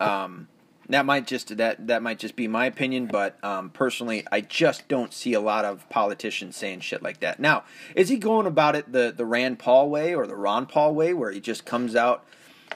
Um, 0.00 0.48
that 0.88 1.06
might 1.06 1.26
just 1.26 1.56
that 1.56 1.86
that 1.86 2.02
might 2.02 2.18
just 2.18 2.36
be 2.36 2.48
my 2.48 2.66
opinion, 2.66 3.06
but 3.06 3.42
um, 3.44 3.70
personally, 3.70 4.26
I 4.30 4.40
just 4.40 4.88
don't 4.88 5.12
see 5.12 5.32
a 5.32 5.40
lot 5.40 5.64
of 5.64 5.88
politicians 5.88 6.56
saying 6.56 6.80
shit 6.80 7.02
like 7.02 7.20
that. 7.20 7.40
Now, 7.40 7.64
is 7.94 8.08
he 8.08 8.16
going 8.16 8.46
about 8.46 8.76
it 8.76 8.92
the 8.92 9.12
the 9.16 9.24
Rand 9.24 9.58
Paul 9.58 9.88
way 9.88 10.14
or 10.14 10.26
the 10.26 10.36
Ron 10.36 10.66
Paul 10.66 10.94
way, 10.94 11.14
where 11.14 11.30
he 11.30 11.40
just 11.40 11.64
comes 11.64 11.96
out 11.96 12.24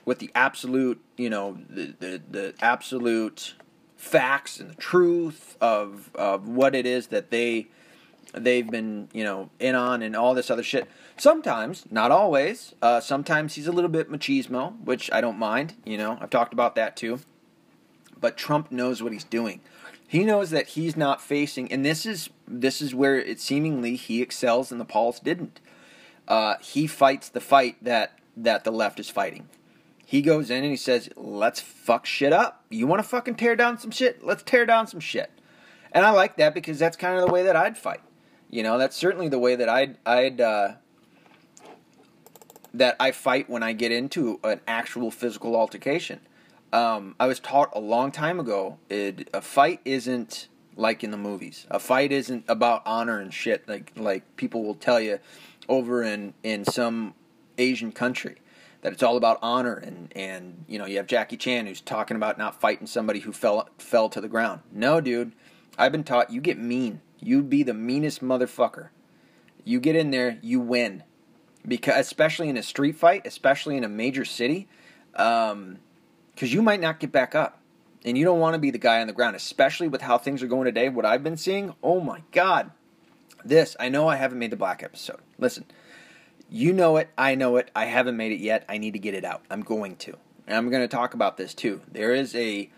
with 0.05 0.19
the 0.19 0.31
absolute, 0.35 1.01
you 1.17 1.31
know, 1.31 1.59
the 1.69 1.95
the, 1.99 2.23
the 2.31 2.55
absolute 2.61 3.55
facts 3.97 4.61
and 4.61 4.71
the 4.71 4.75
truth 4.75 5.57
of 5.61 6.11
of 6.15 6.49
what 6.49 6.75
it 6.75 6.87
is 6.87 7.09
that 7.09 7.31
they 7.31 7.69
they've 8.33 8.71
been 8.71 9.09
you 9.13 9.25
know 9.25 9.51
in 9.59 9.75
on 9.75 10.03
and 10.03 10.17
all 10.17 10.35
this 10.35 10.51
other 10.51 10.63
shit. 10.63 10.89
Sometimes, 11.17 11.85
not 11.91 12.11
always. 12.11 12.75
Uh, 12.81 13.01
sometimes 13.01 13.57
he's 13.57 13.67
a 13.67 13.73
little 13.73 13.91
bit 13.91 14.11
machismo, 14.11 14.81
which 14.85 15.11
I 15.13 15.21
don't 15.21 15.39
mind. 15.39 15.75
You 15.85 15.99
know, 15.99 16.17
I've 16.21 16.31
talked 16.31 16.53
about 16.53 16.75
that 16.77 16.97
too. 16.97 17.21
But 18.21 18.37
Trump 18.37 18.73
knows 18.73 19.03
what 19.03 19.13
he's 19.13 19.25
doing. 19.25 19.61
He 20.07 20.25
knows 20.25 20.51
that 20.51 20.69
he's 20.69 20.97
not 20.97 21.21
facing, 21.21 21.71
and 21.71 21.85
this 21.85 22.07
is 22.07 22.31
this 22.47 22.81
is 22.81 22.95
where 22.95 23.19
it 23.19 23.41
seemingly 23.41 23.95
he 23.97 24.23
excels 24.23 24.73
and 24.73 24.81
the 24.81 24.87
Pauls 24.87 25.21
didn't. 25.21 25.61
Uh, 26.27 26.55
he 26.61 26.87
fights 26.87 27.29
the 27.29 27.41
fight 27.41 27.77
that 27.83 28.19
that 28.37 28.65
the 28.65 28.73
left 28.73 28.99
is 28.99 29.11
fighting. 29.11 29.49
He 30.05 30.23
goes 30.23 30.49
in 30.49 30.63
and 30.63 30.71
he 30.71 30.77
says, 30.77 31.11
"Let's 31.15 31.61
fuck 31.61 32.07
shit 32.07 32.33
up. 32.33 32.65
You 32.71 32.87
want 32.87 33.03
to 33.03 33.09
fucking 33.09 33.35
tear 33.35 33.55
down 33.55 33.79
some 33.79 33.91
shit? 33.91 34.25
Let's 34.25 34.43
tear 34.43 34.65
down 34.65 34.87
some 34.87 35.01
shit." 35.01 35.31
And 35.93 36.07
I 36.07 36.11
like 36.11 36.37
that 36.37 36.55
because 36.55 36.79
that's 36.79 36.97
kind 36.97 37.19
of 37.19 37.27
the 37.27 37.33
way 37.33 37.43
that 37.43 37.57
I'd 37.57 37.77
fight. 37.77 38.01
You 38.49 38.63
know, 38.63 38.79
that's 38.79 38.97
certainly 38.97 39.29
the 39.29 39.39
way 39.39 39.57
that 39.57 39.69
I'd 39.69 39.99
I'd 40.07 40.41
uh, 40.41 40.73
that 42.73 42.97
I 42.99 43.11
fight 43.13 43.51
when 43.51 43.63
I 43.63 43.73
get 43.73 43.93
into 43.93 44.41
an 44.43 44.61
actual 44.67 45.11
physical 45.11 45.55
altercation. 45.55 46.21
Um, 46.73 47.15
I 47.19 47.27
was 47.27 47.41
taught 47.41 47.71
a 47.75 47.81
long 47.81 48.13
time 48.13 48.39
ago, 48.39 48.79
it, 48.91 49.31
a 49.33 49.41
fight 49.41 49.81
isn't 49.85 50.49
like 50.77 51.03
in 51.03 51.11
the 51.11 51.17
movies. 51.17 51.67
A 51.71 51.79
fight 51.79 52.13
isn't 52.13 52.45
about 52.49 52.83
honor 52.87 53.19
and 53.19 53.35
shit 53.35 53.69
like 53.69 53.93
like 53.97 54.37
people 54.37 54.63
will 54.63 54.75
tell 54.75 55.01
you 55.01 55.19
over 55.69 56.03
in 56.03 56.35
in 56.43 56.65
some 56.65 57.15
Asian 57.59 57.93
country 57.93 58.37
that 58.83 58.93
it's 58.93 59.03
all 59.03 59.17
about 59.17 59.39
honor 59.43 59.75
and 59.75 60.13
and 60.15 60.65
you 60.69 60.79
know 60.79 60.87
you 60.87 60.97
have 60.97 61.07
Jackie 61.07 61.37
Chan 61.37 61.67
who's 61.67 61.81
talking 61.81 62.17
about 62.17 62.39
not 62.39 62.61
fighting 62.61 62.87
somebody 62.87 63.21
who 63.21 63.33
fell 63.33 63.69
fell 63.79 64.09
to 64.11 64.21
the 64.21 64.29
ground. 64.29 64.61
No, 64.73 65.01
dude, 65.01 65.33
I've 65.77 65.93
been 65.93 66.05
taught 66.05 66.31
you 66.31 66.41
get 66.41 66.59
mean. 66.59 67.01
You 67.19 67.43
be 67.43 67.65
the 67.65 67.75
meanest 67.75 68.23
motherfucker. 68.23 68.91
You 69.65 69.81
get 69.81 69.97
in 69.97 70.13
there, 70.13 70.39
you 70.43 70.61
win 70.61 71.03
because 71.67 71.99
especially 71.99 72.49
in 72.49 72.57
a 72.57 72.63
street 72.63 72.95
fight, 72.95 73.27
especially 73.27 73.77
in 73.77 73.85
a 73.85 73.89
major 73.89 74.25
city, 74.25 74.69
because 76.39 76.55
you 76.55 76.63
might 76.63 76.81
not 76.81 77.01
get 77.01 77.11
back 77.11 77.35
up, 77.35 77.59
and 78.05 78.17
you 78.17 78.25
don't 78.25 78.39
want 78.39 78.55
to 78.55 78.61
be 78.61 78.71
the 78.71 78.79
guy 78.79 79.01
on 79.01 79.09
the 79.09 79.13
ground, 79.13 79.35
especially 79.35 79.89
with 79.89 80.03
how 80.03 80.19
things 80.19 80.41
are 80.41 80.47
going 80.47 80.67
today. 80.67 80.89
What 80.89 81.05
I've 81.05 81.25
been 81.25 81.37
seeing, 81.37 81.75
oh 81.83 81.99
my 81.99 82.23
god, 82.31 82.71
this 83.45 83.75
I 83.81 83.89
know 83.89 84.07
I 84.07 84.15
haven't 84.15 84.39
made 84.39 84.53
the 84.53 84.57
black 84.57 84.85
episode. 84.85 85.19
Listen, 85.37 85.65
you 86.49 86.73
know 86.73 86.97
it, 86.97 87.09
I 87.19 87.35
know 87.35 87.57
it, 87.57 87.73
I 87.75 87.87
haven't 87.87 88.17
made 88.17 88.31
it 88.31 88.39
yet. 88.39 88.65
I 88.69 88.79
need 88.79 88.93
to 88.93 89.01
get 89.01 89.15
it 89.15 89.25
out. 89.25 89.43
I'm 89.51 89.63
going 89.63 89.97
to, 89.97 90.17
and 90.47 90.57
I'm 90.57 90.71
going 90.71 90.83
to 90.83 90.87
talk 90.87 91.13
about 91.13 91.39
this 91.39 91.55
too. 91.55 91.81
There 91.91 92.15
is 92.15 92.37
a 92.37 92.71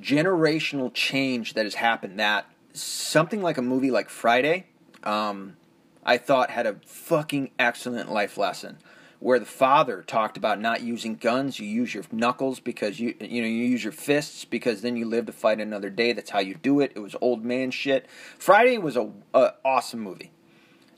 generational 0.00 0.90
change 0.94 1.52
that 1.52 1.66
has 1.66 1.74
happened 1.74 2.18
that 2.18 2.46
something 2.72 3.42
like 3.42 3.58
a 3.58 3.62
movie 3.62 3.90
like 3.90 4.08
Friday. 4.08 4.68
Um, 5.02 5.58
I 6.02 6.16
thought 6.16 6.48
had 6.48 6.66
a 6.66 6.76
fucking 6.86 7.50
excellent 7.58 8.10
life 8.10 8.38
lesson 8.38 8.78
where 9.18 9.38
the 9.38 9.46
father 9.46 10.02
talked 10.02 10.36
about 10.36 10.60
not 10.60 10.82
using 10.82 11.16
guns. 11.16 11.58
You 11.58 11.66
use 11.66 11.94
your 11.94 12.04
knuckles 12.12 12.60
because 12.60 13.00
you 13.00 13.14
you 13.20 13.42
know 13.42 13.48
you 13.48 13.64
use 13.64 13.82
your 13.82 13.92
fists 13.92 14.44
because 14.44 14.82
then 14.82 14.96
you 14.96 15.06
live 15.06 15.26
to 15.26 15.32
fight 15.32 15.60
another 15.60 15.90
day. 15.90 16.12
That's 16.12 16.30
how 16.30 16.40
you 16.40 16.54
do 16.54 16.80
it. 16.80 16.92
It 16.94 17.00
was 17.00 17.16
old 17.20 17.44
man 17.44 17.70
shit. 17.70 18.06
Friday 18.38 18.78
was 18.78 18.96
a, 18.96 19.10
a 19.34 19.54
awesome 19.64 20.00
movie. 20.00 20.32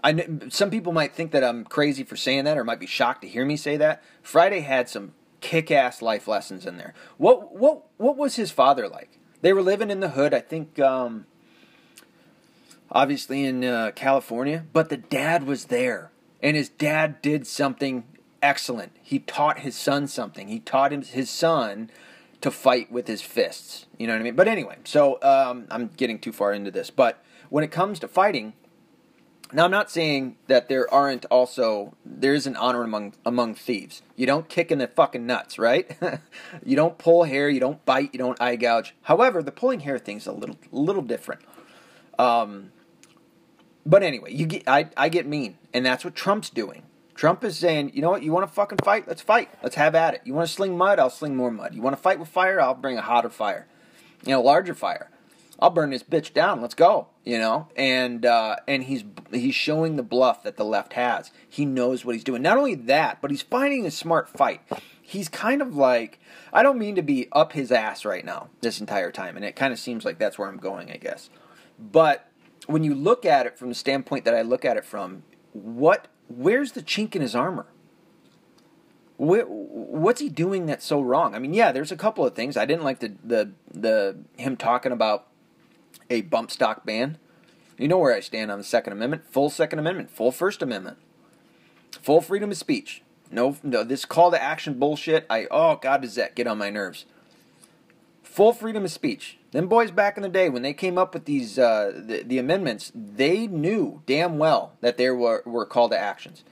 I 0.03 0.27
some 0.49 0.71
people 0.71 0.93
might 0.93 1.15
think 1.15 1.33
that 1.33 1.45
I'm 1.45 1.65
crazy 1.65 2.05
for 2.05 2.17
saying 2.17 2.45
that 2.45 2.57
or 2.57 2.65
might 2.65 2.81
be 2.81 2.87
shocked 2.87 3.23
to 3.23 3.29
hear 3.29 3.45
me 3.45 3.57
say 3.57 3.77
that. 3.77 4.03
Friday 4.23 4.61
had 4.61 4.89
some 4.89 5.15
kick-ass 5.41 6.03
life 6.03 6.27
lessons 6.29 6.67
in 6.67 6.77
there. 6.77 6.95
What 7.17 7.57
what 7.57 7.85
what 7.97 8.17
was 8.17 8.37
his 8.37 8.51
father 8.51 8.89
like? 8.89 9.19
They 9.41 9.53
were 9.53 9.63
living 9.63 9.91
in 9.91 10.01
the 10.01 10.11
hood. 10.11 10.35
I 10.35 10.41
think 10.41 10.79
um, 10.79 11.27
obviously 12.91 13.45
in 13.45 13.65
uh, 13.65 13.93
California, 13.95 14.65
but 14.73 14.89
the 14.89 14.97
dad 14.97 15.45
was 15.45 15.67
there, 15.67 16.11
and 16.43 16.57
his 16.57 16.69
dad 16.69 17.21
did 17.23 17.47
something 17.47 18.05
excellent. 18.43 18.93
He 19.03 19.19
taught 19.19 19.61
his 19.61 19.77
son 19.77 20.07
something. 20.07 20.49
He 20.49 20.61
taught 20.61 20.93
him, 20.93 21.03
his 21.03 21.31
son 21.31 21.91
to 22.41 22.51
fight 22.51 22.91
with 22.91 23.09
his 23.09 23.23
fists. 23.23 23.87
You 23.99 24.07
know 24.07 24.15
what 24.15 24.21
I 24.21 24.25
mean? 24.25 24.37
But 24.37 24.49
anyway, 24.49 24.77
so 24.85 25.19
um, 25.23 25.67
I'm 25.71 25.89
getting 25.89 26.19
too 26.19 26.33
far 26.33 26.53
into 26.53 26.71
this. 26.71 26.91
But 26.91 27.23
when 27.49 27.65
it 27.65 27.71
comes 27.71 27.99
to 28.01 28.09
fighting, 28.09 28.53
now 29.53 29.65
I'm 29.65 29.71
not 29.71 29.91
saying 29.91 30.37
that 30.47 30.69
there 30.69 30.93
aren't 30.93 31.25
also 31.27 31.95
there 32.05 32.35
is 32.35 32.47
an 32.47 32.55
honor 32.55 32.83
among 32.83 33.15
among 33.25 33.55
thieves. 33.55 34.03
You 34.15 34.27
don't 34.27 34.49
kick 34.49 34.71
in 34.71 34.79
the 34.79 34.87
fucking 34.87 35.25
nuts, 35.27 35.59
right? 35.59 35.91
you 36.65 36.77
don't 36.77 36.99
pull 36.99 37.25
hair, 37.25 37.49
you 37.49 37.59
don't 37.59 37.85
bite, 37.85 38.11
you 38.13 38.19
don't 38.19 38.41
eye 38.41 38.57
gouge. 38.57 38.95
However, 39.03 39.43
the 39.43 39.53
pulling 39.53 39.81
hair 39.81 39.99
thing's 39.99 40.27
a 40.27 40.33
little 40.33 40.59
little 40.71 41.03
different. 41.03 41.41
Um, 42.19 42.73
but 43.87 44.03
anyway, 44.03 44.35
you 44.35 44.47
get 44.47 44.65
I, 44.69 44.91
I 44.97 45.09
get 45.09 45.27
mean, 45.27 45.57
and 45.73 45.85
that's 45.85 46.05
what 46.05 46.15
Trump's 46.15 46.51
doing. 46.51 46.83
Trump 47.15 47.43
is 47.43 47.59
saying, 47.59 47.91
you 47.95 48.01
know 48.01 48.11
what, 48.11 48.23
you 48.23 48.31
want 48.31 48.47
to 48.47 48.53
fucking 48.53 48.79
fight? 48.85 49.09
Let's 49.09 49.23
fight. 49.23 49.51
Let's 49.63 49.75
have 49.75 49.97
at 49.97 50.15
it. 50.15 50.21
You 50.25 50.35
want 50.35 50.47
to 50.47 50.55
sling 50.55 50.79
mud? 50.79 51.01
I'll 51.01 51.11
sling 51.11 51.35
more 51.35 51.51
mud. 51.51 51.75
You 51.75 51.83
want 51.83 51.97
to 51.97 52.03
fight 52.03 52.21
with 52.21 52.29
fire? 52.29 52.61
I'll 52.61 52.75
bring 52.75 52.97
a 52.97 53.03
hotter 53.03 53.29
fire, 53.29 53.67
you 54.25 54.31
know, 54.31 54.41
larger 54.41 54.75
fire. 54.75 55.11
I'll 55.61 55.71
burn 55.71 55.91
this 55.91 56.05
bitch 56.05 56.33
down. 56.33 56.63
Let's 56.63 56.75
go. 56.75 57.09
You 57.25 57.39
know, 57.39 57.69
and 57.77 58.25
uh, 58.25 58.57
and 58.67 58.85
he's 58.85 59.05
he's 59.33 59.55
showing 59.55 59.97
the 59.97 60.03
bluff 60.03 60.45
that 60.45 60.57
the 60.57 60.65
left 60.65 60.93
has. 60.95 61.31
He 61.49 61.67
knows 61.67 62.05
what 62.05 62.15
he's 62.15 62.25
doing. 62.25 62.41
Not 62.41 62.57
only 62.57 62.77
that, 62.77 63.21
but 63.21 63.31
he's 63.31 63.43
finding 63.43 63.85
a 63.85 63.91
smart 63.91 64.29
fight. 64.29 64.63
He's 65.03 65.29
kind 65.29 65.61
of 65.61 65.75
like 65.75 66.21
I 66.53 66.63
don't 66.63 66.79
mean 66.79 66.95
to 66.95 67.03
be 67.03 67.29
up 67.33 67.53
his 67.53 67.73
ass 67.73 68.05
right 68.05 68.25
now 68.25 68.49
this 68.61 68.81
entire 68.81 69.11
time, 69.11 69.37
and 69.37 69.45
it 69.45 69.57
kind 69.57 69.73
of 69.73 69.79
seems 69.79 70.05
like 70.05 70.19
that's 70.19 70.39
where 70.39 70.49
I'm 70.49 70.59
going, 70.59 70.91
I 70.91 70.97
guess. 70.97 71.29
But 71.79 72.29
when 72.67 72.85
you 72.85 72.95
look 72.95 73.27
at 73.27 73.47
it 73.47 73.59
from 73.59 73.69
the 73.69 73.75
standpoint 73.75 74.25
that 74.25 74.35
I 74.35 74.43
look 74.43 74.65
at 74.65 74.77
it 74.77 74.85
from, 74.85 75.25
what 75.53 76.09
where's 76.29 76.73
the 76.73 76.83
chink 76.83 77.15
in 77.15 77.23
his 77.23 77.35
armor? 77.35 77.67
what's 79.19 80.21
he 80.21 80.29
doing 80.29 80.67
that's 80.67 80.87
so 80.87 81.01
wrong? 81.01 81.35
I 81.35 81.41
mean, 81.41 81.53
yeah, 81.53 81.73
there's 81.73 81.91
a 81.91 81.97
couple 81.97 82.25
of 82.25 82.35
things 82.35 82.57
I 82.57 82.65
didn't 82.67 82.85
like 82.85 83.01
the 83.01 83.15
the 83.25 83.51
the 83.73 84.19
him 84.37 84.57
talking 84.57 84.93
about 84.93 85.27
a 86.09 86.23
bump 86.23 86.51
stock 86.51 86.87
ban. 86.87 87.19
You 87.77 87.89
know 87.89 87.99
where 87.99 88.15
I 88.15 88.21
stand 88.21 88.51
on 88.51 88.59
the 88.59 88.65
Second 88.65 88.93
Amendment, 88.93 89.25
full 89.31 89.51
Second 89.51 89.81
Amendment, 89.81 90.11
full 90.11 90.33
First 90.33 90.63
Amendment, 90.63 90.99
full 91.91 92.21
freedom 92.21 92.51
of 92.51 92.57
speech. 92.57 93.03
No, 93.31 93.57
no, 93.63 93.85
this 93.85 94.05
call 94.05 94.31
to 94.31 94.43
action 94.43 94.79
bullshit. 94.79 95.27
I 95.29 95.47
oh 95.51 95.77
God, 95.77 96.03
does 96.03 96.15
that 96.15 96.37
get 96.37 96.47
on 96.47 96.59
my 96.59 96.71
nerves? 96.71 97.05
Full 98.23 98.53
freedom 98.53 98.85
of 98.85 98.93
speech. 98.93 99.38
Them 99.51 99.67
boys 99.67 99.91
back 99.91 100.17
in 100.17 100.23
the 100.23 100.29
day 100.29 100.49
when 100.49 100.63
they 100.63 100.75
came 100.75 100.99
up 100.99 101.15
with 101.15 101.25
these 101.25 101.59
uh, 101.59 101.93
the, 101.95 102.23
the 102.23 102.39
amendments, 102.39 102.93
they 102.95 103.47
knew 103.47 104.03
damn 104.07 104.39
well 104.39 104.73
that 104.81 104.99
there 104.99 105.15
were 105.15 105.43
were 105.47 105.65
call 105.65 105.89
to 105.89 105.99
actions. 105.99 106.45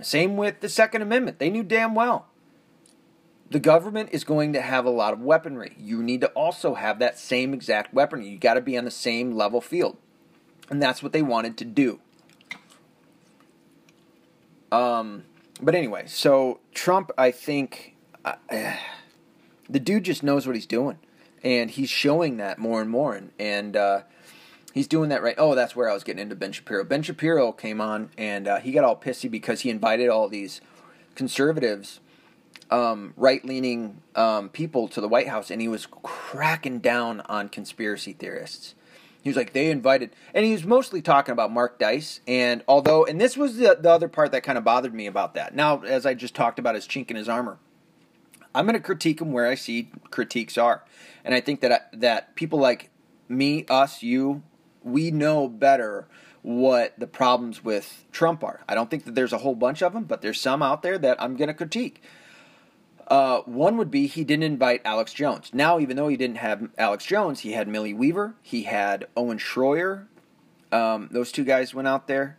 Same 0.00 0.36
with 0.36 0.60
the 0.60 0.68
Second 0.68 1.02
Amendment. 1.02 1.38
They 1.38 1.50
knew 1.50 1.62
damn 1.62 1.94
well. 1.94 2.26
The 3.50 3.58
government 3.58 4.10
is 4.12 4.24
going 4.24 4.52
to 4.52 4.60
have 4.60 4.84
a 4.84 4.90
lot 4.90 5.12
of 5.12 5.20
weaponry. 5.20 5.74
You 5.78 6.02
need 6.02 6.20
to 6.20 6.28
also 6.28 6.74
have 6.74 6.98
that 6.98 7.18
same 7.18 7.54
exact 7.54 7.94
weaponry. 7.94 8.28
You 8.28 8.38
got 8.38 8.54
to 8.54 8.60
be 8.60 8.76
on 8.76 8.84
the 8.84 8.90
same 8.90 9.32
level 9.32 9.60
field. 9.60 9.96
And 10.70 10.82
that's 10.82 11.02
what 11.02 11.12
they 11.12 11.22
wanted 11.22 11.56
to 11.58 11.64
do. 11.64 11.98
Um, 14.70 15.24
but 15.62 15.74
anyway, 15.74 16.04
so 16.06 16.60
Trump, 16.74 17.10
I 17.16 17.30
think, 17.30 17.96
uh, 18.24 18.34
the 19.70 19.80
dude 19.80 20.04
just 20.04 20.22
knows 20.22 20.46
what 20.46 20.54
he's 20.54 20.66
doing, 20.66 20.98
and 21.42 21.70
he's 21.70 21.90
showing 21.90 22.36
that 22.38 22.58
more 22.58 22.80
and 22.80 22.90
more, 22.90 23.14
and 23.14 23.32
and 23.38 23.76
uh, 23.76 24.02
he's 24.72 24.86
doing 24.88 25.08
that 25.10 25.22
right. 25.22 25.34
Oh, 25.38 25.54
that's 25.54 25.74
where 25.74 25.90
I 25.90 25.94
was 25.94 26.04
getting 26.04 26.22
into 26.22 26.36
Ben 26.36 26.52
Shapiro. 26.52 26.84
Ben 26.84 27.02
Shapiro 27.02 27.52
came 27.52 27.80
on 27.80 28.10
and 28.16 28.46
uh, 28.46 28.58
he 28.60 28.72
got 28.72 28.84
all 28.84 28.96
pissy 28.96 29.30
because 29.30 29.62
he 29.62 29.70
invited 29.70 30.08
all 30.08 30.28
these 30.28 30.60
conservatives, 31.14 32.00
um, 32.70 33.12
right 33.16 33.44
leaning 33.44 34.02
um, 34.14 34.48
people 34.48 34.88
to 34.88 35.00
the 35.00 35.08
White 35.08 35.28
House, 35.28 35.50
and 35.50 35.60
he 35.60 35.68
was 35.68 35.86
cracking 35.86 36.78
down 36.78 37.20
on 37.22 37.48
conspiracy 37.48 38.12
theorists. 38.12 38.74
He 39.20 39.30
was 39.30 39.36
like, 39.36 39.52
they 39.52 39.70
invited, 39.70 40.14
and 40.32 40.44
he 40.44 40.52
was 40.52 40.64
mostly 40.64 41.02
talking 41.02 41.32
about 41.32 41.52
Mark 41.52 41.78
Dice. 41.78 42.20
And 42.28 42.62
although, 42.68 43.04
and 43.04 43.20
this 43.20 43.36
was 43.36 43.56
the, 43.56 43.76
the 43.78 43.90
other 43.90 44.08
part 44.08 44.30
that 44.32 44.44
kind 44.44 44.56
of 44.56 44.64
bothered 44.64 44.94
me 44.94 45.06
about 45.06 45.34
that. 45.34 45.54
Now, 45.54 45.82
as 45.82 46.06
I 46.06 46.14
just 46.14 46.34
talked 46.34 46.58
about, 46.58 46.76
his 46.76 46.86
chink 46.86 47.10
in 47.10 47.16
his 47.16 47.28
armor. 47.28 47.58
I'm 48.54 48.64
going 48.64 48.74
to 48.74 48.80
critique 48.80 49.18
them 49.18 49.32
where 49.32 49.46
I 49.46 49.54
see 49.54 49.90
critiques 50.10 50.58
are, 50.58 50.84
and 51.24 51.34
I 51.34 51.40
think 51.40 51.60
that 51.60 51.90
that 51.92 52.34
people 52.34 52.58
like 52.58 52.90
me, 53.28 53.64
us, 53.68 54.02
you, 54.02 54.42
we 54.82 55.10
know 55.10 55.48
better 55.48 56.08
what 56.42 56.98
the 56.98 57.06
problems 57.06 57.62
with 57.62 58.04
Trump 58.12 58.42
are. 58.42 58.60
I 58.68 58.74
don't 58.74 58.90
think 58.90 59.04
that 59.04 59.14
there's 59.14 59.32
a 59.32 59.38
whole 59.38 59.54
bunch 59.54 59.82
of 59.82 59.92
them, 59.92 60.04
but 60.04 60.22
there's 60.22 60.40
some 60.40 60.62
out 60.62 60.82
there 60.82 60.98
that 60.98 61.20
I'm 61.22 61.36
going 61.36 61.48
to 61.48 61.54
critique. 61.54 62.02
Uh, 63.08 63.40
one 63.40 63.76
would 63.78 63.90
be 63.90 64.06
he 64.06 64.22
didn't 64.22 64.44
invite 64.44 64.82
Alex 64.84 65.12
Jones. 65.12 65.50
Now, 65.52 65.78
even 65.78 65.96
though 65.96 66.08
he 66.08 66.16
didn't 66.16 66.36
have 66.38 66.68
Alex 66.76 67.06
Jones, 67.06 67.40
he 67.40 67.52
had 67.52 67.66
Millie 67.66 67.94
Weaver, 67.94 68.34
he 68.42 68.64
had 68.64 69.06
Owen 69.16 69.38
Schroyer. 69.38 70.06
Um, 70.70 71.08
those 71.10 71.32
two 71.32 71.44
guys 71.44 71.74
went 71.74 71.88
out 71.88 72.06
there. 72.06 72.38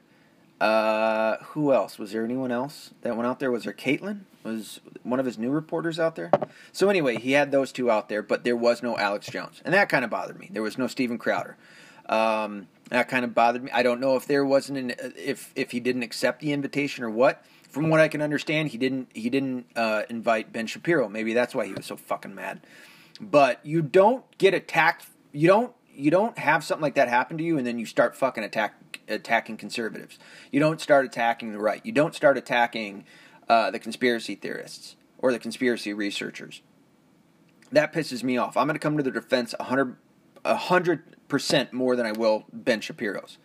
Uh, 0.62 1.38
who 1.38 1.74
else? 1.74 1.98
Was 1.98 2.12
there 2.12 2.24
anyone 2.24 2.52
else 2.52 2.92
that 3.02 3.16
went 3.16 3.28
out 3.28 3.40
there? 3.40 3.50
Was 3.52 3.64
there 3.64 3.74
Caitlin? 3.74 4.22
Was 4.44 4.80
one 5.04 5.20
of 5.20 5.26
his 5.26 5.38
new 5.38 5.52
reporters 5.52 6.00
out 6.00 6.16
there? 6.16 6.32
So 6.72 6.90
anyway, 6.90 7.18
he 7.18 7.34
had 7.34 7.52
those 7.52 7.72
two 7.72 7.92
out 7.92 8.08
there, 8.08 8.22
but 8.22 8.44
there 8.44 8.56
was 8.56 8.82
no 8.82 8.98
Alex 8.98 9.28
Jones, 9.28 9.62
and 9.66 9.74
that 9.74 9.90
kind 9.90 10.06
of 10.06 10.10
bothered 10.10 10.40
me. 10.40 10.50
There 10.52 10.64
was 10.64 10.78
no 10.78 10.88
Steven 10.88 11.18
Crowder. 11.18 11.58
Um, 12.08 12.68
that 12.90 13.08
kind 13.08 13.24
of 13.24 13.36
bothered 13.36 13.64
me. 13.64 13.72
I 13.72 13.84
don't 13.84 14.00
know 14.00 14.16
if 14.16 14.26
there 14.26 14.44
wasn't 14.44 14.78
an 14.78 15.14
if 15.16 15.52
if 15.56 15.72
he 15.72 15.80
didn't 15.80 16.04
accept 16.04 16.42
the 16.42 16.52
invitation 16.52 17.04
or 17.04 17.10
what. 17.10 17.44
From 17.70 17.90
what 17.90 18.00
I 18.00 18.08
can 18.08 18.22
understand, 18.22 18.70
he 18.70 18.78
didn't 18.78 19.10
he 19.14 19.30
didn't 19.30 19.68
uh, 19.76 20.04
invite 20.10 20.52
Ben 20.52 20.66
Shapiro. 20.66 21.08
Maybe 21.08 21.34
that's 21.34 21.54
why 21.54 21.68
he 21.68 21.74
was 21.74 21.86
so 21.86 21.96
fucking 21.96 22.34
mad. 22.34 22.62
But 23.22 23.64
you 23.64 23.82
don't 23.82 24.26
get 24.38 24.54
attacked. 24.54 25.06
You 25.32 25.48
don't 25.48 25.74
you 25.94 26.10
don't 26.10 26.38
have 26.40 26.64
something 26.64 26.82
like 26.82 26.96
that 26.96 27.10
happen 27.10 27.38
to 27.38 27.44
you 27.44 27.58
and 27.58 27.68
then 27.68 27.78
you 27.78 27.86
start 27.86 28.16
fucking 28.16 28.44
attack 28.44 29.00
attacking 29.08 29.58
conservatives. 29.58 30.18
You 30.52 30.60
don't 30.60 30.82
start 30.82 31.06
attacking 31.06 31.52
the 31.52 31.60
right. 31.60 31.86
You 31.86 31.92
don't 31.92 32.16
start 32.16 32.38
attacking 32.38 33.06
uh, 33.50 33.72
the 33.72 33.80
conspiracy 33.80 34.36
theorists 34.36 34.96
or 35.18 35.32
the 35.32 35.40
conspiracy 35.40 35.94
researchers. 35.94 36.62
That 37.72 37.94
pisses 37.94 38.24
me 38.24 38.38
off. 38.38 38.56
I'm 38.58 38.68
going 38.68 38.76
to 38.76 38.80
come 38.80 38.98
to 38.98 39.04
the 39.04 39.12
defense 39.12 39.54
100 39.60 39.98
100% 40.46 41.74
more 41.74 41.96
than 41.96 42.06
I 42.06 42.12
will 42.12 42.46
Ben 42.54 42.80
Shapiro's. 42.82 43.38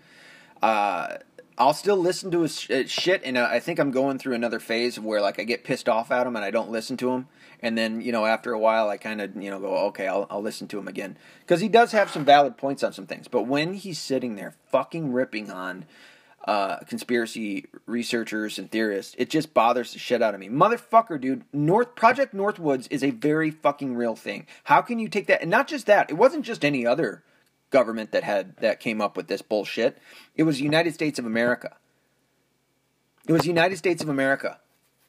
Uh, 0.63 1.17
I'll 1.57 1.75
still 1.75 1.97
listen 1.97 2.31
to 2.33 2.41
his 2.41 2.69
uh, 2.69 2.85
shit, 2.87 3.23
and 3.25 3.37
uh, 3.37 3.49
I 3.51 3.61
think 3.61 3.79
I'm 3.79 3.93
going 3.93 4.19
through 4.19 4.35
another 4.35 4.59
phase 4.59 4.99
where 4.99 5.21
like 5.21 5.39
I 5.39 5.45
get 5.45 5.63
pissed 5.63 5.89
off 5.89 6.11
at 6.11 6.27
him 6.27 6.35
and 6.35 6.45
I 6.45 6.51
don't 6.51 6.71
listen 6.71 6.97
to 6.99 7.11
him, 7.11 7.29
and 7.61 7.79
then 7.79 8.01
you 8.01 8.11
know 8.11 8.27
after 8.27 8.53
a 8.53 8.59
while 8.59 8.89
I 8.89 8.97
kind 8.97 9.21
of 9.21 9.37
you 9.37 9.51
know 9.51 9.61
go 9.61 9.77
okay 9.89 10.09
I'll 10.09 10.27
I'll 10.31 10.43
listen 10.43 10.67
to 10.69 10.79
him 10.79 10.89
again 10.89 11.17
because 11.41 11.61
he 11.61 11.69
does 11.69 11.93
have 11.93 12.11
some 12.11 12.25
valid 12.25 12.57
points 12.57 12.83
on 12.83 12.93
some 12.93 13.07
things, 13.07 13.29
but 13.29 13.43
when 13.43 13.75
he's 13.75 14.01
sitting 14.01 14.35
there 14.35 14.55
fucking 14.71 15.13
ripping 15.13 15.51
on 15.51 15.85
uh, 16.45 16.79
conspiracy 16.81 17.67
researchers 17.87 18.59
and 18.59 18.71
theorists, 18.71 19.15
it 19.19 19.31
just 19.31 19.55
bothers 19.55 19.93
the 19.93 19.99
shit 19.99 20.23
out 20.23 20.35
of 20.35 20.41
me. 20.41 20.49
Motherfucker, 20.49 21.21
dude, 21.21 21.45
North 21.53 21.95
Project 21.95 22.35
Northwoods 22.35 22.87
is 22.91 23.03
a 23.03 23.11
very 23.11 23.51
fucking 23.51 23.95
real 23.95 24.15
thing. 24.15 24.47
How 24.65 24.83
can 24.83 24.99
you 24.99 25.09
take 25.09 25.27
that? 25.29 25.41
And 25.41 25.51
not 25.51 25.69
just 25.69 25.87
that, 25.87 26.11
it 26.11 26.15
wasn't 26.15 26.45
just 26.45 26.65
any 26.65 26.87
other 26.87 27.23
government 27.71 28.13
that 28.13 28.25
had 28.25 28.57
that 28.59 28.79
came 28.79 29.01
up 29.01 29.17
with 29.17 29.27
this 29.27 29.43
bullshit. 29.43 29.99
It 30.37 30.45
was 30.45 30.59
the 30.59 30.65
United 30.65 30.95
States 30.95 31.19
of 31.19 31.27
America. 31.27 31.77
It 33.27 33.33
was 33.33 33.43
the 33.43 33.49
United 33.49 33.79
States 33.79 34.03
of 34.03 34.09
America 34.09 34.61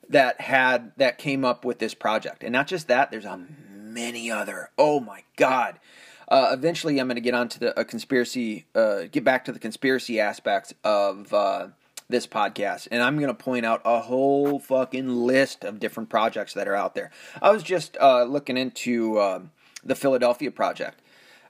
that 0.09 0.39
had 0.39 0.93
that 0.97 1.17
came 1.17 1.43
up 1.43 1.65
with 1.65 1.79
this 1.79 1.93
project. 1.93 2.43
And 2.43 2.53
not 2.53 2.67
just 2.67 2.87
that, 2.87 3.11
there's 3.11 3.25
a 3.25 3.45
many 3.75 4.31
other. 4.31 4.69
Oh 4.77 4.99
my 4.99 5.23
god. 5.35 5.79
Uh, 6.27 6.49
eventually, 6.51 6.99
I'm 6.99 7.07
going 7.07 7.15
to 7.15 7.21
get 7.21 7.33
onto 7.33 7.59
the 7.59 7.79
a 7.79 7.85
conspiracy, 7.85 8.65
uh, 8.73 9.03
get 9.11 9.23
back 9.23 9.45
to 9.45 9.51
the 9.51 9.59
conspiracy 9.59 10.19
aspects 10.19 10.73
of 10.83 11.33
uh, 11.33 11.67
this 12.09 12.27
podcast, 12.27 12.87
and 12.91 13.01
I'm 13.01 13.17
going 13.17 13.27
to 13.27 13.33
point 13.33 13.65
out 13.65 13.81
a 13.85 13.99
whole 13.99 14.59
fucking 14.59 15.07
list 15.07 15.63
of 15.63 15.79
different 15.79 16.09
projects 16.09 16.53
that 16.53 16.67
are 16.67 16.75
out 16.75 16.95
there. 16.95 17.11
I 17.41 17.51
was 17.51 17.63
just 17.63 17.97
uh, 17.99 18.23
looking 18.23 18.57
into 18.57 19.19
um, 19.19 19.51
the 19.83 19.95
Philadelphia 19.95 20.51
project. 20.51 21.01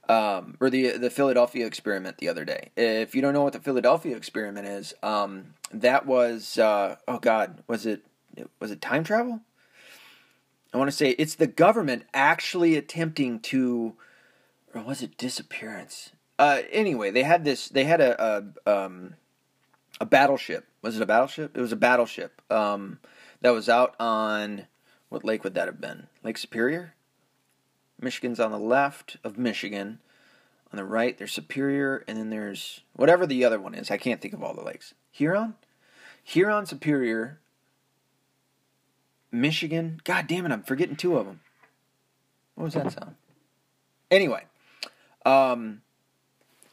Um, 0.07 0.55
or 0.59 0.69
the 0.69 0.99
the 0.99 1.09
Philadelphia 1.09 1.65
experiment 1.65 2.19
the 2.19 2.29
other 2.29 2.45
day. 2.45 2.69
If 2.77 3.15
you 3.15 3.23
don't 3.23 3.33
know 3.33 3.41
what 3.41 3.53
the 3.53 3.59
Philadelphia 3.59 4.15
experiment 4.15 4.67
is, 4.67 4.93
um, 5.01 5.55
that 5.71 6.05
was 6.05 6.59
uh, 6.59 6.97
oh 7.07 7.17
god, 7.17 7.63
was 7.67 7.87
it 7.87 8.05
was 8.59 8.69
it 8.69 8.81
time 8.81 9.03
travel? 9.03 9.41
I 10.75 10.77
want 10.77 10.91
to 10.91 10.95
say 10.95 11.11
it's 11.11 11.33
the 11.33 11.47
government 11.47 12.03
actually 12.13 12.75
attempting 12.75 13.39
to 13.39 13.95
or 14.75 14.81
was 14.81 15.01
it 15.01 15.17
disappearance? 15.17 16.11
Uh, 16.37 16.61
anyway, 16.71 17.09
they 17.09 17.23
had 17.23 17.45
this. 17.45 17.69
They 17.69 17.85
had 17.85 18.01
a 18.01 18.45
a, 18.65 18.71
um, 18.71 19.15
a 19.99 20.05
battleship. 20.05 20.67
Was 20.81 20.97
it 20.97 21.01
a 21.01 21.05
battleship? 21.05 21.57
It 21.57 21.61
was 21.61 21.71
a 21.71 21.77
battleship 21.77 22.41
um, 22.51 22.99
that 23.41 23.51
was 23.51 23.69
out 23.69 23.95
on 23.99 24.67
what 25.09 25.23
lake 25.23 25.43
would 25.43 25.55
that 25.55 25.67
have 25.67 25.79
been? 25.79 26.07
Lake 26.23 26.37
Superior. 26.37 26.93
Michigan's 27.99 28.39
on 28.41 28.51
the 28.51 28.59
left 28.59 29.17
of 29.23 29.37
Michigan. 29.37 29.99
On 30.73 30.77
the 30.77 30.83
right, 30.83 31.17
there's 31.17 31.31
Superior, 31.31 32.03
and 32.07 32.17
then 32.17 32.29
there's 32.29 32.81
whatever 32.93 33.25
the 33.25 33.45
other 33.45 33.59
one 33.59 33.73
is. 33.73 33.89
I 33.89 33.97
can't 33.97 34.19
think 34.19 34.33
of 34.33 34.43
all 34.43 34.53
the 34.53 34.63
lakes. 34.63 34.93
Huron, 35.11 35.53
Huron, 36.21 36.65
Superior, 36.65 37.39
Michigan. 39.31 40.01
God 40.03 40.27
damn 40.27 40.45
it, 40.45 40.51
I'm 40.51 40.63
forgetting 40.63 40.97
two 40.97 41.17
of 41.17 41.27
them. 41.27 41.39
What 42.55 42.65
was 42.65 42.73
that 42.73 42.91
sound? 42.91 43.15
Anyway, 44.11 44.43
um, 45.25 45.81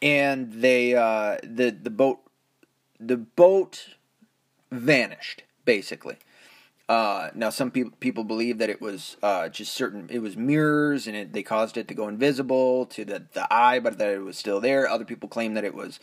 and 0.00 0.52
they 0.52 0.94
uh, 0.94 1.38
the 1.42 1.70
the 1.70 1.90
boat 1.90 2.20
the 3.00 3.16
boat 3.16 3.88
vanished 4.70 5.44
basically. 5.64 6.18
Uh, 6.88 7.30
now 7.34 7.48
some 7.48 7.70
people 7.70 7.92
people 8.00 8.24
believe 8.24 8.58
that 8.58 8.68
it 8.68 8.80
was 8.80 9.16
uh, 9.22 9.48
just 9.48 9.72
certain 9.72 10.08
it 10.10 10.18
was 10.18 10.36
mirrors 10.36 11.06
and 11.06 11.16
it, 11.16 11.32
they 11.32 11.42
caused 11.42 11.76
it 11.76 11.88
to 11.88 11.94
go 11.94 12.08
invisible 12.08 12.86
to 12.86 13.04
the 13.04 13.24
the 13.32 13.52
eye, 13.52 13.78
but 13.78 13.98
that 13.98 14.10
it 14.10 14.18
was 14.18 14.36
still 14.36 14.60
there. 14.60 14.88
Other 14.88 15.04
people 15.04 15.28
claim 15.28 15.54
that 15.54 15.64
it 15.64 15.74
was 15.74 16.00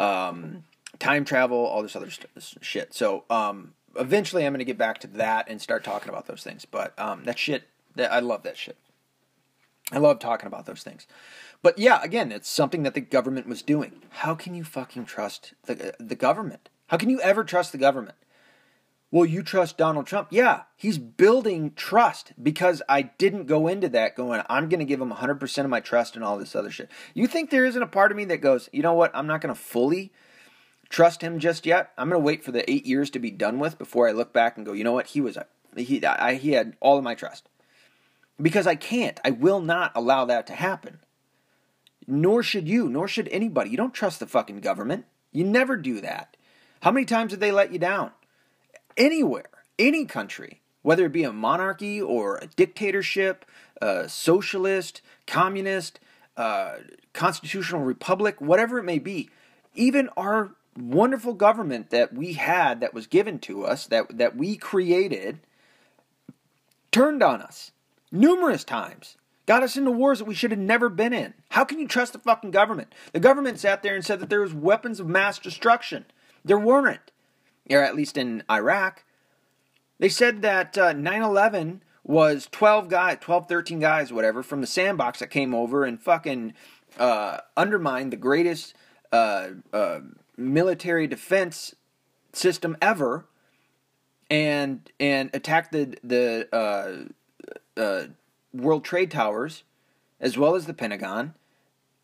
um, 0.00 0.64
time 0.98 1.24
travel, 1.24 1.58
all 1.58 1.82
this 1.82 1.96
other 1.96 2.10
st- 2.10 2.30
shit. 2.60 2.94
So 2.94 3.24
um, 3.30 3.74
eventually, 3.96 4.44
I'm 4.44 4.52
going 4.52 4.58
to 4.58 4.64
get 4.64 4.78
back 4.78 4.98
to 5.00 5.06
that 5.08 5.48
and 5.48 5.60
start 5.60 5.84
talking 5.84 6.08
about 6.08 6.26
those 6.26 6.42
things. 6.42 6.64
But 6.64 6.98
um, 6.98 7.24
that 7.24 7.38
shit, 7.38 7.64
that 7.94 8.12
I 8.12 8.20
love 8.20 8.42
that 8.44 8.56
shit. 8.56 8.76
I 9.92 9.98
love 9.98 10.18
talking 10.18 10.46
about 10.46 10.66
those 10.66 10.82
things. 10.82 11.06
But 11.64 11.78
yeah, 11.78 12.02
again, 12.02 12.30
it's 12.30 12.46
something 12.46 12.82
that 12.82 12.92
the 12.92 13.00
government 13.00 13.48
was 13.48 13.62
doing. 13.62 14.02
How 14.10 14.34
can 14.34 14.52
you 14.52 14.64
fucking 14.64 15.06
trust 15.06 15.54
the 15.64 15.88
uh, 15.88 15.92
the 15.98 16.14
government? 16.14 16.68
How 16.88 16.98
can 16.98 17.08
you 17.08 17.22
ever 17.22 17.42
trust 17.42 17.72
the 17.72 17.78
government? 17.78 18.16
Well, 19.10 19.24
you 19.24 19.42
trust 19.42 19.78
Donald 19.78 20.06
Trump? 20.06 20.28
Yeah, 20.30 20.64
he's 20.76 20.98
building 20.98 21.72
trust 21.74 22.34
because 22.40 22.82
I 22.86 23.02
didn't 23.02 23.46
go 23.46 23.66
into 23.66 23.88
that 23.88 24.14
going, 24.14 24.42
I'm 24.50 24.68
going 24.68 24.80
to 24.80 24.84
give 24.84 25.00
him 25.00 25.10
100% 25.10 25.64
of 25.64 25.70
my 25.70 25.80
trust 25.80 26.16
and 26.16 26.24
all 26.24 26.36
this 26.36 26.54
other 26.54 26.70
shit. 26.70 26.90
You 27.14 27.26
think 27.26 27.48
there 27.48 27.64
isn't 27.64 27.82
a 27.82 27.86
part 27.86 28.10
of 28.10 28.18
me 28.18 28.26
that 28.26 28.38
goes, 28.38 28.68
you 28.70 28.82
know 28.82 28.92
what, 28.92 29.12
I'm 29.14 29.28
not 29.28 29.40
going 29.40 29.54
to 29.54 29.60
fully 29.60 30.12
trust 30.90 31.22
him 31.22 31.38
just 31.38 31.64
yet. 31.64 31.92
I'm 31.96 32.10
going 32.10 32.20
to 32.20 32.26
wait 32.26 32.44
for 32.44 32.52
the 32.52 32.68
eight 32.70 32.84
years 32.84 33.08
to 33.10 33.18
be 33.18 33.30
done 33.30 33.58
with 33.58 33.78
before 33.78 34.06
I 34.08 34.12
look 34.12 34.32
back 34.34 34.56
and 34.56 34.66
go, 34.66 34.72
you 34.72 34.84
know 34.84 34.92
what, 34.92 35.06
he 35.06 35.20
was, 35.20 35.36
a, 35.38 35.46
he, 35.76 36.04
I, 36.04 36.34
he 36.34 36.52
had 36.52 36.76
all 36.80 36.98
of 36.98 37.04
my 37.04 37.14
trust. 37.14 37.48
Because 38.42 38.66
I 38.66 38.74
can't, 38.74 39.20
I 39.24 39.30
will 39.30 39.60
not 39.60 39.92
allow 39.94 40.24
that 40.24 40.46
to 40.48 40.54
happen. 40.54 40.98
Nor 42.06 42.42
should 42.42 42.68
you, 42.68 42.88
nor 42.88 43.08
should 43.08 43.28
anybody. 43.28 43.70
You 43.70 43.76
don't 43.76 43.94
trust 43.94 44.20
the 44.20 44.26
fucking 44.26 44.60
government. 44.60 45.06
You 45.32 45.44
never 45.44 45.76
do 45.76 46.00
that. 46.00 46.36
How 46.82 46.90
many 46.90 47.06
times 47.06 47.30
did 47.30 47.40
they 47.40 47.52
let 47.52 47.72
you 47.72 47.78
down? 47.78 48.12
anywhere, 48.96 49.48
any 49.78 50.04
country, 50.04 50.60
whether 50.82 51.06
it 51.06 51.12
be 51.12 51.24
a 51.24 51.32
monarchy 51.32 52.00
or 52.00 52.36
a 52.36 52.46
dictatorship, 52.46 53.44
a 53.80 54.08
socialist, 54.08 55.00
communist, 55.26 56.00
constitutional 57.12 57.82
republic, 57.82 58.40
whatever 58.40 58.78
it 58.78 58.84
may 58.84 58.98
be, 58.98 59.30
even 59.74 60.08
our 60.16 60.54
wonderful 60.76 61.34
government 61.34 61.90
that 61.90 62.12
we 62.12 62.34
had 62.34 62.80
that 62.80 62.94
was 62.94 63.06
given 63.06 63.38
to 63.38 63.64
us, 63.64 63.86
that, 63.86 64.18
that 64.18 64.36
we 64.36 64.56
created, 64.56 65.40
turned 66.90 67.22
on 67.22 67.40
us 67.40 67.72
numerous 68.10 68.64
times. 68.64 69.16
Got 69.46 69.62
us 69.62 69.76
into 69.76 69.90
wars 69.90 70.18
that 70.18 70.24
we 70.24 70.34
should 70.34 70.50
have 70.50 70.60
never 70.60 70.88
been 70.88 71.12
in. 71.12 71.34
How 71.50 71.64
can 71.64 71.78
you 71.78 71.86
trust 71.86 72.14
the 72.14 72.18
fucking 72.18 72.50
government? 72.50 72.94
The 73.12 73.20
government 73.20 73.58
sat 73.58 73.82
there 73.82 73.94
and 73.94 74.04
said 74.04 74.20
that 74.20 74.30
there 74.30 74.40
was 74.40 74.54
weapons 74.54 75.00
of 75.00 75.06
mass 75.06 75.38
destruction. 75.38 76.06
There 76.44 76.58
weren't 76.58 77.10
or 77.70 77.82
at 77.82 77.94
least 77.94 78.16
in 78.16 78.42
Iraq, 78.50 79.04
they 79.98 80.08
said 80.08 80.42
that 80.42 80.76
uh, 80.76 80.92
9 80.92 81.22
uh, 81.22 81.26
11 81.26 81.82
was 82.02 82.48
12 82.50 82.88
guys, 82.88 83.18
12, 83.20 83.48
13 83.48 83.80
guys, 83.80 84.12
whatever, 84.12 84.42
from 84.42 84.60
the 84.60 84.66
sandbox 84.66 85.20
that 85.20 85.28
came 85.28 85.54
over 85.54 85.84
and 85.84 86.02
fucking 86.02 86.52
uh, 86.98 87.38
undermined 87.56 88.12
the 88.12 88.16
greatest 88.16 88.74
uh, 89.12 89.50
uh 89.72 90.00
military 90.36 91.06
defense 91.06 91.76
system 92.32 92.76
ever 92.82 93.26
and 94.28 94.90
and 94.98 95.30
attacked 95.32 95.70
the 95.70 95.96
the 96.02 97.08
uh, 97.76 98.06
World 98.54 98.84
Trade 98.84 99.10
Towers 99.10 99.64
as 100.20 100.38
well 100.38 100.54
as 100.54 100.66
the 100.66 100.74
Pentagon. 100.74 101.34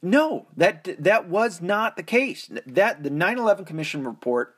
No, 0.03 0.47
that 0.57 0.89
that 0.99 1.29
was 1.29 1.61
not 1.61 1.97
the 1.97 2.03
case. 2.03 2.51
That 2.67 3.03
the 3.03 3.11
9/11 3.11 3.67
Commission 3.67 4.05
report 4.05 4.57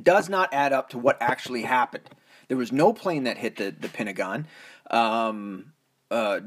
does 0.00 0.28
not 0.28 0.52
add 0.52 0.72
up 0.72 0.90
to 0.90 0.98
what 0.98 1.16
actually 1.20 1.62
happened. 1.62 2.10
There 2.48 2.56
was 2.56 2.72
no 2.72 2.92
plane 2.92 3.24
that 3.24 3.38
hit 3.38 3.56
the, 3.56 3.74
the 3.78 3.88
Pentagon. 3.88 4.46
Um, 4.90 5.72
uh, 6.10 6.40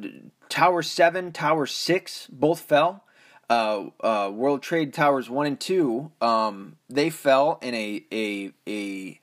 Tower 0.47 0.82
7, 0.82 1.32
Tower 1.32 1.65
6 1.65 2.27
both 2.32 2.61
fell. 2.61 3.03
Uh, 3.49 3.86
uh, 4.01 4.32
World 4.34 4.61
Trade 4.61 4.93
Towers 4.93 5.30
1 5.30 5.45
and 5.47 5.59
2, 5.59 6.11
um, 6.21 6.77
they 6.88 7.09
fell 7.09 7.57
in 7.61 7.73
a, 7.73 8.05
a, 8.11 8.51
a 8.67 9.19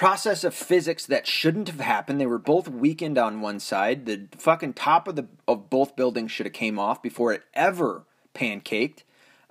process 0.00 0.44
of 0.44 0.54
physics 0.54 1.04
that 1.04 1.26
shouldn't 1.26 1.68
have 1.68 1.78
happened. 1.78 2.18
They 2.18 2.24
were 2.24 2.38
both 2.38 2.66
weakened 2.66 3.18
on 3.18 3.42
one 3.42 3.60
side. 3.60 4.06
The 4.06 4.28
fucking 4.38 4.72
top 4.72 5.06
of 5.06 5.14
the 5.14 5.26
of 5.46 5.68
both 5.68 5.94
buildings 5.94 6.32
should 6.32 6.46
have 6.46 6.54
came 6.54 6.78
off 6.78 7.02
before 7.02 7.34
it 7.34 7.42
ever 7.52 8.06
pancaked. 8.34 9.02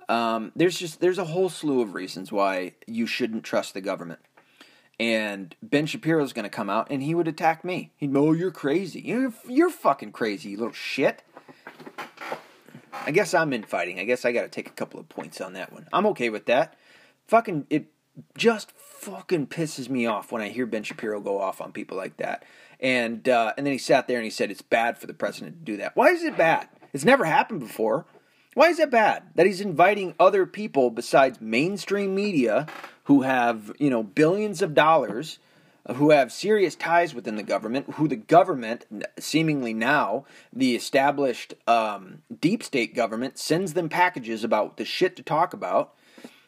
Um, 0.08 0.50
there's 0.56 0.76
just 0.76 0.98
there's 0.98 1.18
a 1.18 1.26
whole 1.26 1.50
slew 1.50 1.80
of 1.80 1.94
reasons 1.94 2.32
why 2.32 2.72
you 2.88 3.06
shouldn't 3.06 3.44
trust 3.44 3.74
the 3.74 3.80
government. 3.80 4.18
And 4.98 5.54
Ben 5.62 5.86
Shapiro's 5.86 6.32
going 6.32 6.42
to 6.42 6.48
come 6.50 6.68
out 6.68 6.88
and 6.90 7.00
he 7.00 7.14
would 7.14 7.28
attack 7.28 7.64
me. 7.64 7.92
He'd 7.96 8.12
go, 8.12 8.30
"Oh, 8.30 8.32
you're 8.32 8.50
crazy. 8.50 9.00
You're 9.02 9.32
you're 9.46 9.70
fucking 9.70 10.10
crazy, 10.10 10.50
you 10.50 10.56
little 10.56 10.72
shit." 10.72 11.22
I 13.06 13.12
guess 13.12 13.34
I'm 13.34 13.52
in 13.52 13.62
fighting. 13.62 14.00
I 14.00 14.04
guess 14.04 14.24
I 14.24 14.32
got 14.32 14.42
to 14.42 14.48
take 14.48 14.66
a 14.66 14.72
couple 14.72 14.98
of 14.98 15.08
points 15.08 15.40
on 15.40 15.52
that 15.52 15.72
one. 15.72 15.86
I'm 15.92 16.06
okay 16.06 16.28
with 16.28 16.46
that. 16.46 16.74
Fucking 17.28 17.68
it 17.70 17.86
just 18.36 18.72
fucking 19.00 19.46
pisses 19.46 19.88
me 19.88 20.06
off 20.06 20.30
when 20.30 20.42
I 20.42 20.48
hear 20.50 20.66
Ben 20.66 20.82
Shapiro 20.82 21.20
go 21.20 21.40
off 21.40 21.60
on 21.60 21.72
people 21.72 21.96
like 21.96 22.18
that. 22.18 22.44
And 22.78 23.28
uh, 23.28 23.54
and 23.56 23.66
then 23.66 23.72
he 23.72 23.78
sat 23.78 24.06
there 24.06 24.18
and 24.18 24.24
he 24.24 24.30
said 24.30 24.50
it's 24.50 24.62
bad 24.62 24.98
for 24.98 25.06
the 25.06 25.14
president 25.14 25.58
to 25.58 25.72
do 25.72 25.76
that. 25.78 25.96
Why 25.96 26.08
is 26.08 26.22
it 26.22 26.36
bad? 26.36 26.68
It's 26.92 27.04
never 27.04 27.24
happened 27.24 27.60
before. 27.60 28.06
Why 28.54 28.68
is 28.68 28.78
that 28.78 28.90
bad? 28.90 29.22
That 29.36 29.46
he's 29.46 29.60
inviting 29.60 30.14
other 30.18 30.44
people 30.44 30.90
besides 30.90 31.40
mainstream 31.40 32.14
media 32.14 32.66
who 33.04 33.22
have, 33.22 33.72
you 33.78 33.90
know, 33.90 34.02
billions 34.02 34.60
of 34.60 34.74
dollars, 34.74 35.38
who 35.96 36.10
have 36.10 36.32
serious 36.32 36.74
ties 36.74 37.14
within 37.14 37.36
the 37.36 37.42
government, 37.42 37.94
who 37.94 38.08
the 38.08 38.16
government, 38.16 38.86
seemingly 39.18 39.72
now, 39.72 40.24
the 40.52 40.74
established 40.74 41.54
um, 41.66 42.22
deep 42.40 42.62
state 42.62 42.94
government, 42.94 43.38
sends 43.38 43.74
them 43.74 43.88
packages 43.88 44.42
about 44.42 44.76
the 44.76 44.84
shit 44.84 45.16
to 45.16 45.22
talk 45.22 45.54
about. 45.54 45.94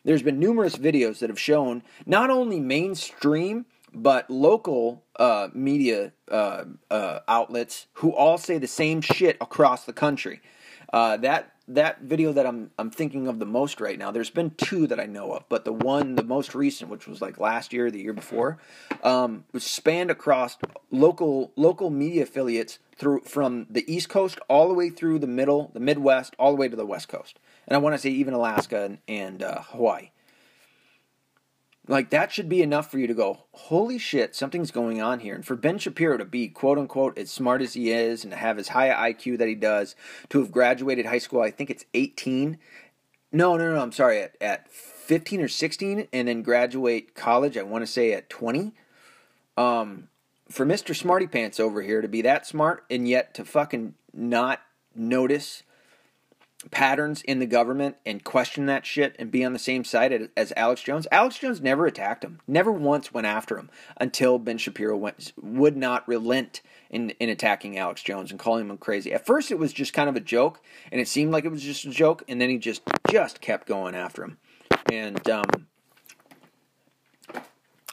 There's 0.05 0.23
been 0.23 0.41
numerous 0.41 0.77
videos 0.77 1.21
that 1.21 1.31
have 1.31 1.39
shown 1.39 1.83
not 2.07 2.31
only 2.31 2.61
mainstream 2.61 3.67
but 3.95 4.31
local 4.31 5.05
uh, 5.17 5.49
media 5.53 6.13
uh, 6.31 6.65
uh, 6.91 7.21
outlets 7.29 7.87
who 7.95 8.13
all 8.15 8.39
say 8.39 8.59
the 8.59 8.67
same 8.67 9.01
shit 9.01 9.37
across 9.41 9.85
the 9.85 9.93
country. 9.93 10.41
Uh, 10.93 11.17
that 11.19 11.53
that 11.69 12.03
video 12.03 12.33
that 12.33 12.47
I'm 12.47 12.71
I'm 12.79 12.91
thinking 12.91 13.29
of 13.29 13.39
the 13.39 13.47
most 13.47 13.81
right 13.81 13.99
now. 13.99 14.11
There's 14.11 14.31
been 14.31 14.51
two 14.51 14.87
that 14.89 15.01
I 15.01 15.07
know 15.07 15.33
of, 15.33 15.45
but 15.49 15.65
the 15.65 15.73
one, 15.73 16.17
the 16.17 16.25
most 16.25 16.55
recent, 16.55 16.91
which 16.91 17.07
was 17.07 17.23
like 17.23 17.39
last 17.39 17.73
year, 17.73 17.91
the 17.91 18.01
year 18.01 18.13
before, 18.13 18.59
um, 19.03 19.45
was 19.53 19.65
spanned 19.65 20.11
across 20.11 20.59
local 20.91 21.53
local 21.57 21.91
media 21.91 22.25
affiliates 22.25 22.79
through 22.97 23.21
from 23.21 23.67
the 23.71 23.91
East 23.93 24.09
Coast 24.09 24.39
all 24.49 24.69
the 24.69 24.75
way 24.75 24.91
through 24.91 25.19
the 25.19 25.27
middle, 25.27 25.71
the 25.73 25.81
Midwest, 25.81 26.35
all 26.39 26.51
the 26.51 26.57
way 26.57 26.69
to 26.69 26.77
the 26.77 26.87
West 26.87 27.09
Coast, 27.09 27.39
and 27.67 27.75
I 27.77 27.79
want 27.79 27.95
to 27.95 27.99
say 27.99 28.11
even 28.11 28.35
Alaska 28.35 28.85
and, 28.85 28.99
and 29.09 29.43
uh, 29.43 29.63
Hawaii. 29.63 30.11
Like 31.89 32.11
that 32.11 32.31
should 32.31 32.49
be 32.49 32.63
enough 32.63 32.91
for 32.91 32.99
you 32.99 33.09
to 33.09 33.15
go, 33.15 33.45
holy 33.53 33.99
shit, 33.99 34.37
something's 34.37 34.71
going 34.71 35.03
on 35.03 35.21
here. 35.21 35.35
And 35.35 35.45
for 35.45 35.57
Ben 35.57 35.79
Shapiro 35.79 36.17
to 36.17 36.25
be 36.25 36.49
quote 36.49 36.79
unquote 36.79 37.19
as 37.19 37.31
smart 37.31 37.61
as 37.61 37.75
he 37.75 37.91
is 37.91 38.23
and 38.23 38.31
to 38.31 38.37
have 38.37 38.59
as 38.59 38.69
high 38.69 39.13
IQ 39.13 39.39
that 39.39 39.49
he 39.49 39.57
does, 39.57 39.97
to 40.29 40.39
have 40.39 40.53
graduated 40.53 41.07
high 41.07 41.19
school, 41.19 41.41
I 41.41 41.51
think 41.51 41.71
it's 41.71 41.85
18. 41.93 42.59
No, 43.33 43.57
no, 43.57 43.75
no, 43.75 43.81
I'm 43.81 43.93
sorry, 43.93 44.21
at, 44.21 44.37
at 44.41 44.71
15 44.71 45.41
or 45.41 45.49
16, 45.49 46.07
and 46.13 46.29
then 46.29 46.43
graduate 46.43 47.15
college, 47.15 47.57
I 47.57 47.63
want 47.63 47.83
to 47.83 47.91
say 47.91 48.13
at 48.13 48.31
20. 48.31 48.73
Um, 49.57 50.09
for 50.49 50.67
Mr. 50.67 50.95
Smarty 50.95 51.27
Pants 51.27 51.59
over 51.59 51.83
here 51.83 52.03
to 52.03 52.09
be 52.09 52.23
that 52.23 52.47
smart 52.47 52.85
and 52.91 53.09
yet 53.09 53.35
to 53.35 53.45
fucking 53.45 53.95
not 54.13 54.61
notice 54.95 55.63
patterns 56.71 57.23
in 57.23 57.39
the 57.39 57.47
government 57.47 57.97
and 58.07 58.23
question 58.25 58.67
that 58.67 58.87
shit 58.87 59.17
and 59.19 59.31
be 59.31 59.45
on 59.45 59.53
the 59.53 59.59
same 59.59 59.85
side 59.85 60.31
as 60.37 60.53
Alex 60.57 60.83
Jones. 60.83 61.07
Alex 61.11 61.39
Jones 61.39 61.61
never 61.61 61.87
attacked 61.87 62.25
him, 62.25 62.41
never 62.47 62.71
once 62.71 63.13
went 63.13 63.27
after 63.27 63.59
him 63.59 63.71
until 63.97 64.39
Ben 64.39 64.59
Shapiro 64.59 64.97
went, 64.97 65.33
would 65.41 65.77
not 65.77 66.07
relent 66.07 66.61
in, 66.91 67.11
in 67.11 67.29
attacking 67.29 67.79
Alex 67.79 68.03
Jones 68.03 68.31
and 68.31 68.39
calling 68.39 68.69
him 68.69 68.77
crazy. 68.79 69.13
At 69.13 69.27
first, 69.27 69.51
it 69.51 69.59
was 69.59 69.73
just 69.73 69.93
kind 69.93 70.09
of 70.09 70.17
a 70.17 70.21
joke, 70.21 70.61
and 70.93 71.01
it 71.01 71.09
seemed 71.09 71.33
like 71.33 71.45
it 71.45 71.51
was 71.51 71.63
just 71.63 71.85
a 71.85 71.91
joke, 71.91 72.23
and 72.29 72.41
then 72.41 72.49
he 72.49 72.59
just 72.59 72.83
just 73.11 73.41
kept 73.41 73.67
going 73.67 73.95
after 73.95 74.23
him, 74.23 74.39
and 74.91 75.29
um, 75.31 75.67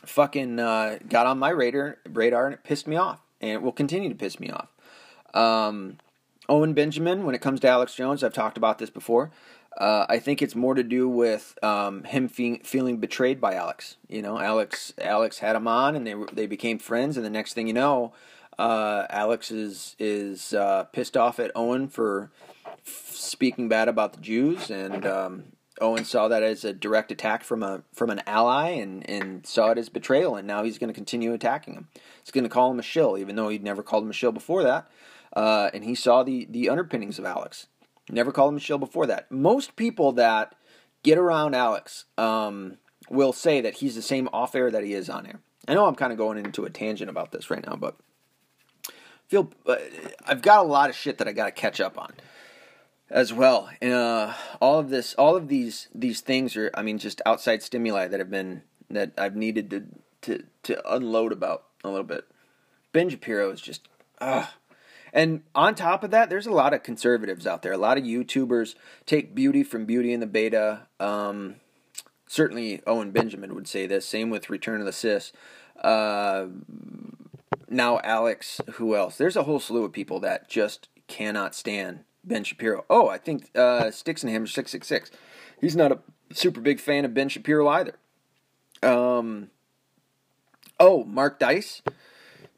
fucking 0.05 0.59
uh, 0.59 0.99
got 1.07 1.27
on 1.27 1.39
my 1.39 1.49
radar 1.49 1.97
radar, 2.09 2.45
and 2.45 2.53
it 2.53 2.63
pissed 2.63 2.87
me 2.87 2.97
off, 2.97 3.21
and 3.41 3.51
it 3.51 3.61
will 3.61 3.71
continue 3.71 4.09
to 4.09 4.15
piss 4.15 4.39
me 4.39 4.51
off. 4.51 4.69
Um, 5.33 5.97
Owen 6.49 6.73
Benjamin, 6.73 7.23
when 7.25 7.35
it 7.35 7.41
comes 7.41 7.59
to 7.61 7.69
Alex 7.69 7.93
Jones, 7.93 8.23
I've 8.23 8.33
talked 8.33 8.57
about 8.57 8.79
this 8.79 8.89
before. 8.89 9.31
Uh, 9.77 10.05
I 10.09 10.17
think 10.17 10.41
it's 10.41 10.55
more 10.55 10.73
to 10.73 10.83
do 10.83 11.07
with 11.07 11.57
um, 11.63 12.03
him 12.03 12.27
fe- 12.27 12.61
feeling 12.63 12.97
betrayed 12.97 13.39
by 13.39 13.53
Alex. 13.53 13.97
You 14.09 14.21
know, 14.23 14.39
Alex 14.39 14.93
Alex 14.99 15.39
had 15.39 15.55
him 15.55 15.67
on, 15.67 15.95
and 15.95 16.05
they 16.05 16.15
they 16.33 16.47
became 16.47 16.79
friends, 16.79 17.15
and 17.15 17.25
the 17.25 17.29
next 17.29 17.53
thing 17.53 17.67
you 17.67 17.73
know, 17.73 18.13
uh, 18.57 19.05
Alex 19.09 19.51
is 19.51 19.95
is 19.99 20.53
uh, 20.53 20.85
pissed 20.85 21.15
off 21.15 21.39
at 21.39 21.51
Owen 21.55 21.87
for 21.87 22.31
f- 22.65 23.11
speaking 23.13 23.69
bad 23.69 23.87
about 23.87 24.13
the 24.13 24.21
Jews, 24.21 24.71
and 24.71 25.05
um, 25.05 25.43
Owen 25.79 26.03
saw 26.03 26.27
that 26.27 26.41
as 26.41 26.65
a 26.65 26.73
direct 26.73 27.11
attack 27.11 27.43
from 27.43 27.61
a 27.61 27.83
from 27.93 28.09
an 28.09 28.21
ally, 28.25 28.71
and 28.71 29.07
and 29.07 29.45
saw 29.45 29.69
it 29.69 29.77
as 29.77 29.87
betrayal, 29.87 30.35
and 30.35 30.47
now 30.47 30.63
he's 30.63 30.79
going 30.79 30.89
to 30.89 30.95
continue 30.95 31.31
attacking 31.31 31.75
him. 31.75 31.87
He's 32.23 32.31
going 32.31 32.43
to 32.43 32.49
call 32.49 32.71
him 32.71 32.79
a 32.79 32.83
shill, 32.83 33.19
even 33.19 33.35
though 33.35 33.49
he'd 33.49 33.63
never 33.63 33.83
called 33.83 34.03
him 34.03 34.09
a 34.09 34.13
shill 34.13 34.31
before 34.31 34.63
that 34.63 34.89
uh, 35.33 35.69
and 35.73 35.83
he 35.83 35.95
saw 35.95 36.23
the 36.23 36.47
the 36.49 36.69
underpinnings 36.69 37.19
of 37.19 37.25
Alex. 37.25 37.67
Never 38.09 38.31
called 38.31 38.53
him 38.53 38.59
shill 38.59 38.79
before 38.79 39.05
that. 39.07 39.31
Most 39.31 39.75
people 39.75 40.11
that 40.13 40.55
get 41.03 41.17
around 41.17 41.55
Alex 41.55 42.05
um, 42.17 42.77
will 43.09 43.33
say 43.33 43.61
that 43.61 43.75
he's 43.75 43.95
the 43.95 44.01
same 44.01 44.27
off 44.33 44.55
air 44.55 44.71
that 44.71 44.83
he 44.83 44.93
is 44.93 45.09
on 45.09 45.27
air. 45.27 45.39
I 45.67 45.75
know 45.75 45.85
I'm 45.85 45.95
kind 45.95 46.11
of 46.11 46.17
going 46.17 46.37
into 46.37 46.65
a 46.65 46.69
tangent 46.69 47.09
about 47.09 47.31
this 47.31 47.51
right 47.51 47.65
now, 47.65 47.75
but 47.75 47.95
feel 49.27 49.51
uh, 49.67 49.75
I've 50.25 50.41
got 50.41 50.65
a 50.65 50.67
lot 50.67 50.89
of 50.89 50.95
shit 50.95 51.19
that 51.19 51.27
I 51.27 51.31
got 51.31 51.45
to 51.45 51.51
catch 51.51 51.79
up 51.79 51.97
on 51.97 52.13
as 53.11 53.31
well. 53.31 53.69
Uh, 53.81 54.33
all 54.59 54.79
of 54.79 54.89
this, 54.89 55.13
all 55.13 55.35
of 55.35 55.47
these 55.47 55.87
these 55.93 56.21
things 56.21 56.57
are, 56.57 56.71
I 56.73 56.81
mean, 56.81 56.97
just 56.97 57.21
outside 57.25 57.61
stimuli 57.61 58.07
that 58.07 58.19
have 58.19 58.31
been 58.31 58.63
that 58.89 59.11
I've 59.17 59.35
needed 59.35 59.69
to 59.69 59.85
to 60.23 60.43
to 60.63 60.93
unload 60.95 61.31
about 61.31 61.65
a 61.83 61.89
little 61.89 62.03
bit. 62.03 62.25
Ben 62.91 63.09
Shapiro 63.09 63.51
is 63.51 63.61
just, 63.61 63.87
ah. 64.19 64.55
And 65.13 65.41
on 65.55 65.75
top 65.75 66.03
of 66.03 66.11
that, 66.11 66.29
there's 66.29 66.47
a 66.47 66.51
lot 66.51 66.73
of 66.73 66.83
conservatives 66.83 67.47
out 67.47 67.61
there. 67.61 67.71
A 67.71 67.77
lot 67.77 67.97
of 67.97 68.03
YouTubers 68.03 68.75
take 69.05 69.35
beauty 69.35 69.63
from 69.63 69.85
Beauty 69.85 70.13
and 70.13 70.21
the 70.21 70.27
Beta. 70.27 70.87
Um, 70.99 71.55
certainly, 72.27 72.81
Owen 72.85 73.11
Benjamin 73.11 73.55
would 73.55 73.67
say 73.67 73.87
this. 73.87 74.05
Same 74.05 74.29
with 74.29 74.49
Return 74.49 74.79
of 74.79 74.85
the 74.85 74.93
Cis. 74.93 75.31
Uh, 75.81 76.47
now, 77.69 77.99
Alex. 78.03 78.61
Who 78.73 78.95
else? 78.95 79.17
There's 79.17 79.35
a 79.35 79.43
whole 79.43 79.59
slew 79.59 79.83
of 79.83 79.93
people 79.93 80.19
that 80.21 80.49
just 80.49 80.89
cannot 81.07 81.55
stand 81.55 82.01
Ben 82.23 82.43
Shapiro. 82.43 82.85
Oh, 82.89 83.07
I 83.07 83.17
think 83.17 83.49
uh, 83.55 83.91
Styx 83.91 84.23
and 84.23 84.49
six 84.49 84.75
six. 84.83 85.11
He's 85.59 85.75
not 85.75 85.91
a 85.91 85.99
super 86.31 86.61
big 86.61 86.79
fan 86.79 87.05
of 87.05 87.13
Ben 87.13 87.29
Shapiro 87.29 87.67
either. 87.67 87.95
Um. 88.83 89.49
Oh, 90.79 91.03
Mark 91.03 91.39
Dice. 91.39 91.81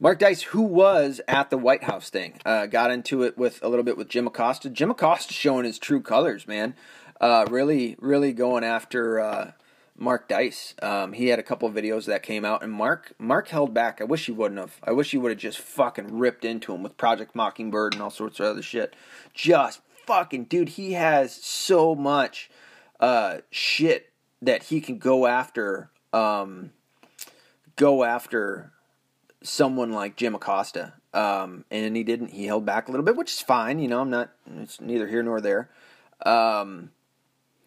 Mark 0.04 0.18
Dice, 0.18 0.42
who 0.42 0.64
was 0.64 1.22
at 1.28 1.52
the 1.52 1.60
White 1.60 1.84
House 1.84 2.10
thing, 2.10 2.40
uh, 2.44 2.66
got 2.66 2.90
into 2.90 3.22
it 3.22 3.38
with 3.38 3.62
a 3.62 3.70
little 3.70 3.86
bit 3.86 3.98
with 3.98 4.10
Jim 4.10 4.26
Acosta. 4.26 4.68
Jim 4.68 4.90
Acosta 4.90 5.32
showing 5.32 5.64
his 5.64 5.78
true 5.78 6.02
colors, 6.02 6.48
man. 6.48 6.74
Uh, 7.22 7.46
really, 7.52 7.96
really 8.00 8.34
going 8.34 8.64
after 8.64 9.20
uh, 9.20 9.52
Mark 9.96 10.28
Dice. 10.28 10.74
Um, 10.82 11.14
he 11.14 11.28
had 11.28 11.38
a 11.38 11.44
couple 11.44 11.70
videos 11.70 12.06
that 12.06 12.24
came 12.24 12.44
out, 12.44 12.64
and 12.64 12.74
Mark 12.74 13.14
Mark 13.20 13.50
held 13.50 13.76
back. 13.76 14.02
I 14.02 14.06
wish 14.06 14.26
he 14.26 14.32
wouldn't 14.32 14.60
have. 14.60 14.80
I 14.84 14.92
wish 14.92 15.12
he 15.12 15.20
would 15.20 15.30
have 15.30 15.38
just 15.38 15.60
fucking 15.60 16.18
ripped 16.18 16.46
into 16.46 16.74
him 16.74 16.82
with 16.82 16.98
Project 16.98 17.36
Mockingbird 17.36 17.94
and 17.94 18.02
all 18.02 18.10
sorts 18.10 18.40
of 18.40 18.48
other 18.48 18.64
shit. 18.64 18.96
Just 19.36 19.82
fucking 20.08 20.46
dude, 20.46 20.70
he 20.70 20.94
has 20.94 21.32
so 21.32 21.94
much 21.94 22.50
uh, 23.00 23.42
shit 23.52 24.12
that 24.42 24.64
he 24.64 24.82
can 24.82 24.98
go 24.98 25.28
after. 25.28 25.92
Um, 26.12 26.72
go 27.76 28.04
after 28.04 28.72
someone 29.44 29.92
like 29.92 30.16
Jim 30.16 30.36
Acosta. 30.36 30.94
Um, 31.14 31.66
and 31.70 31.96
he 31.96 32.04
didn't. 32.04 32.30
He 32.30 32.46
held 32.46 32.66
back 32.66 32.88
a 32.88 32.92
little 32.92 33.06
bit, 33.06 33.18
which 33.18 33.32
is 33.32 33.42
fine. 33.42 33.80
You 33.80 33.88
know, 33.88 34.00
I'm 34.00 34.10
not. 34.10 34.32
It's 34.60 34.80
neither 34.80 35.08
here 35.08 35.24
nor 35.24 35.42
there. 35.42 35.70
Um, 36.26 36.92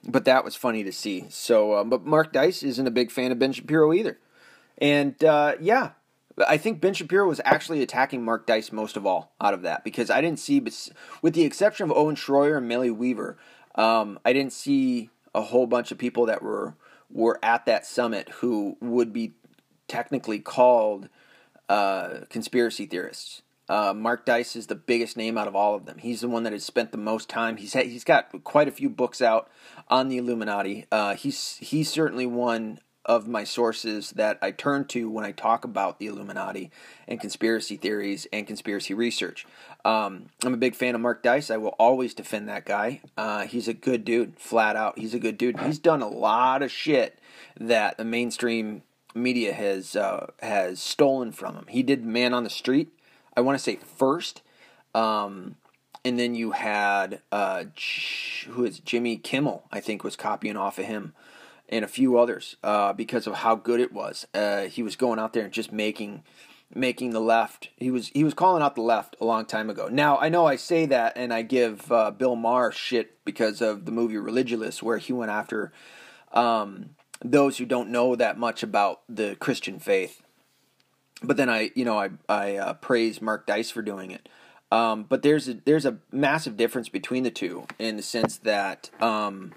but 0.07 0.25
that 0.25 0.45
was 0.45 0.55
funny 0.55 0.85
to 0.85 0.93
see. 0.93 1.27
So, 1.29 1.77
um, 1.77 1.91
but 1.91 2.05
Mark 2.05 2.33
Dice 2.33 2.63
isn't 2.63 2.87
a 2.87 2.91
big 2.91 3.11
fan 3.11 3.33
of 3.33 3.39
Ben 3.39 3.53
Shapiro 3.53 3.93
either. 3.93 4.19
And 4.79 5.23
uh, 5.23 5.55
yeah, 5.61 5.91
I 6.49 6.57
think 6.57 6.81
Ben 6.81 6.95
Shapiro 6.95 7.29
was 7.29 7.41
actually 7.45 7.83
attacking 7.83 8.25
Mark 8.25 8.47
Dice 8.47 8.73
most 8.73 8.97
of 8.97 9.07
all 9.07 9.33
out 9.41 9.55
of 9.55 9.63
that 9.63 9.85
because 9.85 10.11
I 10.11 10.21
didn't 10.21 10.41
see, 10.41 10.61
with 11.23 11.35
the 11.35 11.45
exception 11.45 11.91
of 11.91 11.97
Owen 11.97 12.17
Schroyer 12.17 12.57
and 12.59 12.69
Millie 12.69 12.91
Weaver, 12.91 13.37
um, 13.77 14.19
I 14.25 14.33
didn't 14.33 14.53
see 14.53 15.11
a 15.35 15.43
whole 15.43 15.67
bunch 15.67 15.93
of 15.93 15.99
people 15.99 16.27
that 16.27 16.43
were 16.43 16.75
were 17.11 17.39
at 17.43 17.67
that 17.67 17.87
summit 17.87 18.29
who 18.41 18.77
would 18.81 19.13
be 19.13 19.35
technically 19.87 20.41
called 20.41 21.09
uh, 21.69 22.21
conspiracy 22.29 22.87
theorists. 22.87 23.43
Uh, 23.69 23.95
Mark 23.95 24.27
Dice 24.27 24.57
is 24.57 24.67
the 24.67 24.75
biggest 24.75 25.17
name 25.17 25.39
out 25.39 25.49
of 25.49 25.57
all 25.57 25.75
of 25.75 25.87
them. 25.87 25.99
He's 25.99 26.21
the 26.21 26.29
one 26.29 26.43
that 26.43 26.53
has 26.53 26.65
spent 26.65 26.93
the 26.93 26.99
most 26.99 27.31
time. 27.31 27.57
He's 27.57 27.73
had, 27.73 27.87
he's 27.87 28.05
got 28.05 28.45
quite 28.45 28.69
a 28.69 28.73
few 28.73 28.91
books 28.91 29.23
out 29.23 29.51
on 29.89 30.09
the 30.09 30.19
Illuminati. 30.19 30.87
Uh, 30.93 31.15
he's 31.15 31.57
he's 31.57 31.91
certainly 31.91 32.27
one 32.27 32.79
of 33.07 33.29
my 33.29 33.45
sources 33.45 34.11
that 34.13 34.39
I 34.41 34.51
turn 34.51 34.87
to 34.87 35.11
when 35.11 35.25
I 35.25 35.33
talk 35.33 35.65
about 35.65 35.99
the 35.99 36.07
Illuminati 36.07 36.71
and 37.07 37.21
conspiracy 37.21 37.77
theories 37.77 38.27
and 38.33 38.47
conspiracy 38.47 38.95
research. 38.95 39.47
Um, 39.85 40.31
I'm 40.43 40.55
a 40.55 40.59
big 40.59 40.75
fan 40.75 40.95
of 40.95 41.01
Mark 41.01 41.23
Dice. 41.23 41.51
I 41.51 41.59
will 41.59 41.75
always 41.79 42.15
defend 42.15 42.49
that 42.49 42.65
guy. 42.65 43.03
Uh, 43.17 43.47
he's 43.47 43.69
a 43.69 43.75
good 43.75 44.05
dude, 44.05 44.39
flat 44.39 44.77
out. 44.77 44.99
He's 44.99 45.13
a 45.13 45.19
good 45.19 45.37
dude. 45.37 45.61
He's 45.61 45.79
done 45.79 46.01
a 46.01 46.09
lot 46.09 46.63
of 46.63 46.71
shit 46.71 47.19
that 47.61 47.99
the 47.99 48.05
mainstream 48.05 48.83
media 49.15 49.53
has 49.53 49.97
uh, 49.97 50.27
has 50.41 50.81
stolen 50.81 51.33
from 51.33 51.55
him. 51.55 51.67
He 51.69 51.83
did 51.83 52.05
Man 52.05 52.35
on 52.35 52.45
the 52.45 52.51
Street. 52.51 52.89
I 53.37 53.41
want 53.41 53.59
to 53.59 53.63
say 53.63 53.77
first, 53.77 54.43
um, 54.95 55.57
and 56.05 56.19
then 56.19 56.35
you 56.35 56.53
had 56.53 57.23
uh, 57.33 57.65
who 58.49 58.65
is 58.65 58.81
Jimmy 58.81 59.17
Kimmel? 59.17 59.65
I 59.73 59.81
think 59.81 60.05
was 60.05 60.17
copying 60.17 60.57
off 60.57 60.79
of 60.79 60.85
him, 60.85 61.15
and 61.69 61.85
a 61.85 61.89
few 61.89 62.19
others 62.19 62.57
uh, 62.63 62.93
because 62.93 63.27
of 63.27 63.35
how 63.35 63.55
good 63.55 63.81
it 63.81 63.93
was. 63.93 64.27
Uh, 64.35 64.63
he 64.63 64.83
was 64.83 64.97
going 64.97 65.19
out 65.19 65.33
there 65.33 65.45
and 65.45 65.53
just 65.53 65.73
making 65.73 66.23
making 66.75 67.11
the 67.11 67.21
left. 67.21 67.71
He 67.77 67.91
was 67.91 68.09
he 68.09 68.25
was 68.25 68.35
calling 68.35 68.63
out 68.63 68.75
the 68.75 68.83
left 68.83 69.17
a 69.21 69.25
long 69.25 69.47
time 69.47 69.71
ago. 69.71 69.89
Now 69.89 70.19
I 70.19 70.29
know 70.29 70.47
I 70.47 70.57
say 70.57 70.87
that 70.87 71.15
and 71.17 71.33
I 71.33 71.43
give 71.43 71.91
uh, 71.91 72.11
Bill 72.11 72.37
Maher 72.37 72.73
shit 72.73 73.25
because 73.25 73.61
of 73.61 73.85
the 73.85 73.93
movie 73.93 74.17
Religulous, 74.17 74.83
where 74.83 74.99
he 74.99 75.13
went 75.13 75.31
after. 75.31 75.73
Um, 76.33 76.91
those 77.25 77.57
who 77.57 77.65
don't 77.65 77.89
know 77.89 78.15
that 78.15 78.39
much 78.39 78.63
about 78.63 79.01
the 79.09 79.37
Christian 79.41 79.81
faith. 79.81 80.23
But 81.23 81.39
then 81.39 81.49
I, 81.49 81.71
you 81.75 81.85
know, 81.85 81.99
I 81.99 82.11
I 82.29 82.57
uh, 82.57 82.75
praise 82.75 83.23
Mark 83.23 83.47
Dice 83.47 83.71
for 83.71 83.83
doing 83.83 84.11
it. 84.11 84.29
Um, 84.71 85.05
but 85.05 85.23
there's 85.23 85.49
a 85.49 85.55
there's 85.55 85.87
a 85.87 85.99
massive 86.13 86.57
difference 86.57 86.89
between 86.89 87.23
the 87.23 87.31
two 87.31 87.67
in 87.79 87.97
the 87.97 88.03
sense 88.03 88.39
that 88.39 88.91
um, 89.01 89.55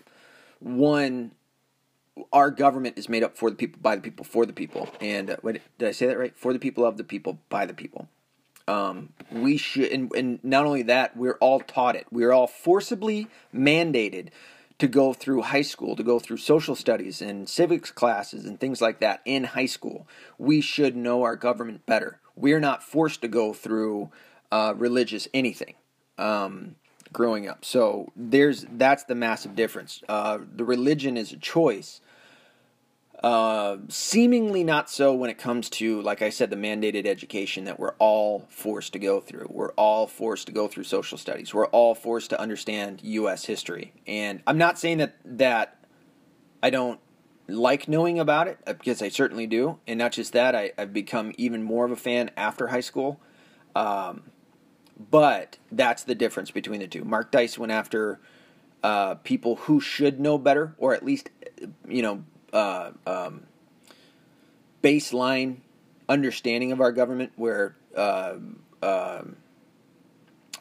one, 0.59 1.32
our 2.32 2.51
government 2.51 2.97
is 2.97 3.09
made 3.09 3.24
up 3.24 3.38
for 3.38 3.49
the 3.49 3.55
people, 3.55 3.80
by 3.82 3.95
the 3.95 4.01
people, 4.01 4.24
for 4.24 4.45
the 4.45 4.53
people. 4.53 4.89
And 5.01 5.30
uh, 5.30 5.38
wait, 5.43 5.61
did 5.78 5.89
I 5.89 5.91
say 5.91 6.07
that 6.07 6.18
right? 6.18 6.36
For 6.38 6.53
the 6.53 6.59
people, 6.59 6.86
of 6.86 6.97
the 6.97 7.03
people, 7.03 7.39
by 7.49 7.65
the 7.65 7.74
people. 7.74 8.07
Um, 8.68 9.13
we 9.32 9.55
should, 9.55 9.91
and, 9.91 10.11
and 10.13 10.43
not 10.43 10.65
only 10.65 10.84
that, 10.84 11.15
we're 11.15 11.38
all 11.39 11.61
taught 11.61 11.95
it. 11.95 12.05
We're 12.11 12.34
all 12.34 12.47
forcibly 12.47 13.28
mandated 13.55 14.30
to 14.80 14.88
go 14.88 15.13
through 15.13 15.41
high 15.41 15.63
school, 15.63 15.95
to 15.95 16.03
go 16.03 16.19
through 16.19 16.38
social 16.38 16.75
studies 16.75 17.21
and 17.21 17.49
civics 17.49 17.91
classes 17.91 18.45
and 18.45 18.59
things 18.59 18.82
like 18.82 18.99
that 18.99 19.21
in 19.25 19.43
high 19.43 19.65
school. 19.65 20.07
We 20.38 20.61
should 20.61 20.95
know 20.95 21.23
our 21.23 21.36
government 21.36 21.86
better. 21.86 22.19
We're 22.36 22.59
not 22.59 22.84
forced 22.84 23.21
to 23.21 23.28
go 23.28 23.53
through 23.53 24.11
uh, 24.51 24.73
religious 24.78 25.28
anything 25.34 25.73
um, 26.17 26.75
growing 27.11 27.47
up. 27.47 27.65
So 27.65 28.11
there's 28.15 28.65
that's 28.71 29.05
the 29.05 29.15
massive 29.15 29.55
difference. 29.55 30.03
Uh, 30.07 30.39
the 30.55 30.63
religion 30.63 31.17
is 31.17 31.32
a 31.32 31.38
choice, 31.38 32.01
uh, 33.24 33.78
seemingly 33.89 34.63
not 34.63 34.89
so 34.89 35.13
when 35.13 35.30
it 35.30 35.38
comes 35.39 35.70
to, 35.72 36.01
like 36.01 36.22
I 36.22 36.30
said, 36.30 36.51
the 36.51 36.55
mandated 36.55 37.07
education 37.07 37.65
that 37.65 37.80
we're 37.80 37.95
all 37.97 38.45
forced 38.49 38.93
to 38.93 38.99
go 38.99 39.20
through. 39.20 39.47
We're 39.49 39.72
all 39.72 40.05
forced 40.05 40.45
to 40.47 40.51
go 40.51 40.68
through 40.68 40.84
social 40.84 41.18
studies. 41.18 41.53
We're 41.53 41.65
all 41.68 41.95
forced 41.95 42.30
to 42.30 42.39
understand 42.39 43.01
U.S. 43.03 43.45
history. 43.45 43.93
And 44.05 44.41
I'm 44.45 44.59
not 44.59 44.78
saying 44.78 44.99
that 44.99 45.15
that 45.26 45.84
I 46.61 46.70
don't 46.70 46.99
like 47.47 47.88
knowing 47.88 48.20
about 48.20 48.47
it 48.47 48.59
uh, 48.68 48.74
because 48.74 49.01
I 49.01 49.09
certainly 49.09 49.47
do. 49.47 49.80
And 49.88 49.97
not 49.97 50.11
just 50.11 50.34
that, 50.34 50.53
I, 50.53 50.74
have 50.78 50.93
become 50.93 51.34
even 51.38 51.63
more 51.63 51.86
of 51.86 51.91
a 51.91 51.95
fan 51.95 52.30
after 52.38 52.68
high 52.68 52.82
school. 52.82 53.20
Um, 53.76 54.24
but 55.09 55.57
that's 55.72 56.03
the 56.03 56.15
difference 56.15 56.51
between 56.51 56.82
the 56.82 56.88
two. 56.88 57.03
Mark 57.03 57.32
Dice 57.32 57.57
went 57.57 57.72
after 57.72 58.20
uh, 58.84 59.15
people 59.15 59.55
who 59.55 59.80
should 59.80 60.20
know 60.20 60.38
better, 60.38 60.76
or 60.78 60.93
at 60.93 61.03
least, 61.03 61.30
you 61.88 62.01
know, 62.01 62.24
uh, 62.54 62.91
um, 63.06 63.43
baseline 64.84 65.58
understanding 66.10 66.72
of 66.72 66.82
our 66.82 66.91
government 66.91 67.32
where 67.36 67.76
uh, 67.95 68.36
uh, 68.82 69.24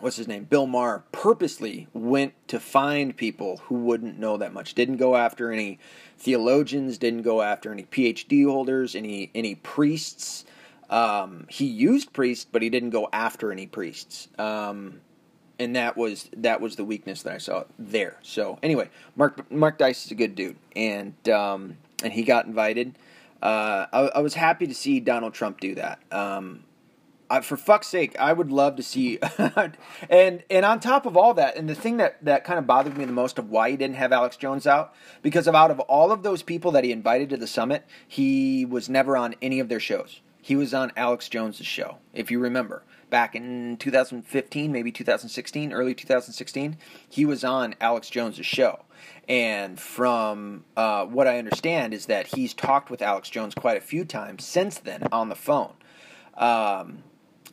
what's 0.00 0.16
his 0.16 0.28
name? 0.28 0.44
Bill 0.44 0.66
maher 0.66 1.04
purposely 1.12 1.88
went 1.92 2.34
to 2.48 2.60
find 2.60 3.16
people 3.16 3.58
who 3.64 3.76
wouldn't 3.76 4.18
know 4.18 4.36
that 4.36 4.52
much 4.52 4.74
didn't 4.74 4.96
go 4.96 5.16
after 5.16 5.52
any 5.52 5.78
theologians 6.18 6.98
didn't 6.98 7.22
go 7.22 7.42
after 7.42 7.70
any 7.70 7.82
phd 7.82 8.44
holders 8.46 8.94
any 8.94 9.30
any 9.34 9.54
priests. 9.54 10.44
Um, 10.88 11.46
he 11.50 11.66
used 11.66 12.12
priests 12.12 12.46
but 12.50 12.62
he 12.62 12.70
didn't 12.70 12.90
go 12.90 13.08
after 13.12 13.52
any 13.52 13.66
priests. 13.66 14.28
Um, 14.38 15.00
and 15.58 15.76
that 15.76 15.96
was 15.96 16.28
that 16.36 16.60
was 16.60 16.76
the 16.76 16.84
weakness 16.84 17.22
that 17.22 17.34
I 17.34 17.38
saw 17.38 17.64
there. 17.78 18.18
So 18.22 18.58
anyway, 18.62 18.90
Mark 19.14 19.50
Mark 19.50 19.78
Dice 19.78 20.06
is 20.06 20.10
a 20.10 20.14
good 20.14 20.34
dude, 20.34 20.56
and 20.74 21.28
um, 21.28 21.78
and 22.02 22.12
he 22.12 22.22
got 22.22 22.46
invited. 22.46 22.98
Uh, 23.42 23.86
I, 23.92 24.00
I, 24.16 24.20
was 24.20 24.34
happy 24.34 24.66
to 24.66 24.74
see 24.74 24.98
Donald 24.98 25.34
Trump 25.34 25.60
do 25.60 25.74
that. 25.74 26.00
Um, 26.10 26.64
I, 27.28 27.42
for 27.42 27.56
fuck's 27.56 27.86
sake, 27.86 28.18
I 28.18 28.32
would 28.32 28.50
love 28.50 28.76
to 28.76 28.82
see. 28.82 29.18
and 30.10 30.42
and 30.48 30.64
on 30.64 30.80
top 30.80 31.06
of 31.06 31.16
all 31.16 31.34
that, 31.34 31.56
and 31.56 31.68
the 31.68 31.74
thing 31.74 31.98
that 31.98 32.24
that 32.24 32.44
kind 32.44 32.58
of 32.58 32.66
bothered 32.66 32.96
me 32.96 33.04
the 33.04 33.12
most 33.12 33.38
of 33.38 33.50
why 33.50 33.70
he 33.70 33.76
didn't 33.76 33.96
have 33.96 34.12
Alex 34.12 34.36
Jones 34.36 34.66
out, 34.66 34.94
because 35.22 35.46
of 35.46 35.54
out 35.54 35.70
of 35.70 35.80
all 35.80 36.12
of 36.12 36.22
those 36.22 36.42
people 36.42 36.70
that 36.72 36.84
he 36.84 36.92
invited 36.92 37.30
to 37.30 37.36
the 37.36 37.46
summit, 37.46 37.84
he 38.08 38.64
was 38.64 38.88
never 38.88 39.16
on 39.16 39.34
any 39.42 39.60
of 39.60 39.68
their 39.68 39.80
shows. 39.80 40.20
He 40.40 40.56
was 40.56 40.72
on 40.72 40.92
Alex 40.96 41.28
Jones' 41.28 41.56
show, 41.56 41.98
if 42.14 42.30
you 42.30 42.38
remember. 42.38 42.84
Back 43.16 43.34
in 43.34 43.78
2015, 43.78 44.70
maybe 44.70 44.92
2016, 44.92 45.72
early 45.72 45.94
2016, 45.94 46.76
he 47.08 47.24
was 47.24 47.44
on 47.44 47.74
Alex 47.80 48.10
Jones' 48.10 48.44
show. 48.44 48.80
And 49.26 49.80
from 49.80 50.66
uh, 50.76 51.06
what 51.06 51.26
I 51.26 51.38
understand 51.38 51.94
is 51.94 52.04
that 52.06 52.26
he's 52.26 52.52
talked 52.52 52.90
with 52.90 53.00
Alex 53.00 53.30
Jones 53.30 53.54
quite 53.54 53.78
a 53.78 53.80
few 53.80 54.04
times 54.04 54.44
since 54.44 54.76
then 54.76 55.04
on 55.10 55.30
the 55.30 55.34
phone. 55.34 55.72
Um, 56.36 57.04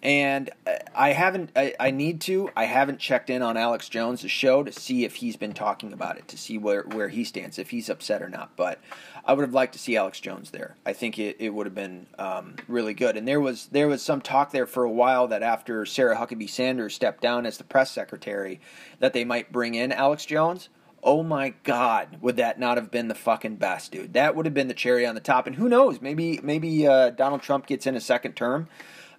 and 0.03 0.49
I 0.93 1.13
haven't. 1.13 1.51
I, 1.55 1.73
I, 1.79 1.91
need 1.91 2.19
to. 2.21 2.49
I 2.57 2.65
haven't 2.65 2.99
checked 2.99 3.29
in 3.29 3.41
on 3.41 3.55
Alex 3.55 3.87
Jones' 3.87 4.29
show 4.29 4.61
to 4.61 4.71
see 4.71 5.05
if 5.05 5.15
he's 5.15 5.37
been 5.37 5.53
talking 5.53 5.93
about 5.93 6.17
it, 6.17 6.27
to 6.27 6.37
see 6.37 6.57
where 6.57 6.83
where 6.83 7.07
he 7.07 7.23
stands, 7.23 7.57
if 7.57 7.69
he's 7.69 7.89
upset 7.89 8.21
or 8.21 8.27
not. 8.27 8.57
But 8.57 8.79
I 9.23 9.31
would 9.31 9.43
have 9.43 9.53
liked 9.53 9.71
to 9.73 9.79
see 9.79 9.95
Alex 9.95 10.19
Jones 10.19 10.51
there. 10.51 10.75
I 10.85 10.91
think 10.91 11.17
it, 11.17 11.37
it 11.39 11.51
would 11.51 11.65
have 11.65 11.73
been 11.73 12.07
um, 12.19 12.57
really 12.67 12.93
good. 12.93 13.15
And 13.15 13.25
there 13.25 13.39
was 13.39 13.67
there 13.67 13.87
was 13.87 14.01
some 14.01 14.19
talk 14.19 14.51
there 14.51 14.67
for 14.67 14.83
a 14.83 14.91
while 14.91 15.29
that 15.29 15.41
after 15.41 15.85
Sarah 15.85 16.17
Huckabee 16.17 16.49
Sanders 16.49 16.93
stepped 16.93 17.21
down 17.21 17.45
as 17.45 17.57
the 17.57 17.63
press 17.63 17.89
secretary, 17.89 18.59
that 18.99 19.13
they 19.13 19.23
might 19.23 19.53
bring 19.53 19.73
in 19.73 19.93
Alex 19.93 20.25
Jones. 20.25 20.67
Oh 21.01 21.23
my 21.23 21.53
God, 21.63 22.17
would 22.21 22.37
that 22.37 22.59
not 22.59 22.77
have 22.77 22.91
been 22.91 23.07
the 23.09 23.15
fucking 23.15 23.55
best, 23.55 23.91
dude? 23.91 24.13
That 24.13 24.35
would 24.35 24.45
have 24.45 24.53
been 24.53 24.69
the 24.69 24.73
cherry 24.73 25.05
on 25.05 25.15
the 25.15 25.21
top. 25.21 25.47
And 25.47 25.55
who 25.55 25.69
knows? 25.69 26.01
Maybe 26.01 26.41
maybe 26.43 26.85
uh, 26.87 27.11
Donald 27.11 27.41
Trump 27.41 27.67
gets 27.67 27.87
in 27.87 27.95
a 27.95 28.01
second 28.01 28.33
term 28.33 28.67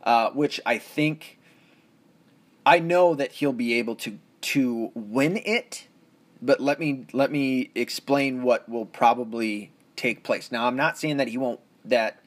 uh, 0.05 0.31
which 0.31 0.61
I 0.65 0.79
think 0.79 1.39
I 2.65 2.79
know 2.79 3.15
that 3.15 3.33
he'll 3.33 3.53
be 3.53 3.75
able 3.75 3.97
to 3.97 4.19
to 4.43 4.93
win 4.95 5.41
it. 5.45 5.89
But 6.41 6.61
let 6.61 6.79
me 6.79 7.07
let 7.13 7.31
me 7.31 7.71
explain 7.75 8.43
what 8.43 8.69
will 8.69 8.87
probably 8.87 9.73
take 9.97 10.23
place. 10.23 10.53
Now, 10.53 10.67
I'm 10.67 10.77
not 10.77 10.99
saying 10.99 11.17
that 11.17 11.29
he 11.29 11.39
won't 11.39 11.61
that 11.85 12.21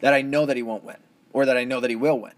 that 0.00 0.14
I 0.14 0.22
know 0.22 0.46
that 0.46 0.56
he 0.56 0.62
won't 0.62 0.84
win 0.84 0.96
or 1.32 1.44
that 1.46 1.56
I 1.56 1.64
know 1.64 1.80
that 1.80 1.90
he 1.90 1.96
will 1.96 2.18
win. 2.18 2.32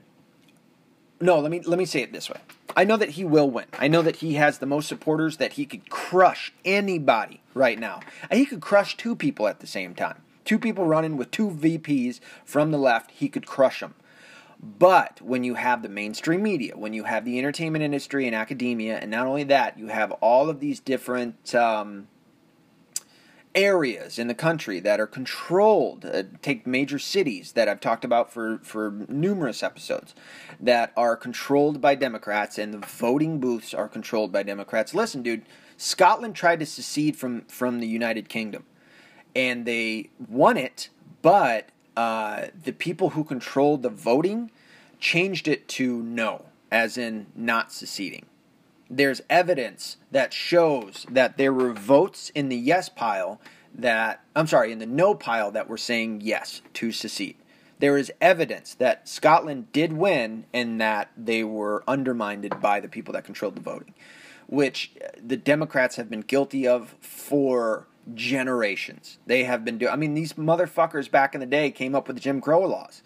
No, 1.21 1.39
let 1.39 1.51
me 1.51 1.61
let 1.61 1.79
me 1.79 1.85
say 1.85 2.03
it 2.03 2.13
this 2.13 2.29
way. 2.29 2.41
I 2.77 2.85
know 2.85 2.97
that 2.97 3.11
he 3.11 3.25
will 3.25 3.51
win. 3.51 3.67
I 3.79 3.89
know 3.89 4.03
that 4.03 4.17
he 4.17 4.35
has 4.35 4.59
the 4.59 4.67
most 4.67 4.89
supporters 4.89 5.37
that 5.39 5.55
he 5.55 5.67
could 5.67 5.91
crush 5.91 6.53
anybody 6.65 7.41
right 7.53 7.79
now. 7.79 8.01
He 8.31 8.47
could 8.47 8.61
crush 8.61 8.97
two 8.97 9.17
people 9.17 9.49
at 9.49 9.61
the 9.61 9.67
same 9.67 9.95
time. 9.95 10.23
Two 10.45 10.59
people 10.59 10.85
running 10.87 11.17
with 11.17 11.31
two 11.31 11.51
VPs 11.51 12.21
from 12.45 12.71
the 12.71 12.79
left, 12.79 13.11
he 13.11 13.29
could 13.29 13.47
crush 13.47 13.81
them. 13.81 13.95
But 14.63 15.23
when 15.23 15.43
you 15.43 15.55
have 15.55 15.83
the 15.83 15.89
mainstream 15.89 16.43
media, 16.43 16.77
when 16.77 16.93
you 16.93 17.05
have 17.05 17.25
the 17.25 17.39
entertainment 17.39 17.83
industry 17.83 18.27
and 18.27 18.35
academia, 18.37 18.99
and 18.99 19.11
not 19.11 19.27
only 19.27 19.45
that, 19.45 19.79
you 19.79 19.87
have 19.87 20.13
all 20.13 20.51
of 20.51 20.61
these 20.61 20.81
different 20.81 21.55
um, 21.55 22.09
areas 23.55 24.19
in 24.19 24.29
the 24.29 24.35
country 24.35 24.79
that 24.81 25.01
are 25.01 25.07
controlled. 25.07 26.05
Uh, 26.05 26.25
take 26.43 26.67
major 26.67 26.99
cities 26.99 27.53
that 27.53 27.69
I've 27.69 27.81
talked 27.81 28.05
about 28.05 28.31
for, 28.31 28.59
for 28.63 29.07
numerous 29.09 29.63
episodes 29.63 30.15
that 30.61 30.93
are 30.95 31.17
controlled 31.17 31.81
by 31.81 31.95
Democrats, 31.95 32.59
and 32.59 32.75
the 32.75 32.87
voting 32.87 33.41
booths 33.41 33.73
are 33.73 33.89
controlled 33.89 34.31
by 34.31 34.43
Democrats. 34.43 34.95
Listen, 34.95 35.23
dude, 35.23 35.47
Scotland 35.79 36.35
tried 36.35 36.61
to 36.61 36.67
secede 36.67 37.17
from, 37.17 37.43
from 37.47 37.81
the 37.81 37.89
United 37.89 38.29
Kingdom, 38.29 38.65
and 39.35 39.65
they 39.65 40.11
won 40.19 40.59
it, 40.59 40.91
but 41.23 41.71
uh, 42.01 42.47
the 42.65 42.73
people 42.73 43.11
who 43.11 43.23
controlled 43.23 43.83
the 43.83 43.91
voting 43.91 44.51
changed 44.99 45.47
it 45.47 45.69
to 45.69 46.03
no, 46.03 46.47
as 46.71 46.97
in 46.97 47.27
not 47.37 47.71
seceding. 47.71 48.25
There's 48.89 49.21
evidence 49.29 49.99
that 50.11 50.33
shows 50.33 51.05
that 51.11 51.37
there 51.37 51.53
were 51.53 51.75
votes 51.75 52.31
in 52.31 52.49
the 52.49 52.57
yes 52.57 52.89
pile 52.89 53.39
that, 53.75 54.25
I'm 54.35 54.47
sorry, 54.47 54.73
in 54.73 54.79
the 54.79 54.87
no 54.87 55.15
pile 55.15 55.51
that 55.51 55.69
were 55.69 55.77
saying 55.77 56.23
yes 56.23 56.63
to 56.75 56.91
secede. 56.91 57.37
There 57.81 57.99
is 57.99 58.11
evidence 58.19 58.73
that 58.77 59.07
Scotland 59.07 59.71
did 59.73 59.93
win 59.93 60.47
and 60.55 60.81
that 60.81 61.11
they 61.19 61.45
were 61.45 61.85
undermined 61.87 62.49
by 62.63 62.81
the 62.81 62.89
people 62.89 63.13
that 63.13 63.25
controlled 63.25 63.57
the 63.57 63.61
voting, 63.61 63.93
which 64.47 64.93
the 65.23 65.37
Democrats 65.37 65.97
have 65.97 66.09
been 66.09 66.23
guilty 66.23 66.67
of 66.67 66.95
for 67.03 67.87
generations. 68.15 69.19
They 69.27 69.45
have 69.45 69.65
been 69.65 69.79
doing. 69.79 69.93
I 69.93 69.97
mean, 69.97 70.15
these 70.15 70.35
motherfuckers 70.35 71.11
back 71.11 71.35
in 71.35 71.41
the 71.41 71.47
day 71.47 71.71
came 71.71 71.95
up 71.95 72.07
with 72.07 72.17
the 72.17 72.23
Jim 72.23 72.41
Crow 72.41 72.61
laws. 72.61 73.03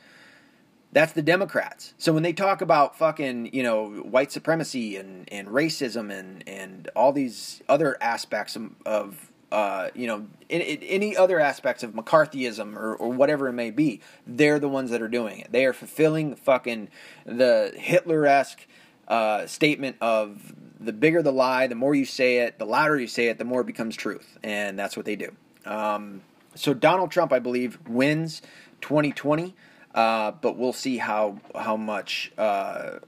That's 0.93 1.13
the 1.13 1.23
Democrats. 1.23 1.93
So 1.99 2.13
when 2.13 2.23
they 2.23 2.33
talk 2.33 2.61
about 2.61 2.97
fucking, 2.97 3.53
you 3.53 3.65
know, 3.65 3.89
white 3.89 4.31
supremacy 4.31 4.97
and, 4.97 5.29
and 5.33 5.49
racism 5.49 6.17
and, 6.17 6.49
and 6.49 6.89
all 6.95 7.13
these 7.13 7.63
other 7.69 7.97
aspects 8.01 8.55
of, 8.55 8.71
of 8.87 9.33
uh, 9.51 9.91
you 9.95 10.07
know, 10.07 10.27
in, 10.49 10.61
in, 10.61 10.83
any 10.83 11.17
other 11.17 11.41
aspects 11.41 11.83
of 11.83 11.93
McCarthyism 11.93 12.77
or, 12.77 12.95
or 12.95 13.09
whatever 13.13 13.49
it 13.49 13.53
may 13.55 13.73
be, 13.73 14.01
they're 14.25 14.61
the 14.61 14.69
ones 14.69 14.91
that 14.91 15.03
are 15.03 15.09
doing 15.09 15.41
it. 15.41 15.51
They 15.51 15.65
are 15.65 15.73
fulfilling 15.73 16.37
fucking 16.37 16.89
the 17.25 17.73
Hitler 17.77 18.27
esque 18.27 18.67
uh, 19.09 19.47
statement 19.47 19.97
of 20.01 20.55
the 20.85 20.93
bigger 20.93 21.23
the 21.23 21.33
lie, 21.33 21.67
the 21.67 21.75
more 21.75 21.95
you 21.95 22.05
say 22.05 22.39
it, 22.39 22.59
the 22.59 22.67
louder 22.67 22.99
you 22.99 23.07
say 23.07 23.29
it, 23.29 23.39
the 23.39 23.45
more 23.45 23.63
it 23.63 23.67
becomes 23.67 23.97
truth. 23.97 24.39
And 24.43 24.79
that's 24.79 24.97
what 24.97 25.07
they 25.07 25.17
do. 25.17 25.33
Um, 25.65 26.23
so 26.55 26.75
Donald 26.75 27.11
Trump, 27.11 27.33
I 27.33 27.39
believe, 27.39 27.79
wins 27.89 28.43
2020, 28.81 29.55
uh, 29.95 30.33
but 30.33 30.57
we'll 30.57 30.73
see 30.73 30.99
how 30.99 31.41
how 31.55 31.77
much 31.77 32.33
uh, 32.39 32.99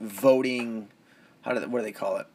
voting, 0.00 0.88
how 1.42 1.52
do 1.52 1.60
they, 1.60 1.66
what 1.66 1.80
do 1.80 1.84
they 1.84 1.92
call 1.92 2.16
it? 2.18 2.26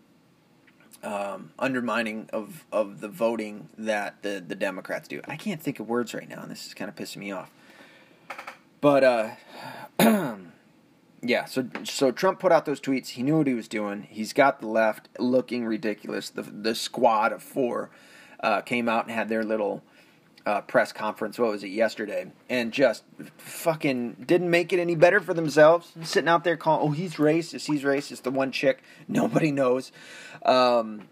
Um, 1.04 1.52
undermining 1.58 2.30
of, 2.32 2.64
of 2.72 3.02
the 3.02 3.08
voting 3.08 3.70
that 3.78 4.22
the, 4.22 4.44
the 4.46 4.54
Democrats 4.54 5.08
do. 5.08 5.20
I 5.28 5.36
can't 5.36 5.60
think 5.60 5.80
of 5.80 5.90
words 5.90 6.14
right 6.14 6.30
now, 6.30 6.44
and 6.44 6.52
this 6.52 6.68
is 6.68 6.76
kind 6.76 6.90
of 6.90 6.96
pissing 6.96 7.18
me 7.18 7.32
off. 7.32 7.50
But 8.82 9.04
uh, 9.04 9.30
yeah, 11.22 11.46
so 11.46 11.68
so 11.84 12.12
Trump 12.12 12.40
put 12.40 12.52
out 12.52 12.66
those 12.66 12.82
tweets. 12.82 13.10
He 13.10 13.24
knew 13.24 13.38
what 13.38 13.48
he 13.48 13.54
was 13.54 13.68
doing. 13.68 14.08
He's 14.10 14.34
got 14.34 14.60
the 14.60 14.68
left 14.68 15.08
looking 15.20 15.66
ridiculous. 15.66 16.30
The 16.30 16.42
the 16.42 16.74
squad 16.74 17.32
of 17.32 17.44
four 17.44 17.92
uh, 18.40 18.62
came 18.62 18.90
out 18.90 19.06
and 19.06 19.14
had 19.14 19.30
their 19.30 19.44
little 19.44 19.84
uh, 20.46 20.62
press 20.62 20.92
conference. 20.92 21.38
What 21.38 21.52
was 21.52 21.64
it 21.64 21.70
yesterday? 21.70 22.32
And 22.50 22.72
just 22.72 23.04
fucking 23.38 24.24
didn't 24.26 24.50
make 24.50 24.74
it 24.74 24.80
any 24.80 24.96
better 24.96 25.20
for 25.20 25.36
themselves. 25.36 25.92
Sitting 26.02 26.28
out 26.28 26.44
there 26.44 26.58
calling, 26.58 26.90
"Oh, 26.90 26.92
he's 26.92 27.16
racist. 27.16 27.68
He's 27.68 27.84
racist." 27.84 28.24
The 28.24 28.32
one 28.32 28.52
chick 28.52 28.82
nobody 29.08 29.52
knows. 29.52 29.92
Um, 30.44 31.08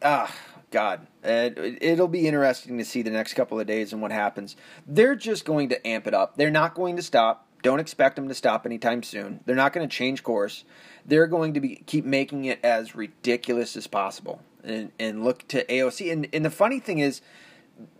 ah, 0.00 0.34
God, 0.70 1.06
it'll 1.22 2.08
be 2.08 2.26
interesting 2.26 2.78
to 2.78 2.84
see 2.86 3.02
the 3.02 3.10
next 3.10 3.34
couple 3.34 3.60
of 3.60 3.66
days 3.66 3.92
and 3.92 4.00
what 4.00 4.12
happens. 4.12 4.56
They're 4.86 5.14
just 5.14 5.44
going 5.44 5.68
to 5.68 5.86
amp 5.86 6.06
it 6.06 6.14
up. 6.14 6.36
They're 6.36 6.50
not 6.50 6.74
going 6.74 6.96
to 6.96 7.02
stop 7.02 7.46
don't 7.62 7.80
expect 7.80 8.16
them 8.16 8.28
to 8.28 8.34
stop 8.34 8.66
anytime 8.66 9.02
soon. 9.02 9.40
They're 9.46 9.56
not 9.56 9.72
going 9.72 9.88
to 9.88 9.96
change 9.96 10.22
course. 10.22 10.64
They're 11.06 11.26
going 11.26 11.54
to 11.54 11.60
be 11.60 11.82
keep 11.86 12.04
making 12.04 12.44
it 12.44 12.60
as 12.64 12.94
ridiculous 12.94 13.76
as 13.76 13.86
possible 13.86 14.40
and, 14.62 14.92
and 14.98 15.24
look 15.24 15.46
to 15.48 15.64
AOC. 15.64 16.12
And, 16.12 16.28
and 16.32 16.44
the 16.44 16.50
funny 16.50 16.80
thing 16.80 16.98
is, 16.98 17.20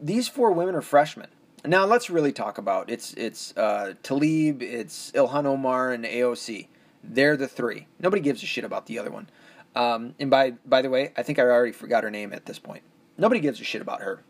these 0.00 0.28
four 0.28 0.52
women 0.52 0.74
are 0.74 0.82
freshmen. 0.82 1.28
Now 1.64 1.86
let's 1.86 2.10
really 2.10 2.32
talk 2.32 2.58
about 2.58 2.90
it's 2.90 3.14
it's 3.14 3.56
uh, 3.56 3.94
Tlaib, 4.02 4.62
it's 4.62 5.12
Ilhan 5.12 5.46
Omar, 5.46 5.92
and 5.92 6.04
AOC. 6.04 6.66
They're 7.04 7.36
the 7.36 7.48
three. 7.48 7.86
Nobody 8.00 8.20
gives 8.20 8.42
a 8.42 8.46
shit 8.46 8.64
about 8.64 8.86
the 8.86 8.98
other 8.98 9.10
one. 9.10 9.30
Um, 9.74 10.14
and 10.18 10.28
by 10.28 10.52
by 10.66 10.82
the 10.82 10.90
way, 10.90 11.12
I 11.16 11.22
think 11.22 11.38
I 11.38 11.42
already 11.42 11.72
forgot 11.72 12.02
her 12.02 12.10
name 12.10 12.32
at 12.32 12.46
this 12.46 12.58
point. 12.58 12.82
Nobody 13.16 13.40
gives 13.40 13.60
a 13.60 13.64
shit 13.64 13.80
about 13.80 14.02
her. 14.02 14.24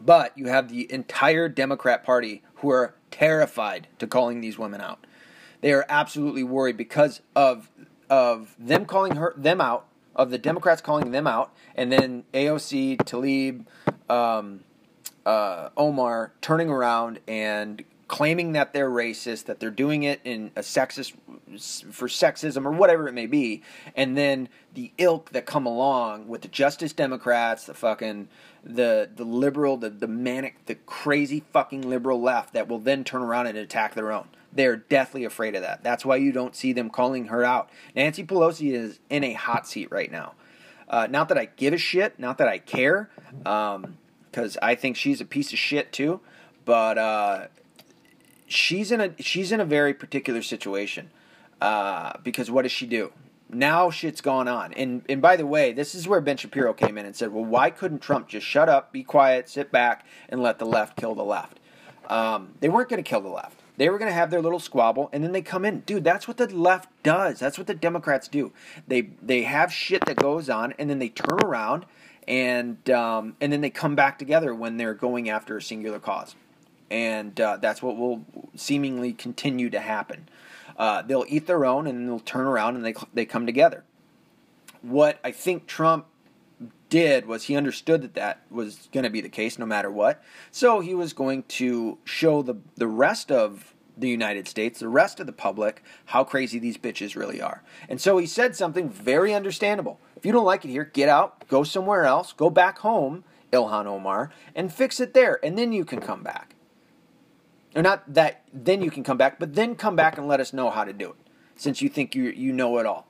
But 0.00 0.36
you 0.36 0.46
have 0.46 0.68
the 0.68 0.90
entire 0.92 1.48
Democrat 1.48 2.04
Party 2.04 2.42
who 2.56 2.70
are 2.70 2.94
terrified 3.10 3.88
to 3.98 4.06
calling 4.06 4.40
these 4.40 4.58
women 4.58 4.80
out. 4.80 5.06
They 5.60 5.72
are 5.72 5.84
absolutely 5.88 6.44
worried 6.44 6.76
because 6.76 7.20
of 7.34 7.70
of 8.10 8.54
them 8.58 8.86
calling 8.86 9.16
her 9.16 9.34
them 9.36 9.60
out, 9.60 9.86
of 10.14 10.30
the 10.30 10.38
Democrats 10.38 10.80
calling 10.80 11.10
them 11.10 11.26
out, 11.26 11.52
and 11.74 11.92
then 11.92 12.24
AOC, 12.32 12.98
Tlaib, 12.98 13.66
um, 14.10 14.60
uh, 15.26 15.68
Omar 15.76 16.32
turning 16.40 16.70
around 16.70 17.20
and 17.28 17.84
claiming 18.08 18.52
that 18.52 18.72
they're 18.72 18.90
racist, 18.90 19.44
that 19.44 19.60
they're 19.60 19.70
doing 19.70 20.02
it 20.02 20.20
in 20.24 20.50
a 20.56 20.60
sexist 20.60 21.12
for 21.92 22.08
sexism 22.08 22.64
or 22.64 22.70
whatever 22.70 23.06
it 23.06 23.12
may 23.12 23.26
be, 23.26 23.62
and 23.94 24.16
then 24.16 24.48
the 24.72 24.90
ilk 24.96 25.30
that 25.30 25.44
come 25.44 25.66
along 25.66 26.26
with 26.26 26.40
the 26.40 26.48
Justice 26.48 26.94
Democrats, 26.94 27.64
the 27.64 27.74
fucking 27.74 28.28
the 28.68 29.08
the 29.14 29.24
liberal, 29.24 29.76
the 29.76 29.90
the 29.90 30.06
manic, 30.06 30.66
the 30.66 30.74
crazy 30.74 31.42
fucking 31.52 31.88
liberal 31.88 32.20
left 32.20 32.52
that 32.52 32.68
will 32.68 32.78
then 32.78 33.02
turn 33.02 33.22
around 33.22 33.46
and 33.46 33.56
attack 33.56 33.94
their 33.94 34.12
own. 34.12 34.28
They're 34.52 34.76
deathly 34.76 35.24
afraid 35.24 35.54
of 35.54 35.62
that. 35.62 35.82
That's 35.82 36.04
why 36.04 36.16
you 36.16 36.32
don't 36.32 36.54
see 36.54 36.72
them 36.72 36.90
calling 36.90 37.26
her 37.26 37.44
out. 37.44 37.70
Nancy 37.94 38.24
Pelosi 38.24 38.72
is 38.72 38.98
in 39.10 39.24
a 39.24 39.32
hot 39.32 39.66
seat 39.66 39.90
right 39.90 40.10
now. 40.10 40.34
Uh, 40.88 41.06
not 41.10 41.28
that 41.28 41.38
I 41.38 41.46
give 41.56 41.74
a 41.74 41.78
shit, 41.78 42.18
not 42.18 42.38
that 42.38 42.48
I 42.48 42.58
care, 42.58 43.10
because 43.38 43.76
um, 44.56 44.60
I 44.62 44.74
think 44.74 44.96
she's 44.96 45.20
a 45.20 45.26
piece 45.26 45.52
of 45.52 45.58
shit 45.58 45.92
too. 45.92 46.20
But 46.64 46.98
uh, 46.98 47.46
she's 48.46 48.90
in 48.92 49.00
a 49.00 49.22
she's 49.22 49.52
in 49.52 49.60
a 49.60 49.64
very 49.64 49.94
particular 49.94 50.42
situation 50.42 51.10
uh, 51.60 52.12
because 52.22 52.50
what 52.50 52.62
does 52.62 52.72
she 52.72 52.86
do? 52.86 53.12
Now 53.50 53.90
shit's 53.90 54.20
gone 54.20 54.46
on, 54.46 54.74
and 54.74 55.02
and 55.08 55.22
by 55.22 55.36
the 55.36 55.46
way, 55.46 55.72
this 55.72 55.94
is 55.94 56.06
where 56.06 56.20
Ben 56.20 56.36
Shapiro 56.36 56.74
came 56.74 56.98
in 56.98 57.06
and 57.06 57.16
said, 57.16 57.32
well, 57.32 57.44
why 57.44 57.70
couldn't 57.70 58.00
Trump 58.00 58.28
just 58.28 58.46
shut 58.46 58.68
up, 58.68 58.92
be 58.92 59.02
quiet, 59.02 59.48
sit 59.48 59.72
back, 59.72 60.04
and 60.28 60.42
let 60.42 60.58
the 60.58 60.66
left 60.66 60.96
kill 60.96 61.14
the 61.14 61.24
left? 61.24 61.58
Um, 62.08 62.54
they 62.60 62.68
weren't 62.68 62.88
going 62.88 63.02
to 63.02 63.08
kill 63.08 63.20
the 63.20 63.28
left. 63.28 63.60
They 63.78 63.88
were 63.88 63.98
going 63.98 64.10
to 64.10 64.14
have 64.14 64.30
their 64.30 64.42
little 64.42 64.58
squabble, 64.58 65.08
and 65.12 65.22
then 65.22 65.32
they 65.32 65.40
come 65.40 65.64
in, 65.64 65.80
dude. 65.80 66.02
That's 66.02 66.26
what 66.26 66.36
the 66.36 66.48
left 66.48 66.90
does. 67.04 67.38
That's 67.38 67.56
what 67.56 67.68
the 67.68 67.74
Democrats 67.74 68.26
do. 68.26 68.52
They 68.86 69.10
they 69.22 69.42
have 69.44 69.72
shit 69.72 70.04
that 70.06 70.16
goes 70.16 70.50
on, 70.50 70.74
and 70.78 70.90
then 70.90 70.98
they 70.98 71.08
turn 71.08 71.38
around, 71.44 71.86
and 72.26 72.90
um, 72.90 73.36
and 73.40 73.52
then 73.52 73.60
they 73.60 73.70
come 73.70 73.94
back 73.94 74.18
together 74.18 74.52
when 74.52 74.78
they're 74.78 74.94
going 74.94 75.30
after 75.30 75.56
a 75.56 75.62
singular 75.62 76.00
cause, 76.00 76.34
and 76.90 77.40
uh, 77.40 77.56
that's 77.58 77.80
what 77.80 77.96
will 77.96 78.24
seemingly 78.56 79.12
continue 79.12 79.70
to 79.70 79.80
happen. 79.80 80.28
Uh, 80.78 81.02
they'll 81.02 81.26
eat 81.28 81.46
their 81.46 81.66
own, 81.66 81.86
and 81.86 82.08
they'll 82.08 82.20
turn 82.20 82.46
around 82.46 82.76
and 82.76 82.84
they 82.84 82.94
they 83.12 83.26
come 83.26 83.44
together. 83.44 83.84
What 84.80 85.18
I 85.24 85.32
think 85.32 85.66
Trump 85.66 86.06
did 86.88 87.26
was 87.26 87.44
he 87.44 87.56
understood 87.56 88.00
that 88.02 88.14
that 88.14 88.42
was 88.50 88.88
going 88.92 89.04
to 89.04 89.10
be 89.10 89.20
the 89.20 89.28
case 89.28 89.58
no 89.58 89.66
matter 89.66 89.90
what. 89.90 90.22
So 90.50 90.80
he 90.80 90.94
was 90.94 91.12
going 91.12 91.42
to 91.44 91.98
show 92.04 92.42
the 92.42 92.54
the 92.76 92.86
rest 92.86 93.32
of 93.32 93.74
the 93.96 94.08
United 94.08 94.46
States, 94.46 94.78
the 94.78 94.88
rest 94.88 95.18
of 95.18 95.26
the 95.26 95.32
public, 95.32 95.82
how 96.06 96.22
crazy 96.22 96.60
these 96.60 96.78
bitches 96.78 97.16
really 97.16 97.42
are. 97.42 97.62
And 97.88 98.00
so 98.00 98.16
he 98.18 98.26
said 98.26 98.54
something 98.54 98.88
very 98.88 99.34
understandable. 99.34 99.98
If 100.16 100.24
you 100.24 100.30
don't 100.30 100.44
like 100.44 100.64
it 100.64 100.68
here, 100.68 100.84
get 100.84 101.08
out, 101.08 101.46
go 101.48 101.64
somewhere 101.64 102.04
else, 102.04 102.32
go 102.32 102.48
back 102.48 102.78
home, 102.78 103.24
Ilhan 103.52 103.86
Omar, 103.86 104.30
and 104.54 104.72
fix 104.72 105.00
it 105.00 105.14
there, 105.14 105.44
and 105.44 105.58
then 105.58 105.72
you 105.72 105.84
can 105.84 106.00
come 106.00 106.22
back. 106.22 106.54
Or 107.78 107.82
not 107.82 108.12
that 108.12 108.42
then 108.52 108.82
you 108.82 108.90
can 108.90 109.04
come 109.04 109.16
back, 109.16 109.38
but 109.38 109.54
then 109.54 109.76
come 109.76 109.94
back 109.94 110.18
and 110.18 110.26
let 110.26 110.40
us 110.40 110.52
know 110.52 110.68
how 110.68 110.82
to 110.82 110.92
do 110.92 111.10
it, 111.10 111.16
since 111.54 111.80
you 111.80 111.88
think 111.88 112.12
you 112.12 112.24
you 112.24 112.52
know 112.52 112.76
it 112.78 112.86
all. 112.86 113.06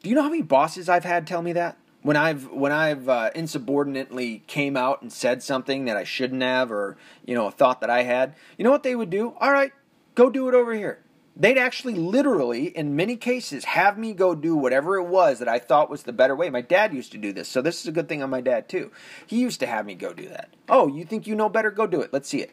Do 0.00 0.08
you 0.08 0.14
know 0.14 0.22
how 0.22 0.30
many 0.30 0.42
bosses 0.42 0.88
I've 0.88 1.04
had 1.04 1.26
tell 1.26 1.42
me 1.42 1.52
that? 1.54 1.76
when 2.02 2.16
I've 2.16 2.50
when 2.50 2.72
I've 2.72 3.08
uh, 3.08 3.30
insubordinately 3.34 4.42
came 4.46 4.76
out 4.76 5.02
and 5.02 5.12
said 5.12 5.42
something 5.42 5.86
that 5.86 5.96
I 5.96 6.04
shouldn't 6.04 6.42
have, 6.42 6.70
or 6.70 6.96
you 7.26 7.34
know, 7.34 7.48
a 7.48 7.50
thought 7.50 7.80
that 7.80 7.90
I 7.90 8.04
had, 8.04 8.36
you 8.56 8.64
know 8.64 8.70
what 8.70 8.84
they 8.84 8.94
would 8.94 9.10
do? 9.10 9.34
All 9.40 9.52
right, 9.52 9.72
go 10.14 10.30
do 10.30 10.48
it 10.48 10.54
over 10.54 10.72
here. 10.74 11.00
They'd 11.34 11.58
actually, 11.58 11.94
literally, 11.94 12.66
in 12.66 12.94
many 12.94 13.16
cases, 13.16 13.64
have 13.64 13.96
me 13.96 14.12
go 14.12 14.34
do 14.34 14.54
whatever 14.54 14.98
it 14.98 15.06
was 15.08 15.38
that 15.38 15.48
I 15.48 15.58
thought 15.58 15.88
was 15.88 16.02
the 16.02 16.12
better 16.12 16.36
way. 16.36 16.50
My 16.50 16.60
dad 16.60 16.92
used 16.92 17.10
to 17.12 17.18
do 17.18 17.32
this, 17.32 17.48
so 17.48 17.62
this 17.62 17.80
is 17.80 17.86
a 17.86 17.92
good 17.92 18.08
thing 18.08 18.22
on 18.22 18.28
my 18.28 18.42
dad 18.42 18.68
too. 18.68 18.92
He 19.26 19.40
used 19.40 19.58
to 19.60 19.66
have 19.66 19.86
me 19.86 19.94
go 19.94 20.12
do 20.12 20.28
that. 20.28 20.50
Oh, 20.68 20.88
you 20.88 21.04
think 21.04 21.26
you 21.26 21.34
know 21.34 21.48
better? 21.48 21.70
Go 21.70 21.86
do 21.86 22.02
it. 22.02 22.12
Let's 22.12 22.28
see 22.28 22.40
it. 22.42 22.52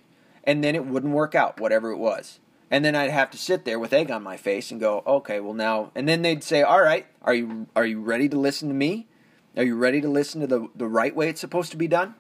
And 0.49 0.63
then 0.63 0.73
it 0.73 0.83
wouldn't 0.83 1.13
work 1.13 1.35
out, 1.35 1.59
whatever 1.59 1.91
it 1.91 1.97
was. 1.97 2.39
And 2.71 2.83
then 2.83 2.95
I'd 2.95 3.11
have 3.11 3.29
to 3.29 3.37
sit 3.37 3.65
there 3.65 3.77
with 3.77 3.93
egg 3.93 4.09
on 4.09 4.23
my 4.23 4.35
face 4.35 4.71
and 4.71 4.79
go, 4.79 5.03
okay, 5.05 5.39
well 5.39 5.53
now. 5.53 5.91
And 5.93 6.09
then 6.09 6.23
they'd 6.23 6.43
say, 6.43 6.63
all 6.63 6.81
right, 6.81 7.05
are 7.21 7.35
you 7.35 7.67
are 7.75 7.85
you 7.85 8.01
ready 8.01 8.27
to 8.29 8.39
listen 8.39 8.67
to 8.67 8.73
me? 8.73 9.05
Are 9.55 9.63
you 9.63 9.75
ready 9.75 10.01
to 10.01 10.09
listen 10.09 10.41
to 10.41 10.47
the, 10.47 10.67
the 10.75 10.87
right 10.87 11.15
way 11.15 11.29
it's 11.29 11.39
supposed 11.39 11.69
to 11.69 11.77
be 11.77 11.87
done? 11.87 12.15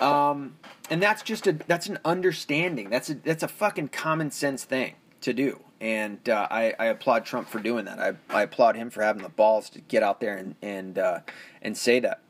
Um, 0.00 0.56
and 0.88 1.02
that's 1.02 1.22
just 1.22 1.46
a 1.46 1.52
that's 1.52 1.88
an 1.88 1.98
understanding. 2.06 2.88
That's 2.88 3.10
a 3.10 3.14
that's 3.14 3.42
a 3.42 3.48
fucking 3.48 3.88
common 3.88 4.30
sense 4.30 4.64
thing 4.64 4.94
to 5.20 5.34
do. 5.34 5.60
And 5.78 6.26
uh, 6.30 6.48
I, 6.50 6.72
I 6.78 6.86
applaud 6.86 7.26
Trump 7.26 7.50
for 7.50 7.58
doing 7.58 7.84
that. 7.84 7.98
I, 7.98 8.14
I 8.30 8.44
applaud 8.44 8.76
him 8.76 8.88
for 8.88 9.02
having 9.02 9.22
the 9.22 9.28
balls 9.28 9.68
to 9.70 9.82
get 9.82 10.02
out 10.02 10.20
there 10.20 10.38
and 10.38 10.54
and 10.62 10.98
uh, 10.98 11.20
and 11.60 11.76
say 11.76 12.00
that. 12.00 12.22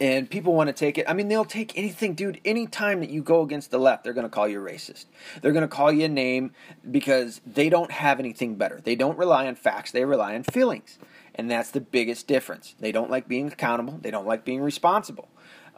And 0.00 0.30
people 0.30 0.54
want 0.54 0.68
to 0.68 0.72
take 0.72 0.96
it. 0.96 1.06
I 1.08 1.12
mean, 1.12 1.26
they'll 1.26 1.44
take 1.44 1.76
anything, 1.76 2.14
dude. 2.14 2.40
Any 2.44 2.68
time 2.68 3.00
that 3.00 3.10
you 3.10 3.20
go 3.20 3.42
against 3.42 3.72
the 3.72 3.78
left, 3.78 4.04
they're 4.04 4.12
going 4.12 4.26
to 4.26 4.30
call 4.30 4.46
you 4.46 4.60
racist. 4.60 5.06
They're 5.42 5.52
going 5.52 5.62
to 5.62 5.68
call 5.68 5.90
you 5.90 6.04
a 6.04 6.08
name 6.08 6.52
because 6.88 7.40
they 7.44 7.68
don't 7.68 7.90
have 7.90 8.20
anything 8.20 8.54
better. 8.54 8.80
They 8.82 8.94
don't 8.94 9.18
rely 9.18 9.48
on 9.48 9.56
facts. 9.56 9.90
They 9.90 10.04
rely 10.04 10.36
on 10.36 10.44
feelings. 10.44 10.98
And 11.34 11.50
that's 11.50 11.70
the 11.70 11.80
biggest 11.80 12.28
difference. 12.28 12.76
They 12.78 12.92
don't 12.92 13.10
like 13.10 13.26
being 13.26 13.48
accountable, 13.48 13.98
they 14.00 14.10
don't 14.10 14.26
like 14.26 14.44
being 14.44 14.60
responsible. 14.60 15.28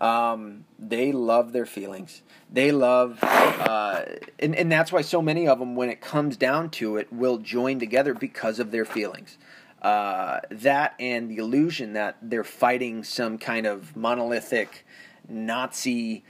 Um, 0.01 0.65
they 0.79 1.13
love 1.13 1.53
their 1.53 1.67
feelings. 1.67 2.23
They 2.51 2.73
love, 2.73 3.19
uh, 3.23 4.05
and, 4.39 4.57
and 4.57 4.73
that's 4.73 4.91
why 4.91 5.03
so 5.03 5.21
many 5.21 5.47
of 5.47 5.59
them, 5.59 5.77
when 5.77 5.91
it 5.91 6.01
comes 6.01 6.39
down 6.39 6.71
to 6.71 6.97
it, 6.97 7.13
will 7.13 7.37
join 7.37 7.79
together 7.79 8.15
because 8.15 8.59
of 8.59 8.71
their 8.71 8.87
feelings. 8.87 9.37
Uh, 9.83 10.41
that 10.51 10.95
and 11.01 11.31
the 11.31 11.39
illusion 11.39 11.95
that 11.95 12.17
they're 12.23 12.45
fighting 12.45 13.03
some 13.03 13.39
kind 13.39 13.67
of 13.67 13.97
monolithic 13.97 14.87
Nazi 15.29 16.23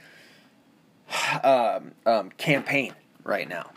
um, 1.43 1.91
um, 2.05 2.29
campaign 2.37 2.93
right 3.23 3.49
now 3.49 3.71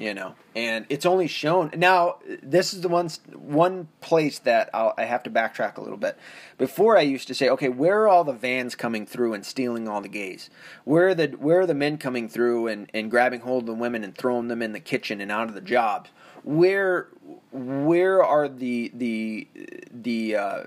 you 0.00 0.14
know? 0.14 0.34
And 0.56 0.86
it's 0.88 1.04
only 1.04 1.28
shown 1.28 1.70
now 1.76 2.16
this 2.42 2.74
is 2.74 2.80
the 2.80 2.88
one 2.88 3.08
one 3.34 3.86
place 4.00 4.40
that 4.40 4.70
I'll, 4.74 4.94
i 4.96 5.04
have 5.04 5.22
to 5.24 5.30
backtrack 5.30 5.76
a 5.76 5.80
little 5.80 5.98
bit. 5.98 6.18
Before 6.58 6.96
i 6.96 7.02
used 7.02 7.28
to 7.28 7.34
say 7.34 7.48
okay 7.50 7.68
where 7.68 8.00
are 8.00 8.08
all 8.08 8.24
the 8.24 8.32
vans 8.32 8.74
coming 8.74 9.06
through 9.06 9.34
and 9.34 9.46
stealing 9.46 9.86
all 9.86 10.00
the 10.00 10.08
gays? 10.08 10.50
Where 10.84 11.08
are 11.08 11.14
the 11.14 11.28
where 11.28 11.60
are 11.60 11.66
the 11.66 11.74
men 11.74 11.98
coming 11.98 12.28
through 12.28 12.66
and, 12.66 12.90
and 12.92 13.10
grabbing 13.10 13.40
hold 13.40 13.64
of 13.64 13.66
the 13.66 13.74
women 13.74 14.02
and 14.02 14.16
throwing 14.16 14.48
them 14.48 14.62
in 14.62 14.72
the 14.72 14.80
kitchen 14.80 15.20
and 15.20 15.30
out 15.30 15.48
of 15.48 15.54
the 15.54 15.60
jobs 15.60 16.10
where 16.42 17.08
where 17.52 18.22
are 18.22 18.48
the 18.48 18.90
the 18.94 19.48
the 19.92 20.36
uh, 20.36 20.62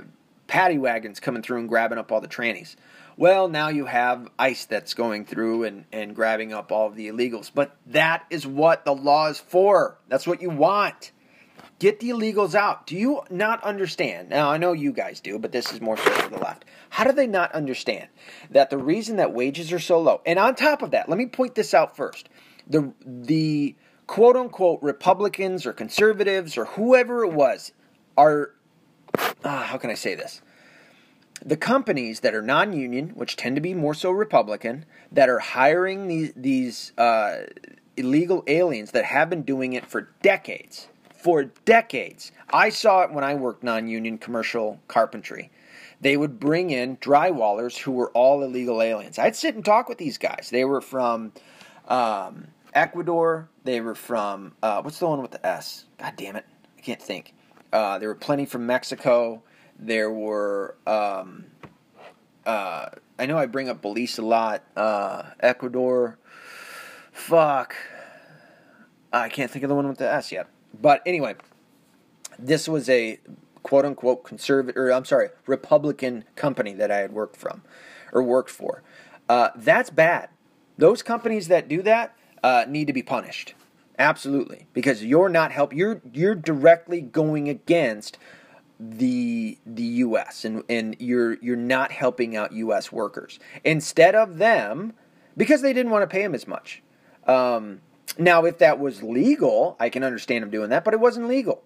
paddy 0.48 0.78
wagons 0.78 1.20
coming 1.20 1.42
through 1.42 1.60
and 1.60 1.70
grabbing 1.70 1.98
up 1.98 2.12
all 2.12 2.22
the 2.22 2.28
trannies 2.28 2.76
well, 3.18 3.48
now 3.48 3.68
you 3.68 3.86
have 3.86 4.30
ICE 4.40 4.66
that's 4.66 4.94
going 4.94 5.26
through 5.26 5.66
and, 5.66 5.86
and 5.92 6.16
grabbing 6.16 6.54
up 6.54 6.72
all 6.72 6.88
of 6.88 6.96
the 6.96 7.10
illegals. 7.10 7.52
But 7.54 7.76
that 7.88 8.26
is 8.30 8.48
what 8.48 8.86
the 8.86 8.96
law 8.96 9.28
is 9.28 9.40
for. 9.40 10.00
That's 10.08 10.26
what 10.26 10.42
you 10.42 10.50
want. 10.50 11.12
Get 11.80 12.00
the 12.00 12.10
illegals 12.10 12.56
out. 12.56 12.88
Do 12.88 12.96
you 12.96 13.22
not 13.30 13.64
understand? 13.64 14.30
Now, 14.30 14.50
I 14.50 14.58
know 14.58 14.74
you 14.74 14.92
guys 14.94 15.20
do, 15.20 15.38
but 15.38 15.52
this 15.52 15.72
is 15.72 15.82
more 15.82 15.98
so 15.98 16.10
for 16.12 16.30
the 16.30 16.40
left. 16.40 16.66
How 16.90 17.04
do 17.04 17.12
they 17.12 17.28
not 17.28 17.52
understand 17.52 18.08
that 18.52 18.70
the 18.70 18.78
reason 18.78 19.18
that 19.18 19.34
wages 19.34 19.72
are 19.72 19.80
so 19.80 20.00
low, 20.00 20.22
and 20.26 20.40
on 20.40 20.56
top 20.56 20.82
of 20.82 20.92
that, 20.92 21.10
let 21.10 21.18
me 21.18 21.26
point 21.26 21.56
this 21.56 21.74
out 21.74 21.96
first. 21.96 22.30
The, 22.68 22.94
the 23.06 23.76
quote 24.08 24.36
unquote 24.36 24.82
Republicans 24.82 25.66
or 25.66 25.74
conservatives 25.74 26.58
or 26.58 26.66
whoever 26.66 27.24
it 27.24 27.34
was 27.34 27.72
are, 28.18 28.52
uh, 29.44 29.64
how 29.64 29.78
can 29.78 29.90
I 29.90 29.96
say 29.96 30.16
this? 30.16 30.42
the 31.46 31.58
companies 31.58 32.22
that 32.22 32.34
are 32.34 32.42
non-union, 32.42 33.10
which 33.10 33.36
tend 33.36 33.56
to 33.56 33.62
be 33.62 33.74
more 33.74 33.94
so 33.94 34.12
Republican, 34.12 34.86
that 35.12 35.30
are 35.30 35.40
hiring 35.40 36.08
these 36.08 36.34
these 36.36 36.94
uh, 36.98 37.42
illegal 37.98 38.44
aliens 38.48 38.92
that 38.92 39.06
have 39.06 39.30
been 39.30 39.44
doing 39.44 39.74
it 39.74 39.86
for 39.86 40.10
decades, 40.22 40.88
for 41.14 41.44
decades. 41.44 42.32
I 42.52 42.70
saw 42.70 43.02
it 43.02 43.12
when 43.12 43.24
I 43.24 43.36
worked 43.36 43.64
non-union 43.64 44.18
commercial 44.18 44.80
carpentry. 44.88 45.52
They 46.02 46.18
would 46.18 46.40
bring 46.40 46.70
in 46.70 46.98
drywallers 46.98 47.78
who 47.78 47.92
were 47.92 48.12
all 48.12 48.44
illegal 48.44 48.82
aliens. 48.82 49.18
I'd 49.18 49.36
sit 49.36 49.56
and 49.56 49.64
talk 49.64 49.88
with 49.88 49.98
these 49.98 50.18
guys. 50.18 50.50
They 50.52 50.66
were 50.66 50.82
from 50.82 51.32
um, 51.88 52.48
Ecuador. 52.74 53.50
They 53.64 53.82
were 53.82 53.96
from 53.96 54.54
uh, 54.62 54.82
what's 54.82 55.00
the 55.00 55.08
one 55.08 55.22
with 55.22 55.32
the 55.32 55.46
S? 55.46 55.86
God 55.98 56.14
damn 56.16 56.36
it, 56.36 56.46
I 56.78 56.82
can't 56.82 57.02
think. 57.02 57.34
Uh, 57.72 57.98
there 58.00 58.10
were 58.10 58.16
plenty 58.16 58.46
from 58.46 58.66
Mexico. 58.66 59.42
There 59.80 60.12
were, 60.12 60.76
um, 60.86 61.46
uh, 62.46 62.90
I 63.18 63.26
know 63.26 63.38
I 63.38 63.48
bring 63.48 63.68
up 63.68 63.82
Belize 63.82 64.18
a 64.20 64.22
lot. 64.22 64.64
Uh, 64.76 65.24
Ecuador. 65.40 66.20
Fuck. 67.12 67.76
I 69.12 69.30
can't 69.30 69.50
think 69.50 69.64
of 69.64 69.70
the 69.70 69.76
one 69.76 69.88
with 69.88 69.98
the 69.98 70.12
S 70.12 70.32
yet. 70.32 70.48
But 70.80 71.02
anyway, 71.06 71.36
this 72.38 72.68
was 72.68 72.90
a 72.90 73.20
quote 73.64 73.86
unquote 73.86 74.24
conservative, 74.24 74.78
or 74.78 74.92
I'm 74.92 75.06
sorry, 75.06 75.30
Republican 75.48 76.26
company 76.36 76.74
that 76.74 76.92
I 76.92 76.98
had 76.98 77.14
worked 77.14 77.38
from 77.38 77.64
or 78.12 78.22
worked 78.22 78.50
for. 78.50 78.84
Uh, 79.30 79.50
that's 79.56 79.90
bad. 79.90 80.30
Those 80.78 81.02
companies 81.02 81.48
that 81.48 81.68
do 81.68 81.82
that 81.84 82.16
uh, 82.44 82.66
need 82.68 82.88
to 82.88 82.94
be 82.94 83.04
punished. 83.04 83.54
Absolutely, 83.98 84.68
because 84.74 85.04
you're 85.04 85.30
not 85.30 85.52
help. 85.52 85.74
You're 85.74 86.02
you're 86.12 86.36
directly 86.36 87.02
going 87.02 87.48
against 87.48 88.18
the 88.80 89.58
the 89.66 89.84
US 89.84 90.44
and 90.44 90.64
and 90.68 90.96
you're 91.00 91.36
you're 91.36 91.56
not 91.56 91.92
helping 91.92 92.36
out 92.36 92.52
US 92.54 92.92
workers 92.92 93.40
instead 93.64 94.16
of 94.16 94.38
them 94.40 94.94
because 95.38 95.62
they 95.62 95.74
didn't 95.74 95.92
want 95.92 96.04
to 96.04 96.08
pay 96.08 96.24
them 96.24 96.36
as 96.36 96.48
much. 96.48 96.82
Um, 97.28 97.82
now, 98.18 98.46
if 98.46 98.58
that 98.60 98.80
was 98.80 99.02
legal, 99.02 99.76
I 99.80 99.90
can 99.90 100.04
understand 100.04 100.44
them 100.44 100.50
doing 100.50 100.70
that, 100.70 100.84
but 100.84 100.94
it 100.94 101.00
wasn't 101.00 101.28
legal. 101.28 101.64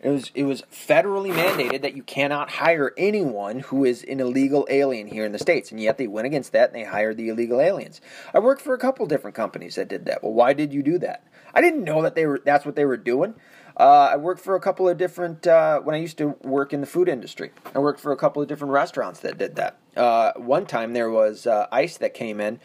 It 0.00 0.10
was 0.10 0.30
it 0.34 0.44
was 0.44 0.62
federally 0.72 1.32
mandated 1.32 1.82
that 1.82 1.96
you 1.96 2.04
cannot 2.04 2.50
hire 2.50 2.92
anyone 2.96 3.60
who 3.60 3.84
is 3.84 4.04
an 4.04 4.20
illegal 4.20 4.66
alien 4.70 5.08
here 5.08 5.24
in 5.24 5.32
the 5.32 5.38
states, 5.40 5.72
and 5.72 5.80
yet 5.80 5.98
they 5.98 6.06
went 6.06 6.26
against 6.26 6.52
that 6.52 6.70
and 6.70 6.78
they 6.78 6.84
hired 6.84 7.16
the 7.16 7.28
illegal 7.28 7.60
aliens. 7.60 8.00
I 8.32 8.38
worked 8.38 8.62
for 8.62 8.74
a 8.74 8.78
couple 8.78 9.06
different 9.06 9.34
companies 9.34 9.74
that 9.74 9.88
did 9.88 10.04
that. 10.06 10.22
Well, 10.22 10.32
why 10.32 10.52
did 10.52 10.72
you 10.72 10.82
do 10.82 10.98
that? 10.98 11.24
I 11.52 11.60
didn't 11.60 11.82
know 11.82 12.02
that 12.02 12.14
they 12.14 12.26
were 12.26 12.40
that's 12.44 12.64
what 12.64 12.76
they 12.76 12.84
were 12.84 12.96
doing. 12.96 13.34
Uh, 13.78 14.10
I 14.12 14.16
worked 14.16 14.40
for 14.40 14.56
a 14.56 14.60
couple 14.60 14.88
of 14.88 14.98
different, 14.98 15.46
uh, 15.46 15.78
when 15.80 15.94
I 15.94 15.98
used 15.98 16.18
to 16.18 16.36
work 16.42 16.72
in 16.72 16.80
the 16.80 16.86
food 16.86 17.08
industry, 17.08 17.52
I 17.76 17.78
worked 17.78 18.00
for 18.00 18.10
a 18.10 18.16
couple 18.16 18.42
of 18.42 18.48
different 18.48 18.72
restaurants 18.72 19.20
that 19.20 19.38
did 19.38 19.54
that. 19.54 19.78
Uh, 19.96 20.32
one 20.34 20.66
time 20.66 20.94
there 20.94 21.10
was 21.10 21.46
uh, 21.46 21.68
ICE 21.70 21.96
that 21.98 22.12
came 22.12 22.40
in. 22.40 22.58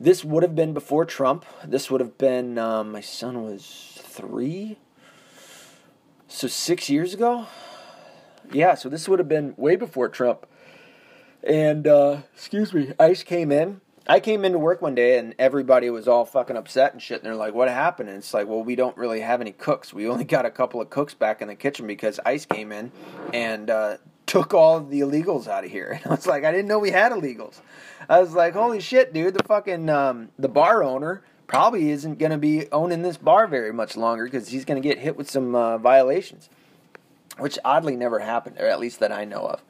This 0.00 0.24
would 0.24 0.42
have 0.42 0.56
been 0.56 0.74
before 0.74 1.04
Trump. 1.04 1.44
This 1.64 1.92
would 1.92 2.00
have 2.00 2.18
been, 2.18 2.58
um, 2.58 2.90
my 2.90 3.00
son 3.00 3.44
was 3.44 4.00
three. 4.02 4.78
So 6.28 6.46
six 6.46 6.88
years 6.88 7.14
ago? 7.14 7.46
Yeah, 8.52 8.74
so 8.74 8.88
this 8.88 9.08
would 9.08 9.18
have 9.18 9.28
been 9.28 9.54
way 9.56 9.76
before 9.76 10.08
Trump. 10.08 10.46
And, 11.42 11.86
uh, 11.86 12.18
excuse 12.34 12.72
me, 12.72 12.92
ICE 12.98 13.22
came 13.22 13.50
in 13.50 13.80
I 14.10 14.20
came 14.20 14.46
into 14.46 14.58
work 14.58 14.80
one 14.80 14.94
day 14.94 15.18
and 15.18 15.34
everybody 15.38 15.90
was 15.90 16.08
all 16.08 16.24
fucking 16.24 16.56
upset 16.56 16.94
and 16.94 17.02
shit. 17.02 17.18
And 17.18 17.26
they're 17.26 17.34
like, 17.34 17.52
"What 17.52 17.68
happened?" 17.68 18.08
And 18.08 18.16
it's 18.16 18.32
like, 18.32 18.48
"Well, 18.48 18.62
we 18.62 18.74
don't 18.74 18.96
really 18.96 19.20
have 19.20 19.42
any 19.42 19.52
cooks. 19.52 19.92
We 19.92 20.08
only 20.08 20.24
got 20.36 20.46
a 20.46 20.50
couple 20.50 20.80
of 20.80 20.88
cooks 20.88 21.12
back 21.12 21.42
in 21.42 21.48
the 21.48 21.54
kitchen 21.54 21.86
because 21.86 22.18
ICE 22.24 22.46
came 22.46 22.72
in 22.72 22.90
and 23.34 23.68
uh, 23.68 23.98
took 24.24 24.54
all 24.54 24.78
of 24.78 24.88
the 24.88 25.00
illegals 25.00 25.46
out 25.46 25.64
of 25.64 25.70
here." 25.70 26.00
And 26.02 26.06
I 26.06 26.14
was 26.14 26.26
like, 26.26 26.44
"I 26.44 26.50
didn't 26.50 26.68
know 26.68 26.78
we 26.78 26.90
had 26.90 27.12
illegals." 27.12 27.60
I 28.08 28.20
was 28.20 28.32
like, 28.32 28.54
"Holy 28.54 28.80
shit, 28.80 29.12
dude! 29.12 29.34
The 29.34 29.44
fucking 29.44 29.90
um, 29.90 30.30
the 30.38 30.48
bar 30.48 30.82
owner." 30.82 31.22
Probably 31.48 31.90
isn't 31.90 32.18
going 32.18 32.30
to 32.30 32.38
be 32.38 32.70
owning 32.70 33.02
this 33.02 33.16
bar 33.16 33.46
very 33.48 33.72
much 33.72 33.96
longer 33.96 34.24
because 34.24 34.48
he's 34.48 34.64
going 34.64 34.80
to 34.80 34.86
get 34.86 34.98
hit 34.98 35.16
with 35.16 35.30
some 35.30 35.54
uh, 35.54 35.78
violations, 35.78 36.48
which 37.38 37.58
oddly 37.64 37.96
never 37.96 38.20
happened, 38.20 38.58
or 38.60 38.66
at 38.66 38.78
least 38.78 39.00
that 39.00 39.10
I 39.10 39.24
know 39.24 39.46
of. 39.46 39.62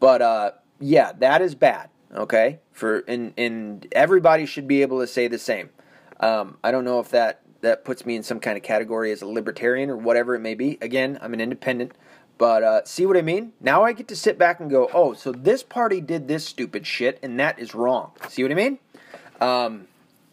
But 0.00 0.22
uh, 0.22 0.50
yeah, 0.80 1.12
that 1.18 1.42
is 1.42 1.54
bad. 1.54 1.90
Okay, 2.12 2.58
for 2.72 3.04
and 3.06 3.32
and 3.36 3.86
everybody 3.92 4.46
should 4.46 4.66
be 4.66 4.82
able 4.82 4.98
to 5.00 5.06
say 5.06 5.28
the 5.28 5.38
same. 5.38 5.70
Um, 6.18 6.56
I 6.64 6.72
don't 6.72 6.84
know 6.84 6.98
if 6.98 7.10
that 7.10 7.42
that 7.60 7.84
puts 7.84 8.06
me 8.06 8.16
in 8.16 8.22
some 8.22 8.40
kind 8.40 8.56
of 8.56 8.62
category 8.62 9.12
as 9.12 9.22
a 9.22 9.26
libertarian 9.26 9.90
or 9.90 9.96
whatever 9.96 10.34
it 10.34 10.40
may 10.40 10.54
be. 10.54 10.78
Again, 10.80 11.18
I'm 11.20 11.34
an 11.34 11.40
independent, 11.40 11.92
but 12.38 12.62
uh, 12.62 12.84
see 12.84 13.04
what 13.04 13.18
I 13.18 13.22
mean? 13.22 13.52
Now 13.60 13.84
I 13.84 13.92
get 13.92 14.08
to 14.08 14.16
sit 14.16 14.38
back 14.38 14.60
and 14.60 14.70
go, 14.70 14.88
oh, 14.94 15.12
so 15.12 15.32
this 15.32 15.62
party 15.62 16.00
did 16.00 16.26
this 16.26 16.46
stupid 16.46 16.86
shit, 16.86 17.18
and 17.22 17.38
that 17.38 17.58
is 17.58 17.74
wrong. 17.74 18.12
See 18.28 18.42
what 18.42 18.50
I 18.50 18.54
mean? 18.54 18.78
Um, 19.40 19.88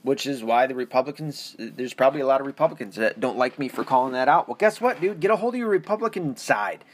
which 0.07 0.25
is 0.25 0.41
why 0.41 0.65
the 0.65 0.73
Republicans, 0.73 1.53
there's 1.59 1.93
probably 1.93 2.21
a 2.21 2.25
lot 2.25 2.39
of 2.39 2.47
Republicans 2.47 2.95
that 2.95 3.19
don't 3.19 3.37
like 3.37 3.59
me 3.59 3.67
for 3.67 3.83
calling 3.83 4.13
that 4.13 4.29
out. 4.29 4.47
Well, 4.47 4.55
guess 4.55 4.79
what, 4.79 5.01
dude? 5.01 5.19
Get 5.19 5.31
a 5.31 5.35
hold 5.35 5.53
of 5.53 5.59
your 5.59 5.67
Republican 5.67 6.37
side. 6.37 6.85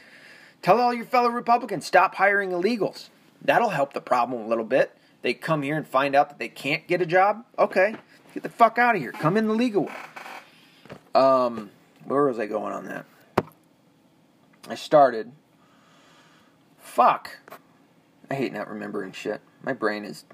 Tell 0.62 0.80
all 0.80 0.92
your 0.92 1.04
fellow 1.04 1.28
Republicans 1.28 1.86
stop 1.86 2.16
hiring 2.16 2.50
illegals. 2.50 3.10
That'll 3.40 3.68
help 3.68 3.92
the 3.92 4.00
problem 4.00 4.42
a 4.42 4.48
little 4.48 4.64
bit. 4.64 4.98
They 5.22 5.32
come 5.32 5.62
here 5.62 5.76
and 5.76 5.86
find 5.86 6.16
out 6.16 6.28
that 6.28 6.40
they 6.40 6.48
can't 6.48 6.88
get 6.88 7.00
a 7.02 7.06
job. 7.06 7.44
Okay, 7.56 7.94
get 8.34 8.42
the 8.42 8.48
fuck 8.48 8.78
out 8.78 8.96
of 8.96 9.00
here. 9.00 9.12
Come 9.12 9.36
in 9.36 9.46
the 9.46 9.54
legal 9.54 9.84
way. 9.84 9.94
Um, 11.14 11.70
where 12.06 12.24
was 12.24 12.40
I 12.40 12.46
going 12.46 12.72
on 12.72 12.86
that? 12.86 13.06
I 14.68 14.74
started. 14.74 15.30
Fuck. 16.80 17.38
I 18.28 18.34
hate 18.34 18.52
not 18.52 18.68
remembering 18.68 19.12
shit. 19.12 19.40
My 19.62 19.72
brain 19.72 20.04
is. 20.04 20.24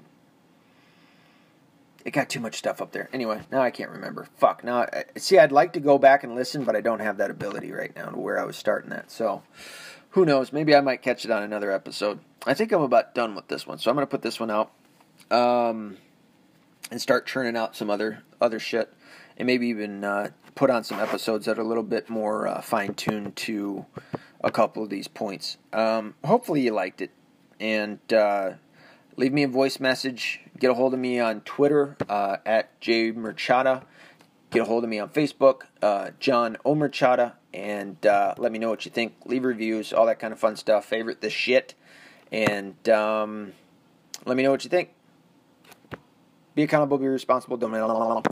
It 2.03 2.11
got 2.11 2.29
too 2.29 2.39
much 2.39 2.55
stuff 2.55 2.81
up 2.81 2.91
there. 2.91 3.09
Anyway, 3.13 3.41
now 3.51 3.61
I 3.61 3.69
can't 3.69 3.91
remember. 3.91 4.27
Fuck. 4.37 4.63
Now, 4.63 4.87
see, 5.17 5.37
I'd 5.37 5.51
like 5.51 5.73
to 5.73 5.79
go 5.79 5.97
back 5.97 6.23
and 6.23 6.35
listen, 6.35 6.63
but 6.63 6.75
I 6.75 6.81
don't 6.81 6.99
have 6.99 7.17
that 7.17 7.29
ability 7.29 7.71
right 7.71 7.95
now 7.95 8.09
to 8.09 8.17
where 8.17 8.39
I 8.39 8.43
was 8.43 8.55
starting 8.55 8.89
that. 8.89 9.11
So, 9.11 9.43
who 10.11 10.25
knows? 10.25 10.51
Maybe 10.51 10.75
I 10.75 10.81
might 10.81 11.01
catch 11.01 11.25
it 11.25 11.31
on 11.31 11.43
another 11.43 11.71
episode. 11.71 12.19
I 12.45 12.53
think 12.53 12.71
I'm 12.71 12.81
about 12.81 13.13
done 13.13 13.35
with 13.35 13.47
this 13.47 13.67
one, 13.67 13.77
so 13.77 13.89
I'm 13.89 13.95
gonna 13.95 14.07
put 14.07 14.23
this 14.23 14.39
one 14.39 14.49
out, 14.49 14.71
um, 15.29 15.97
and 16.89 16.99
start 16.99 17.27
churning 17.27 17.55
out 17.55 17.75
some 17.75 17.89
other 17.89 18.23
other 18.41 18.59
shit, 18.59 18.91
and 19.37 19.45
maybe 19.45 19.67
even 19.67 20.03
uh, 20.03 20.29
put 20.55 20.69
on 20.69 20.83
some 20.83 20.99
episodes 20.99 21.45
that 21.45 21.57
are 21.57 21.61
a 21.61 21.67
little 21.67 21.83
bit 21.83 22.09
more 22.09 22.47
uh, 22.47 22.61
fine 22.61 22.93
tuned 22.93 23.35
to 23.37 23.85
a 24.43 24.51
couple 24.51 24.83
of 24.83 24.89
these 24.89 25.07
points. 25.07 25.57
Um, 25.71 26.15
hopefully 26.25 26.61
you 26.61 26.71
liked 26.71 27.01
it, 27.01 27.11
and 27.59 27.99
uh, 28.11 28.53
leave 29.17 29.33
me 29.33 29.43
a 29.43 29.47
voice 29.47 29.79
message. 29.79 30.41
Get 30.61 30.69
a 30.69 30.75
hold 30.75 30.93
of 30.93 30.99
me 30.99 31.19
on 31.19 31.41
Twitter 31.41 31.97
uh, 32.07 32.37
at 32.45 32.79
jmerchada. 32.81 33.81
Get 34.51 34.61
a 34.61 34.65
hold 34.65 34.83
of 34.83 34.91
me 34.91 34.99
on 34.99 35.09
Facebook, 35.09 35.61
uh, 35.81 36.11
John 36.19 36.55
Omerchada, 36.63 37.33
and 37.51 38.05
uh, 38.05 38.35
let 38.37 38.51
me 38.51 38.59
know 38.59 38.69
what 38.69 38.85
you 38.85 38.91
think. 38.91 39.15
Leave 39.25 39.43
reviews, 39.43 39.91
all 39.91 40.05
that 40.05 40.19
kind 40.19 40.31
of 40.31 40.39
fun 40.39 40.55
stuff. 40.55 40.85
Favorite 40.85 41.21
the 41.21 41.31
shit, 41.31 41.73
and 42.31 42.87
um, 42.89 43.53
let 44.27 44.37
me 44.37 44.43
know 44.43 44.51
what 44.51 44.63
you 44.63 44.69
think. 44.69 44.91
Be 46.53 46.61
accountable, 46.61 46.99
be 46.99 47.07
responsible. 47.07 47.57
Don't. 47.57 48.27